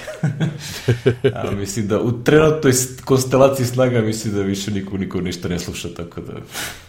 [1.35, 2.73] A, mislim da u trenutnoj
[3.05, 6.33] konstelaciji snaga mislim da više niko, niko ništa ne sluša, tako da...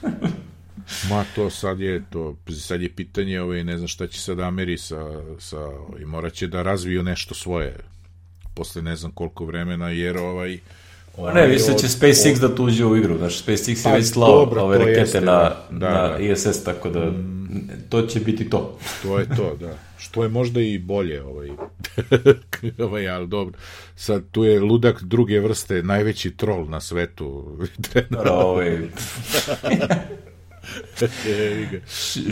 [1.10, 4.78] Ma to sad je to sad je pitanje, ovaj ne znam šta će sad Ameri
[4.78, 5.68] sa sa
[6.00, 7.76] i moraće da razviju nešto svoje
[8.54, 10.58] posle ne znam koliko vremena jer ovaj
[11.16, 12.40] Ovaj, ne, mislim će SpaceX od...
[12.40, 13.18] da tuđe u igru.
[13.18, 16.18] Znači, SpaceX pa, je već slao ove rakete jeste, na, da, na da.
[16.18, 18.78] ISS, tako da mm, to će biti to.
[19.02, 19.78] To je to, da.
[19.98, 21.50] Što je možda i bolje, ovaj,
[22.86, 23.58] ovaj ali dobro.
[23.96, 27.58] Sad, tu je ludak druge vrste, najveći trol na svetu.
[28.10, 28.78] da, ovaj...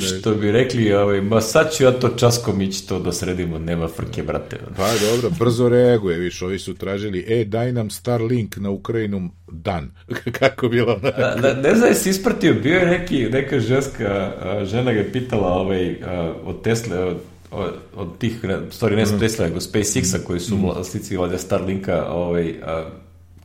[0.00, 3.88] što bi rekli, ovaj, ma sad ću ja to časkom ići to da sredimo, nema
[3.88, 4.56] frke, brate.
[4.76, 9.90] Pa dobro, brzo reaguje, viš, ovi su tražili, e, daj nam Starlink na Ukrajinu dan.
[10.38, 10.98] Kako bilo?
[10.98, 14.32] Da, da, ne znam, jesi ispratio, bio je neki, neka ženska,
[14.64, 15.96] žena ga pitala ovaj,
[16.44, 17.14] od Tesla,
[17.50, 18.32] od, od tih,
[18.70, 19.18] stvari ne mm.
[19.20, 20.64] Tesla, nego SpaceX-a koji su mm.
[20.64, 22.54] vlasnici valjda Starlinka, ovaj,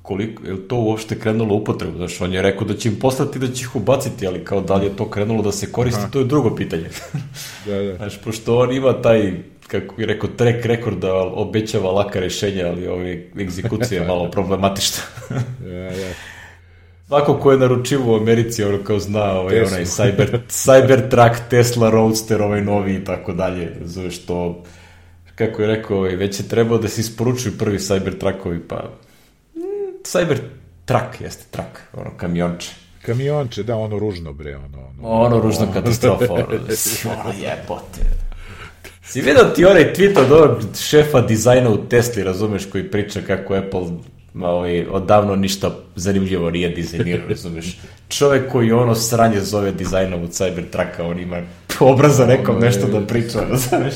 [0.07, 1.97] koliko, je to uopšte krenulo upotrebu?
[1.97, 4.75] Znaš, on je rekao da će im poslati da će ih ubaciti, ali kao da
[4.75, 6.11] li je to krenulo da se koristi, Aha.
[6.11, 6.89] to je drugo pitanje.
[7.65, 7.95] da, da.
[7.95, 9.33] Znaš, pošto on ima taj,
[9.67, 15.03] kako bih rekao, track record da obećava laka rešenja, ali ove egzekucije je malo problematična.
[15.59, 16.13] da, da.
[17.07, 22.41] Svako ko je naručivo u Americi, ono kao zna ovaj, onaj Cyber, Cybertruck, Tesla Roadster,
[22.41, 23.75] ovaj novi i tako dalje.
[23.81, 24.63] Zove što,
[25.35, 28.89] kako je rekao, ovaj, već je trebao da se isporučuju prvi Cybertruckovi, pa
[30.11, 30.37] Cyber
[30.85, 32.71] truck jeste truck, ono kamionče.
[33.01, 34.91] Kamionče, da, ono ružno bre, ono...
[35.01, 36.45] Ono, ono ružno katastrofa, ono,
[37.21, 38.01] ono jebote.
[39.03, 43.53] Si vidio ti onaj tweet od ovog šefa dizajna u Tesli, razumeš, koji priča kako
[43.53, 43.81] Apple
[44.41, 47.79] ovaj, odavno ništa zanimljivo nije dizajnirao, razumeš.
[48.09, 51.41] Čovek koji ono sranje zove dizajnom od Cybertrucka, on ima
[51.79, 53.93] obraza nekom nešto da priča, razumeš.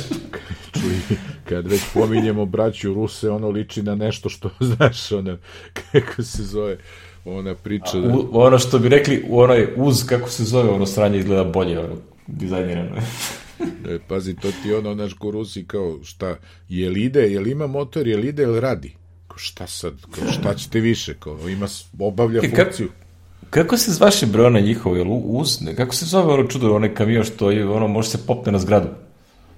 [1.51, 5.37] Kad već pominjemo braću Ruse, ono liči na nešto što, znaš, ono,
[5.73, 6.77] kako se zove,
[7.25, 7.99] ona priča...
[7.99, 8.13] Da...
[8.13, 11.79] U, ono što bi rekli, u onoj uz, kako se zove, ono sranje izgleda bolje,
[11.79, 11.95] ono,
[12.27, 12.95] dizajnirano.
[13.89, 16.35] e, pazi, to ti ono, naš ko Rusi, kao, šta,
[16.69, 18.93] je li ide, je li ima motor, je li ide, je li radi?
[19.27, 21.67] Ko, šta sad, kao, šta ćete više, kao, ima,
[21.99, 22.89] obavlja e, funkciju.
[23.49, 27.23] Kako se zvaše bre ona njihova, jel uz, kako se zove ono čudo, onaj kamion
[27.23, 28.87] što je, ono, može se popne na zgradu?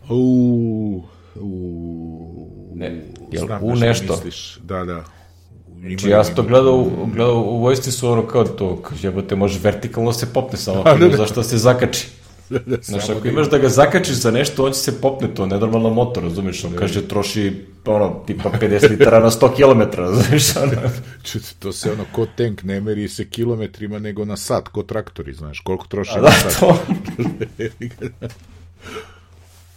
[0.10, 1.04] U,
[1.36, 3.02] u, ne,
[3.32, 4.14] jel, u nešto.
[4.14, 4.58] Misliš.
[4.64, 5.04] Da, da.
[5.80, 10.14] Znači, ja sam to gledao, gledao u vojsci su ono kao to, jebote, može vertikalno
[10.14, 11.18] se popne samo, da, da.
[11.18, 12.08] zašto se zakači.
[12.50, 15.46] Da, da, Znaš, ako imaš da ga zakačiš za nešto, on će se popne to,
[15.46, 20.56] nenormalna motor, razumiješ, on da, kaže troši, ono, tipa 50 litara na 100 km, razumiješ,
[20.56, 20.72] ono.
[21.32, 25.34] Čuti, to se ono, ko tank ne meri se kilometrima, nego na sat, ko traktori,
[25.34, 26.60] znaš, koliko troši A na da, sat.
[26.60, 26.78] To.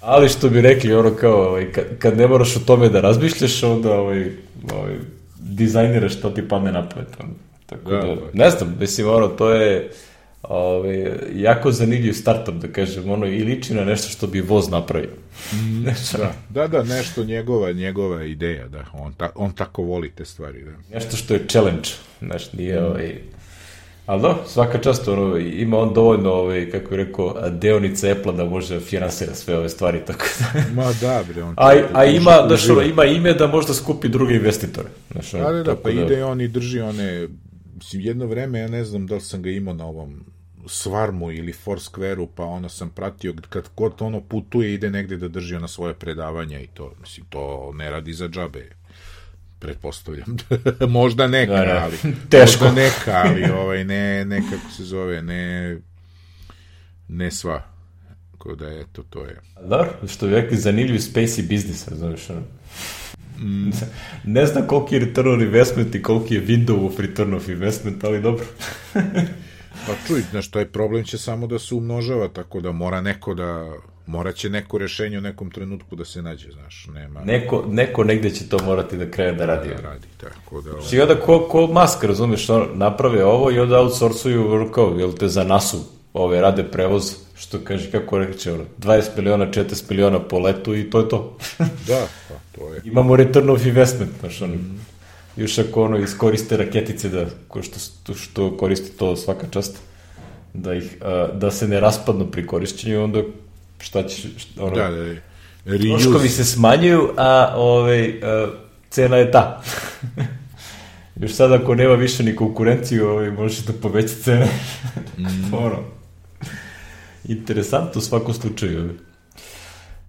[0.06, 3.62] Ali što bi rekli, ono kao, ovaj, kad, kad ne moraš o tome da razmišljaš,
[3.62, 4.30] onda ovaj,
[4.72, 4.94] ovaj,
[5.38, 7.08] dizajniraš što ti padne na pamet.
[7.66, 9.90] Tako da, da, da, ne znam, mislim, ono, to je
[10.42, 15.10] ovaj, jako zanimljiv startup, da kažem, ono, i liči na nešto što bi voz napravio.
[15.52, 15.84] Mm,
[16.18, 20.64] da, da, da, nešto njegova, njegova ideja, da, on, ta, on tako voli te stvari,
[20.64, 20.94] da.
[20.94, 21.88] Nešto što je challenge,
[22.20, 22.84] znaš, nije, mm.
[22.84, 23.14] ovaj,
[24.06, 28.44] Ali da, svaka čast, ono, ima on dovoljno, ovaj, kako je rekao, deonica Apple da
[28.44, 30.62] može finansira sve ove stvari, tako da...
[30.74, 31.54] Ma da, bre, on...
[31.58, 34.88] A, a ima, znaš, ono, ima ime da možda skupi druge investitore.
[35.12, 36.02] Znaš, ono, da, da, da, pa da...
[36.02, 37.28] ide on i drži one...
[37.76, 40.24] Mislim, jedno vreme, ja ne znam da li sam ga imao na ovom
[40.68, 45.54] Svarmu ili Foursquare-u, pa ono sam pratio, kad god ono putuje, ide negde da drži
[45.54, 48.70] ona svoje predavanja i to, mislim, to ne radi za džabe
[49.58, 50.36] pretpostavljam.
[50.88, 51.82] možda neka, da, da.
[51.84, 51.96] ali
[52.30, 52.64] teško.
[52.64, 55.76] Možda neka, ali ovaj ne ne kako se zove, ne
[57.08, 57.62] ne sva.
[58.38, 59.40] Ko da je to to je.
[59.68, 62.42] Da, što je rekli zanimljiv spacey biznis, znaš, ono.
[63.38, 63.70] Mm.
[64.24, 68.04] Ne znam koliki je return on investment i koliki je window of return of investment,
[68.04, 68.44] ali dobro.
[69.86, 73.72] Pa čuj, znaš, taj problem će samo da se umnožava, tako da mora neko da
[74.06, 77.24] moraće neko rešenje u nekom trenutku da se nađe, znaš, nema...
[77.24, 79.68] Neko, neko negde će to morati da krene da radi.
[79.68, 80.70] Da radi, tako da...
[80.70, 80.82] Ovo...
[80.92, 85.44] I onda ko, ko mask, razumeš, naprave ovo i onda outsourcuju, kao, jel te za
[85.44, 90.90] nasu ove rade prevoz, što kaže, kako reče, 20 miliona, 40 miliona po letu i
[90.90, 91.36] to je to.
[91.88, 92.80] da, pa to je.
[92.84, 94.85] Imamo return of investment, znaš, ono, mm.
[95.36, 99.78] Još ako ono iskoriste raketice da, ko što, što koriste to svaka čast,
[100.54, 100.96] da, ih,
[101.32, 103.22] da se ne raspadnu pri korišćenju, onda
[103.78, 105.78] šta će, šta, ono, da, da, da.
[105.78, 108.46] Troškovi se smanjuju, a ovaj, a,
[108.90, 109.62] cena je ta.
[111.20, 114.46] Još sad ako nema više ni konkurenciju, ovaj, možeš da poveća cene.
[115.18, 115.54] mm.
[115.54, 115.78] ono.
[117.24, 118.90] Interesantno u svakom slučaju.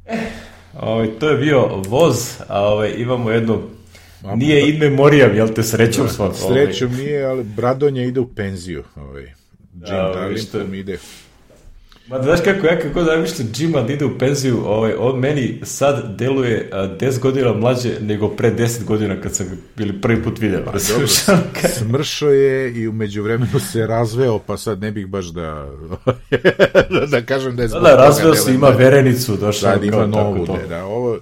[0.05, 0.17] Eh,
[0.79, 3.31] ovaj, to je bio voz, a ovaj, imamo
[4.23, 6.53] jednu Nije in memoriam, jel te srećom da, svakom?
[6.53, 7.03] Srećom ovaj.
[7.03, 8.83] nije, ali Bradonja ide u penziju.
[8.95, 9.23] Ovaj.
[9.23, 9.33] Jim
[9.73, 10.97] da, Darlington ide
[12.09, 15.59] Ma znaš kako ja kako da mislim Jima da ide u penziju, ovaj, on meni
[15.63, 20.39] sad deluje a, 10 godina mlađe nego pre 10 godina kad sam bili prvi put
[20.39, 20.65] video.
[20.65, 21.07] Pa, dobro,
[21.79, 25.67] smršao je i umeđu vremenu se razveo, pa sad ne bih baš da
[27.11, 29.77] da kažem da je zbog da, da, razveo se, ima verenicu, došao.
[29.77, 31.17] Da, ima novu, da, da, ovo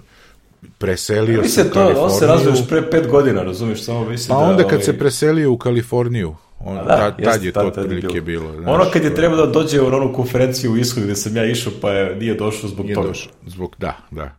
[0.78, 2.04] preselio ja, se u to, Kaliforniju.
[2.04, 4.50] On se razveo još pre 5 godina, razumiješ, samo mislim pa da...
[4.50, 4.84] onda kad ovaj...
[4.84, 8.52] se preselio u Kaliforniju, On, da, tad, tad je to otprilike bilo.
[8.52, 11.44] Znaš, ono kad je trebalo da dođe u onu konferenciju u ishod gde sam ja
[11.44, 13.08] išao, pa je, nije došao zbog nije toga.
[13.08, 14.36] Došao, zbog, da, da.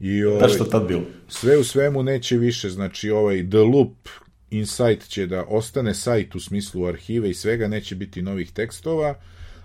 [0.00, 1.02] I, ovaj, da što tad bilo?
[1.28, 4.08] Sve u svemu neće više, znači ovaj The Loop
[4.50, 9.14] Insight će da ostane sajt u smislu arhive i svega, neće biti novih tekstova,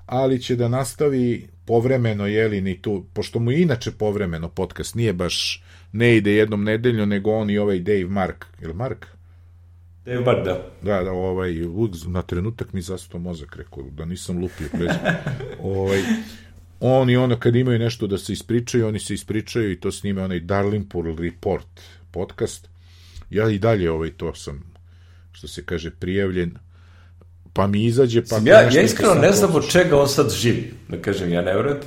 [0.06, 5.64] ali će da nastavi povremeno, jeli, ni tu, pošto mu inače povremeno podcast nije baš,
[5.96, 9.06] ne ide jednom nedeljno, nego on i ovaj Dave Mark, ili Mark?
[10.06, 10.68] Dave Mark, da.
[10.82, 11.56] Da, da, ovaj,
[12.08, 15.24] na trenutak mi zastao mozak, rekao, da nisam lupio prezme.
[15.78, 16.02] ovaj,
[16.80, 20.40] oni ono kad imaju nešto da se ispričaju, oni se ispričaju i to snime onaj
[20.40, 21.82] Darlingpur Report
[22.12, 22.68] podcast.
[23.30, 24.64] Ja i dalje ovaj to sam
[25.32, 26.58] što se kaže prijavljen
[27.54, 31.02] pa mi izađe pa ja, ja iskreno ne znam od čega on sad živi da
[31.02, 31.78] kažem ja ne verujem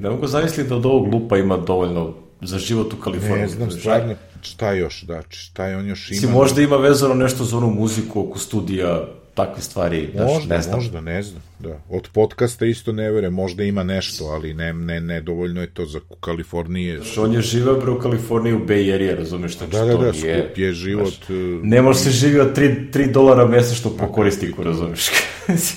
[0.00, 3.70] ne mogu zamisliti da od ovog lupa ima dovoljno za život u Kaliforniji ne znam
[3.70, 7.56] stvarno šta još da šta je on još ima si možda ima vezano nešto za
[7.56, 10.76] onu muziku oko studija takve stvari, možda, daš, ne znam.
[10.76, 11.80] Možda, ne znam, da.
[11.88, 15.86] Od podcasta isto ne vere, možda ima nešto, ali ne, ne, ne dovoljno je to
[15.86, 17.04] za Kalifornije.
[17.04, 20.12] Što on je živeo bre u Kaliforniji u Bay Area, razumeš, znači da, da, da,
[20.12, 21.14] nije, skup je život...
[21.26, 25.10] Znaš, uh, ne može se živio 3, 3 dolara mesečno po korisniku, razumeš.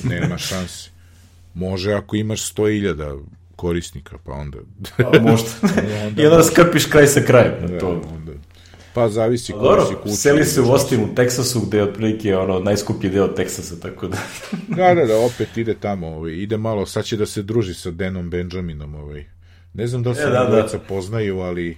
[0.04, 0.90] nema šanse.
[1.54, 3.24] Može ako imaš 100.000
[3.64, 4.58] korisnika, pa onda...
[4.98, 5.50] pa možda.
[6.06, 7.68] onda I onda skrpiš kraj sa krajem.
[7.68, 8.02] Da, to.
[8.16, 8.32] onda
[8.94, 10.16] Pa zavisi koji si kuća.
[10.16, 14.18] Seli se u Austin u Teksasu, gde je otprilike ono, najskuplji deo Teksasa, tako da...
[14.78, 17.92] da, da, da, opet ide tamo, ovaj, ide malo, sad će da se druži sa
[17.92, 19.26] Denom Benjaminom, ovaj.
[19.74, 20.80] Ne znam da li se e, da, da.
[20.88, 21.78] poznaju, ali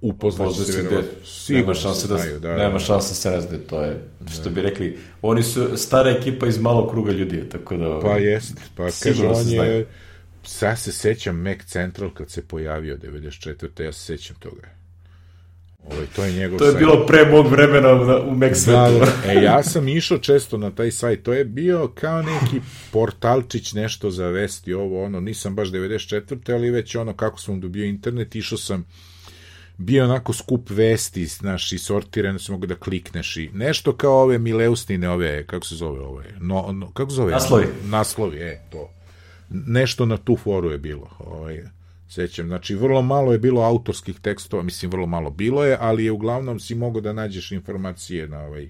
[0.00, 1.10] upoznaće se verovatno.
[1.48, 4.50] Nema šanse da, znaju, da, da, nema šanse da se razde, to je, što da.
[4.50, 8.00] bi rekli, oni su stara ekipa iz malog kruga ljudi, tako da...
[8.02, 9.86] Pa jest, pa kaže, on je,
[10.42, 13.82] sad se sećam Mac Central kad se pojavio 94.
[13.82, 14.80] ja se sećam toga
[15.88, 16.84] Ovaj, to je njegov To je sajt.
[16.84, 17.92] bilo pre mog vremena
[18.22, 19.32] u Mac da, da, da.
[19.32, 21.22] E, ja sam išao često na taj sajt.
[21.22, 22.60] To je bio kao neki
[22.92, 26.52] portalčić, nešto za vesti, ovo, ono, nisam baš 94.
[26.54, 28.86] ali već ono, kako sam dobio internet, išao sam
[29.78, 34.38] bio onako skup vesti, znaš, i sortirano se mogu da klikneš i nešto kao ove
[34.38, 37.32] mileusnine, ove, kako se zove ove, no, no kako se zove?
[37.32, 37.66] Naslovi.
[37.84, 38.90] Naslovi, e, to.
[39.50, 41.62] Nešto na tu foru je bilo, ovaj,
[42.08, 42.46] sećam.
[42.46, 46.60] Znači, vrlo malo je bilo autorskih tekstova, mislim, vrlo malo bilo je, ali je uglavnom
[46.60, 48.68] si mogo da nađeš informacije na ovaj...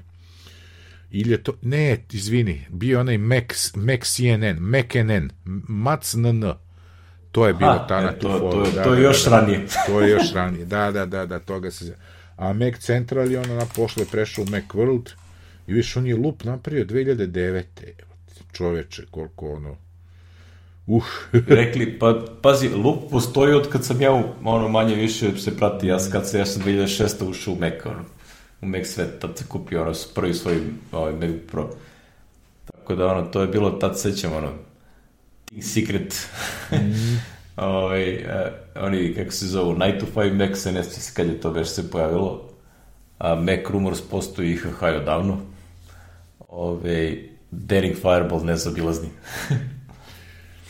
[1.10, 1.52] Ili je to...
[1.62, 5.30] Ne, izvini, bio onaj Max, Max CNN, McNN,
[5.68, 6.44] MacNN.
[7.32, 8.64] To je bilo ta na tu to, foru.
[8.64, 9.66] To, da, to je da, još da, ranije.
[9.86, 11.96] to je još ranije, da, da, da, da, toga se...
[12.36, 15.10] A Mac Central je ono na pošle prešao u Mac World
[15.66, 17.62] i viš, on je lup napravio 2009.
[18.52, 19.76] Čoveče, koliko ono
[20.90, 21.04] Uh.
[21.58, 25.98] Rekli, pa, pazi, Lup postoji od kad sam ja, ono, manje više se prati, ja,
[26.12, 27.30] kad se, ja sam 2006.
[27.30, 28.04] ušao u Mac, ono,
[28.60, 30.60] u Mac svet, tad se kupio, ono, prvi svoj,
[30.92, 31.70] ovaj, Mac Pro.
[32.64, 34.52] Tako da, ono, to je bilo, tad sećam, ono,
[35.60, 36.28] Secret,
[36.72, 37.20] mm.
[37.56, 38.22] ovaj, uh,
[38.84, 41.68] oni, kako se zovu, Night to 5 Mac, se ne se kad je to već
[41.68, 42.50] se pojavilo,
[43.18, 45.40] a Mac Rumors postoji IHH odavno,
[46.48, 49.08] ovaj, Daring Fireball nezabilazni.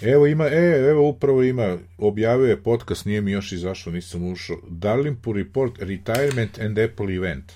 [0.03, 4.57] Evo ima, e, evo upravo ima, objavio je podcast, nije mi još izašao, nisam ušao,
[4.69, 7.53] Darlingpur Report Retirement and Apple Event.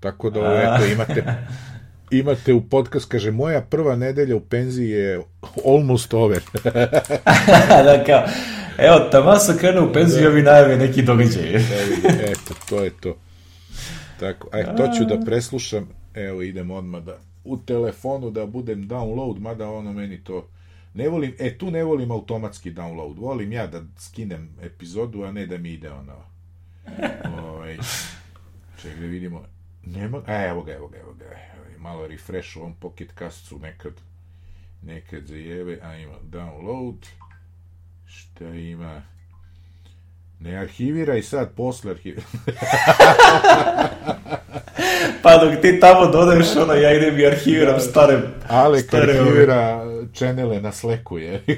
[0.00, 1.24] Tako da, ovo, eto, imate,
[2.10, 5.20] imate u podcast, kaže, moja prva nedelja u penziji je
[5.66, 6.40] almost over.
[7.86, 8.22] da, kao,
[8.78, 10.28] evo, tamo sam krenuo u penziju, da.
[10.28, 11.54] ovi najave neki događaj.
[12.30, 13.16] eto, to je to.
[14.20, 19.38] Tako, aj, to ću da preslušam, evo, idem odmah da, u telefonu da budem download,
[19.38, 20.48] mada ono meni to
[20.94, 23.18] Ne volim, e tu ne volim automatski download.
[23.18, 26.16] Volim ja da skinem epizodu, a ne da mi ide ono...
[27.38, 27.78] Ovaj,
[28.82, 29.44] čekaj da vidimo.
[29.84, 31.24] Nema, a evo ga, evo ga, evo ga.
[31.78, 33.92] Malo refresh u ovom Pocket Castu nekad
[34.82, 37.06] nekad zajeve, a ima download.
[38.06, 39.02] Šta ima?
[40.40, 42.26] Ne arhivira i sad posle arhivira.
[45.22, 48.20] pa dok ti tamo dodaješ ono, ja idem i arhiviram da, stare...
[48.48, 51.42] Alek stare arhivira čenele na sleku je.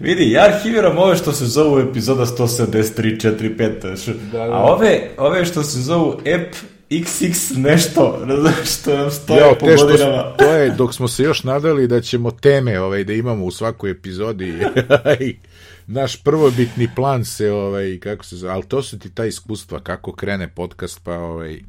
[0.00, 4.54] Vidi, ja arhiviram ove što se zovu epizoda 173, 4, 5, da, da.
[4.54, 6.54] a ove, ove što se zovu ep
[6.90, 8.26] XX nešto,
[8.64, 10.36] što nam stoje jo, po godinama.
[10.38, 13.90] to je dok smo se još nadali da ćemo teme ovaj, da imamo u svakoj
[13.90, 14.54] epizodi
[15.86, 20.12] naš prvobitni plan se ovaj kako se zove, ali to su ti ta iskustva kako
[20.12, 21.60] krene podcast pa ovaj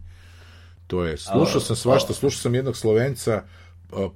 [0.87, 3.43] to je slušao sam svašta, slušao sam jednog Slovenca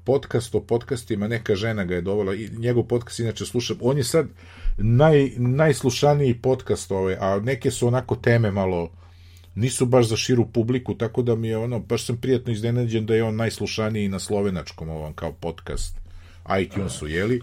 [0.03, 4.03] podcast o podcastima, neka žena ga je dovola, i njegov podcast inače slušam, on je
[4.03, 4.27] sad
[4.77, 8.91] naj, najslušaniji podcast ovaj, a neke su onako teme malo
[9.59, 13.15] nisu baš za širu publiku, tako da mi je ono, baš sam prijatno iznenađen da
[13.15, 15.95] je on najslušaniji na slovenačkom ovom kao podcast
[16.61, 17.41] iTunesu, jeli?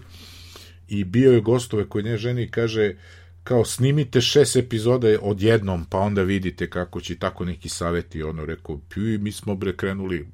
[0.87, 2.95] I bio je gostove koji ne ženi kaže,
[3.47, 8.79] kao snimite šest epizoda odjednom, pa onda vidite kako će tako neki saveti, ono rekao,
[8.89, 10.27] pju, mi smo bre krenuli.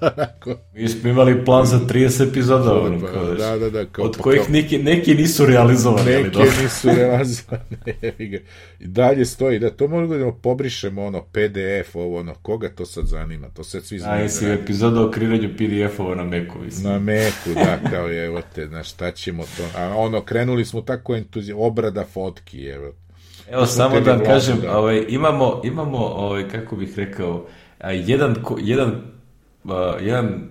[0.74, 4.16] mi smo imali plan za 30 epizoda, ono, pa, kao, da, da, da, kao, od
[4.16, 6.10] pa, kojih kao, neki, neki nisu realizovani.
[6.10, 6.52] Neki dobro.
[6.62, 8.40] nisu realizovani,
[8.98, 13.48] dalje stoji, da to možemo da pobrišemo, ono, PDF, ovo, ono, koga to sad zanima,
[13.48, 14.20] to sad svi znaju.
[14.20, 16.92] A, jesi epizoda o kreiranju PDF-ova na Meku, mislim.
[16.92, 20.80] Na Meku, da, kao je, evo te, znaš, šta ćemo to, a ono, krenuli smo
[20.80, 22.92] tako entuzijom, obrada fotke, Hrvatski, evo.
[23.50, 24.78] Evo, samo da vam kažem, da.
[24.78, 27.46] ovaj, imamo, imamo ovaj, kako bih rekao,
[27.90, 29.02] jedan, jedan,
[30.00, 30.48] jedan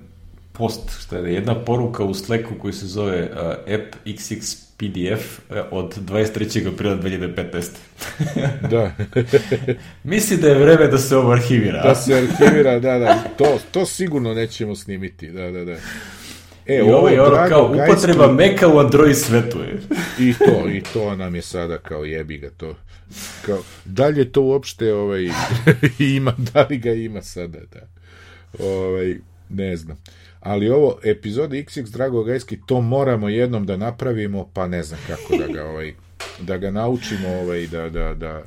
[0.51, 3.39] post, što je jedna poruka u Slacku koji se zove uh,
[3.73, 6.73] app XX PDF e, od 23.
[6.73, 7.69] aprila 2015.
[8.71, 8.91] da.
[10.03, 11.83] Misli da je vreme da se ovo arhivira.
[11.83, 13.23] Da se arhivira, da, da.
[13.37, 15.75] To, to sigurno nećemo snimiti, da, da, da.
[16.65, 18.35] E, I ovo je ono kao upotreba gajski...
[18.35, 19.81] meka u Android svetu je.
[20.19, 22.75] I to, i to nam je sada kao jebi ga to.
[23.45, 25.29] Kao, da li je to uopšte ovaj,
[26.15, 27.81] ima, da li ga ima sada, da.
[28.65, 29.15] Ovaj,
[29.49, 29.97] ne znam.
[30.39, 35.37] Ali ovo, epizode XX Drago Gajski, to moramo jednom da napravimo, pa ne znam kako
[35.37, 35.93] da ga, ovaj,
[36.39, 38.43] da ga naučimo, ovaj, da, da, da,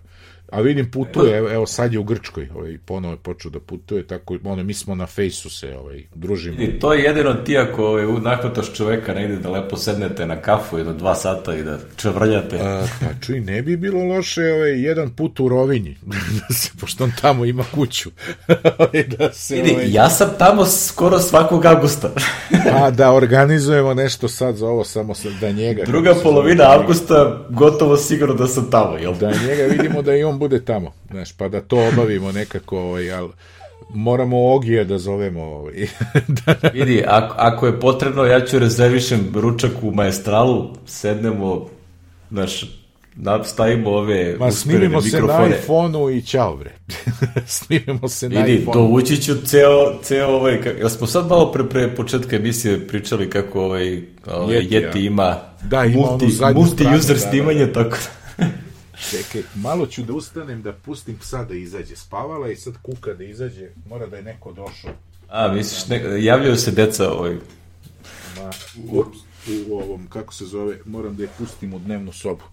[0.52, 4.06] A vidim putuje, evo, evo sad je u Grčkoj, ovaj, ponovo je počeo da putuje,
[4.06, 6.62] tako, ono, mi smo na fejsu se ovaj, družimo.
[6.62, 10.78] I to je jedino ti ako ovaj, nakvataš čoveka negde da lepo sednete na kafu
[10.78, 12.58] jedno dva sata i da čevrljate.
[12.60, 15.96] A, pa čuj, ne bi bilo loše ovaj, jedan put u Rovinji,
[16.40, 18.10] da se, pošto on tamo ima kuću.
[18.78, 19.92] Ovaj, da se, Vidi, ovaj...
[19.92, 22.10] ja sam tamo skoro svakog avgusta.
[22.82, 25.82] A da organizujemo nešto sad za ovo, samo da njega...
[25.86, 29.14] Druga polovina avgusta, gotovo sigurno da sam tamo, jel?
[29.14, 33.28] Da njega vidimo da on bude tamo, znaš, pa da to obavimo nekako, ovaj, al,
[33.94, 35.42] moramo Ogije da zovemo.
[35.42, 35.88] Ovaj.
[36.46, 41.66] da, Vidi, ako, ako je potrebno, ja ću rezervišem ručak u maestralu, sednemo,
[42.30, 42.64] znaš,
[43.44, 46.72] stavimo ove Ma snimimo se na iPhone-u i čao bre.
[47.46, 48.72] snimimo se Vidi, na iPhone-u.
[48.74, 53.64] dovući ću ceo, ceo ovaj, jel smo sad malo pre, pre početka emisije pričali kako
[53.64, 57.72] ovaj, ovaj Yeti, Yeti ima, da, ima multi, multi-user da, da, snimanje, da.
[57.72, 58.25] tako da.
[59.10, 61.96] Čekaj, malo ću da ustanem da pustim psa da izađe.
[61.96, 63.70] Spavala i sad kuka da izađe.
[63.88, 64.90] Mora da je neko došao.
[65.28, 67.36] A, misliš, ne, javljaju se deca ovaj...
[68.36, 68.50] Ma,
[68.90, 69.04] u,
[69.68, 72.44] u ovom, kako se zove, moram da je pustim u dnevnu sobu.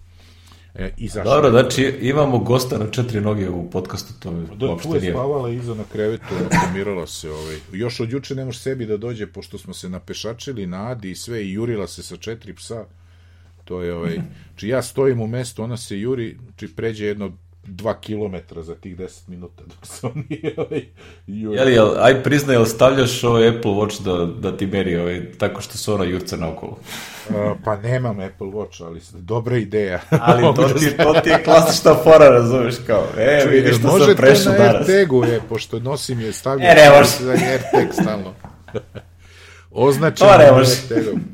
[0.76, 5.00] E, i Dobro, znači imamo gosta na četiri noge u podcastu, to da, uopšte nije.
[5.00, 6.26] Tu je spavala iza na krevetu,
[6.66, 7.32] pomirala se.
[7.32, 7.58] Ovaj.
[7.72, 11.16] Još od juče ne može sebi da dođe, pošto smo se napešačili na Adi i
[11.16, 12.86] sve i jurila se sa četiri psa.
[13.64, 14.18] To je ovaj,
[14.56, 17.32] či ja stojim u mestu, ona se juri, či pređe jedno
[17.66, 20.86] dva kilometra za tih 10 minuta dok se on nije ovaj,
[21.28, 21.58] juri.
[21.58, 25.62] Jeli, jel, aj priznaj, jel stavljaš ovaj Apple Watch da, da ti meri ovaj, tako
[25.62, 26.78] što su ona jurca naokolo?
[27.30, 27.36] Uh,
[27.66, 30.00] pa nemam Apple Watch, ali dobra ideja.
[30.28, 34.16] ali to ti, to ti je klasična fora, razumeš, kao, e, Čuj, vidiš što sam
[34.16, 34.74] prešao danas.
[34.74, 38.34] Može to na AirTagu, je, pošto nosim je stavljam e, ne, za AirTag stalno.
[39.72, 41.33] Označeno AirTagom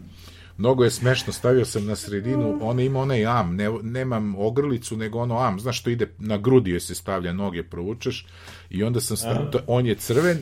[0.60, 5.19] mnogo je smešno, stavio sam na sredinu, ona ima onaj am, ne, nemam ogrlicu, nego
[5.19, 8.26] ono am, znaš što ide, na grudi joj se stavlja, noge provučeš,
[8.69, 10.38] i onda sam stavio, on je crven,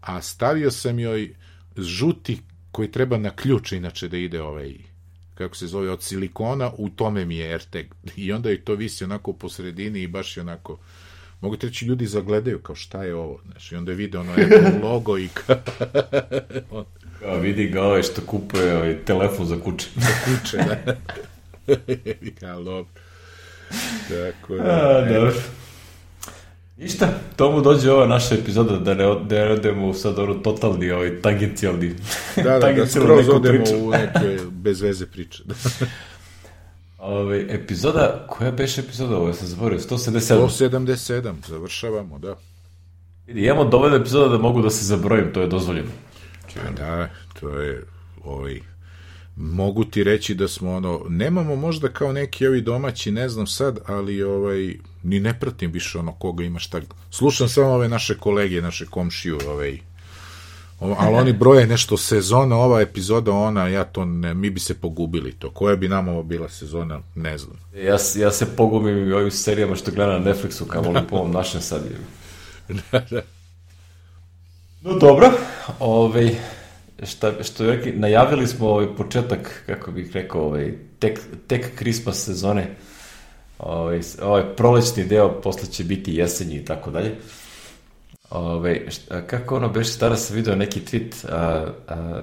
[0.00, 1.34] a stavio sam joj
[1.76, 2.38] žuti
[2.70, 4.74] koji treba na ključ, inače da ide ovaj,
[5.34, 7.86] kako se zove, od silikona, u tome mi je AirTag.
[8.16, 10.78] I onda je to visi onako po sredini i baš je onako,
[11.40, 14.78] mogu te reći, ljudi zagledaju kao šta je ovo, znaš, i onda vide ono Apple
[14.82, 15.56] logo i kao...
[17.22, 19.86] Kao vidi ga ovaj što kupuje ovaj telefon za kuće.
[19.96, 20.96] Za kuće, da.
[22.40, 22.86] Kao dobro.
[24.08, 24.62] Tako da.
[24.62, 25.32] A, dobro.
[26.76, 31.20] Ništa, tomu dođe ova naša epizoda da ne, da ne odemo sad ono totalni ovaj
[31.20, 31.94] tangencijalni
[32.36, 33.78] da, da, da skroz odemo priču.
[33.78, 35.42] u neke bez veze priče.
[36.98, 40.48] Ove, ovaj, epizoda, koja beše epizoda ovo, ja sam zaboravio, 177.
[40.48, 42.36] 177, završavamo, da.
[43.26, 45.90] Vidi, imamo dovoljno epizoda da mogu da se zabrojim, to je dozvoljeno.
[46.54, 47.08] Pa da,
[47.40, 47.84] to je
[48.24, 48.60] ovaj
[49.36, 53.78] mogu ti reći da smo ono nemamo možda kao neki ovi domaći ne znam sad
[53.86, 56.80] ali ovaj ni ne pratim više ono koga ima šta
[57.10, 59.78] slušam samo ove naše kolege naše komšiju ovaj
[60.98, 65.32] ali oni broje nešto sezona, ova epizoda, ona, ja to ne, mi bi se pogubili
[65.32, 65.50] to.
[65.50, 67.56] Koja bi nam ovo bila sezona, ne znam.
[67.74, 71.30] Ja, ja se pogubim i ovim serijama što gledam na Netflixu, kao volim po ovom
[71.30, 71.82] našem sad.
[72.92, 73.22] da, da.
[74.84, 75.30] No dobro,
[75.80, 76.30] ovaj,
[77.02, 82.24] šta, što je rekli, najavili smo ovaj početak, kako bih rekao, ovaj, tek, tek Christmas
[82.24, 82.74] sezone.
[83.58, 87.16] ovaj, ovaj prolećni deo posle će biti jesenji i tako dalje.
[88.30, 92.22] Ove, šta, kako ono beše stara sam video neki tweet a, a,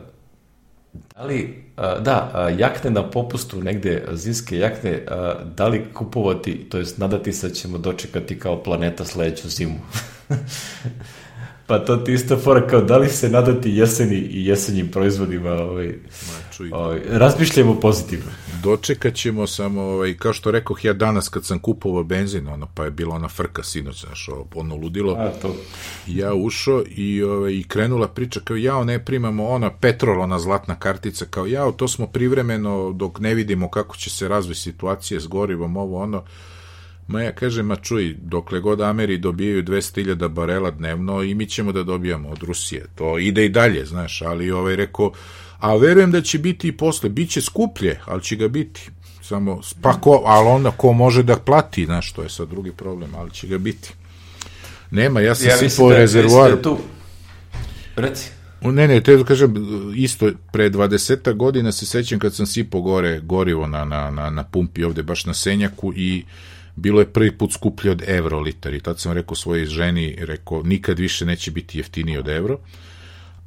[1.15, 6.69] da li a, da, a, jakne na popustu negde, zimske jakne a, da li kupovati,
[6.69, 9.79] to jest nadati se da ćemo dočekati kao planeta sledeću zimu
[11.69, 15.95] Pa to ti isto fora kao da li se nadati jeseni i jesenjim proizvodima, ovaj,
[16.71, 18.31] Ma, ovaj, razmišljamo pozitivno.
[18.63, 22.83] Dočekat ćemo samo, ovaj, kao što rekoh ja danas kad sam kupovao benzin, ono, pa
[22.83, 25.13] je bila ona frka sinoć, znaš, ono ludilo.
[25.13, 25.55] A, to.
[26.07, 30.75] Ja ušao i, ovaj, i krenula priča kao jao ne primamo ona petrol, ona zlatna
[30.75, 35.27] kartica, kao jao to smo privremeno dok ne vidimo kako će se razvoj situacije s
[35.27, 36.23] gorivom, ovo ono,
[37.09, 41.71] Ma ja kažem, ma čuj, dokle god Ameri dobijaju 200.000 barela dnevno i mi ćemo
[41.71, 42.85] da dobijamo od Rusije.
[42.95, 45.11] To ide i dalje, znaš, ali ovaj rekao,
[45.59, 48.89] a verujem da će biti i posle, bit će skuplje, ali će ga biti.
[49.21, 53.15] Samo, pa ko, ali onda ko može da plati, znaš, to je sad drugi problem,
[53.15, 53.93] ali će ga biti.
[54.91, 56.51] Nema, ja sam ja sipao da, rezervoar.
[56.51, 56.77] Da tu.
[57.95, 58.29] Reci.
[58.61, 59.53] Ne, ne, te da kažem,
[59.95, 64.43] isto, pre 20 godina se sećam kad sam sipao gore gorivo na, na, na, na
[64.43, 66.23] pumpi ovde, baš na Senjaku i
[66.79, 70.63] bilo je prvi put skuplje od evro litar i tad sam rekao svojoj ženi, rekao
[70.63, 72.59] nikad više neće biti jeftiniji od evro,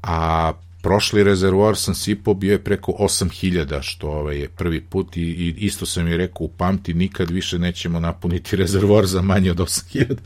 [0.02, 0.52] a
[0.82, 5.54] prošli rezervoar sam sipao bio je preko 8000 što ovaj je prvi put i, i
[5.58, 10.16] isto sam je rekao upamti nikad više nećemo napuniti rezervoar za manje od 8000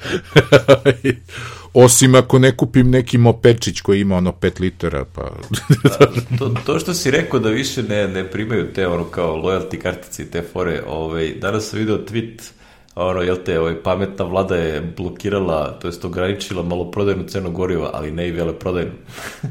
[1.84, 5.30] osim ako ne kupim neki mopečić koji ima ono 5 litara pa
[6.38, 10.22] to, to što si rekao da više ne, ne primaju te ono kao loyalty kartice
[10.22, 12.55] i te fore ovaj, danas sam video tweet
[12.96, 18.10] ono, jel te, ovaj, pametna vlada je blokirala, to jest ograničila maloprodajnu cenu goriva, ali
[18.10, 18.92] ne i veleprodajnu.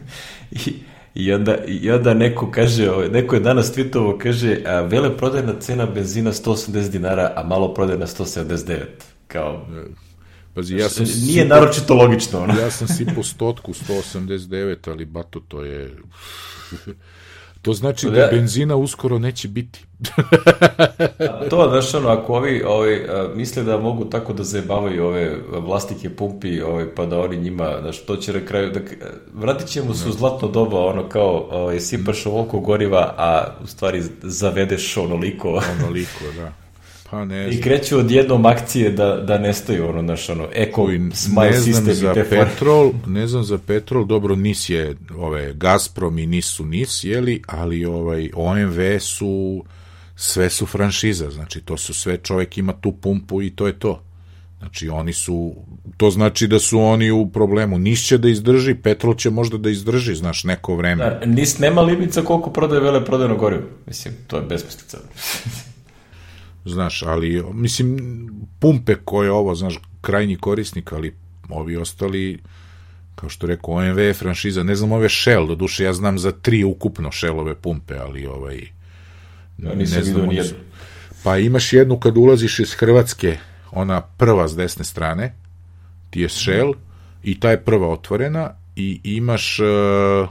[0.66, 0.74] I,
[1.16, 5.86] I onda, I onda neko kaže, ovaj, neko je danas tweetovo, kaže, a, veleprodajna cena
[5.86, 8.84] benzina 180 dinara, a maloprodajna 179.
[9.28, 9.66] Kao,
[10.54, 12.40] Pazi, ja sam Nije sipo, naročito logično.
[12.40, 12.60] Ono.
[12.60, 15.92] ja sam sipao stotku 189, ali bato to je...
[17.66, 19.86] To znači da benzina uskoro neće biti.
[21.50, 26.62] to, znaš, ono, ako ovi, ovi misle da mogu tako da zajebavaju ove vlastike pumpi,
[26.62, 28.80] ovaj, pa da oni njima, znaš, to će na kraju, da,
[29.34, 34.04] vratit ćemo se u zlatno doba, ono, kao, ovaj, sipaš ovoliko goriva, a u stvari
[34.22, 35.62] zavedeš onoliko.
[35.82, 36.52] Onoliko, da.
[37.10, 41.94] Pa ne I kreću odjednom akcije da, da nestaju ono, naš ono, eko smile sistem
[41.94, 46.46] za i te petrol, ne znam za petrol, dobro, NIS je, ove, Gazprom i NIS
[46.46, 49.64] su NIS, jeli, ali ovaj, OMV su,
[50.16, 54.02] sve su franšiza, znači to su sve, čovek ima tu pumpu i to je to.
[54.60, 55.56] Znači oni su,
[55.98, 57.80] to znači da su oni u problemu.
[57.80, 61.04] Nis će da izdrži, petrol će možda da izdrži, znaš, neko vreme.
[61.04, 63.64] Da, nis nema limita koliko prodaje vele prodajno gorivo.
[63.88, 64.98] Mislim, to je besmislica.
[66.66, 67.98] Znaš, ali, mislim,
[68.60, 71.16] pumpe koje ovo, znaš, krajnji korisnik, ali
[71.50, 72.40] ovi ostali,
[73.16, 76.32] kao što rekao, OMV je franšiza, ne znam ove Shell, do duše ja znam za
[76.32, 78.58] tri ukupno Shellove pumpe, ali ovaj,
[79.58, 80.58] ja, ne znam, nijedno.
[81.24, 83.38] Pa imaš jednu kad ulaziš iz Hrvatske,
[83.72, 85.36] ona prva s desne strane,
[86.10, 86.74] ti je Shell,
[87.24, 90.30] i ta je prva otvorena, i imaš uh,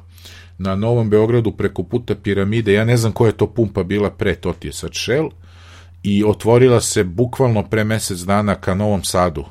[0.58, 4.34] na Novom Beogradu preko puta piramide, ja ne znam koja je to pumpa bila pre,
[4.34, 5.30] to ti je sad Shell,
[6.04, 9.44] i otvorila se bukvalno pre mesec dana ka Novom Sadu.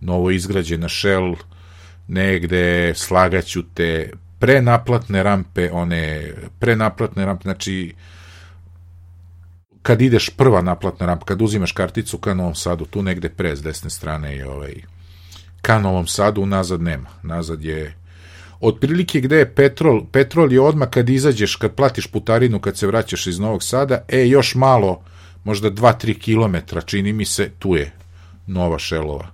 [0.00, 1.34] Novo izgrađena Shell,
[2.08, 7.94] negde slagaću te prenaplatne rampe, one prenaplatne rampe, znači
[9.82, 13.62] kad ideš prva naplatna rampa, kad uzimaš karticu ka Novom Sadu, tu negde pre s
[13.62, 14.74] desne strane je ovaj
[15.62, 17.08] ka Novom Sadu, nazad nema.
[17.22, 17.96] Nazad je
[18.60, 23.26] otprilike gde je petrol, petrol je odmah kad izađeš, kad platiš putarinu, kad se vraćaš
[23.26, 25.02] iz Novog Sada, e, još malo,
[25.46, 27.92] možda 2-3 km, čini mi se, tu je
[28.46, 29.26] Nova Šelova.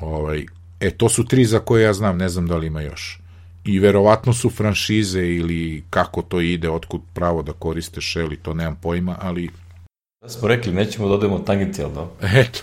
[0.00, 0.46] Ovaj,
[0.80, 3.20] e, to su tri za koje ja znam, ne znam da li ima još.
[3.64, 8.54] I verovatno su franšize ili kako to ide, otkud pravo da koriste Shell i to
[8.54, 9.50] nemam pojma, ali
[10.22, 12.10] Da smo rekli, nećemo da odemo tangencijalno.
[12.42, 12.60] Eto,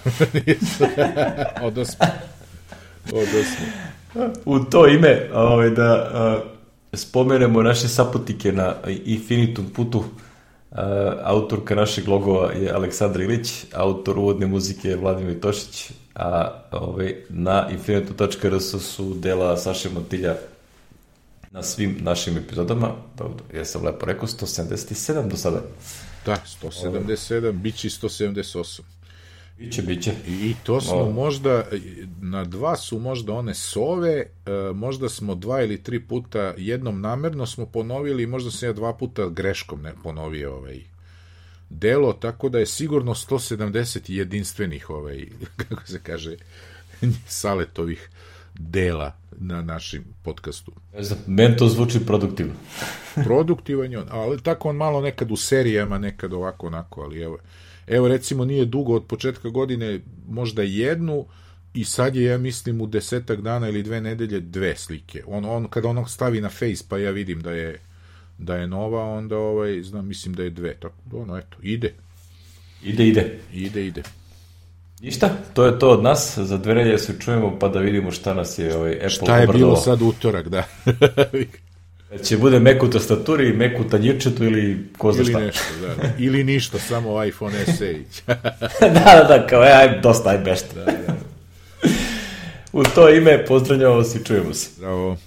[1.67, 2.05] odo smo.
[3.05, 3.65] Odo smo.
[4.45, 6.43] U to ime, ovaj, da a,
[6.93, 8.75] spomenemo naše saputike na
[9.05, 10.03] Infinitum putu,
[11.23, 17.67] autorka našeg logova je Aleksandra Ilić, autor uvodne muzike je Vladimir Tošić, a ovaj, na
[17.71, 20.35] infinitu.rs su dela Saše Motilja
[21.51, 22.91] na svim našim epizodama,
[23.55, 25.61] ja sam lepo rekao, 177 do sada.
[26.25, 28.81] Da, 177, bit će 178.
[29.59, 30.11] Biće, biće.
[30.27, 31.11] I, to smo o.
[31.11, 31.63] možda,
[32.21, 37.45] na dva su možda one sove, e, možda smo dva ili tri puta, jednom namerno
[37.45, 40.79] smo ponovili, možda sam ja dva puta greškom ne ponovio ovaj,
[41.69, 45.25] delo, tako da je sigurno 170 jedinstvenih, ovaj,
[45.67, 46.35] kako se kaže,
[47.27, 48.09] saletovih
[48.59, 50.71] dela na našim podcastu.
[50.93, 52.53] Ne znam, meni to zvuči produktivno.
[53.15, 57.37] Produktivan je on, ali tako on malo nekad u serijama, nekad ovako, onako, ali evo,
[57.89, 61.25] evo recimo nije dugo od početka godine, možda jednu,
[61.73, 65.23] i sad je, ja mislim, u desetak dana ili dve nedelje dve slike.
[65.27, 67.79] On, on kada ono stavi na face, pa ja vidim da je
[68.37, 70.73] da je nova, onda ovaj, znam, mislim da je dve.
[70.73, 71.93] Tako, ono, eto, ide.
[72.83, 73.39] Ide, ide.
[73.53, 74.03] Ide, ide.
[75.01, 76.37] Ništa, to je to od nas.
[76.37, 79.69] Za dve se čujemo pa da vidimo šta nas je ovaj Apple Šta je obradovao.
[79.69, 80.63] bilo sad utorak, da.
[82.23, 85.39] Će bude meku tastaturi, meku tanjirčetu ili ko zna Ili šta.
[85.39, 86.09] nešto, da, da.
[86.17, 87.95] Ili ništa, samo iPhone SE.
[88.81, 90.85] da, da, da, kao aj, aj, dosta, aj bešta.
[92.73, 94.69] U to ime pozdravljamo vas i čujemo se.
[94.79, 95.17] Bravo.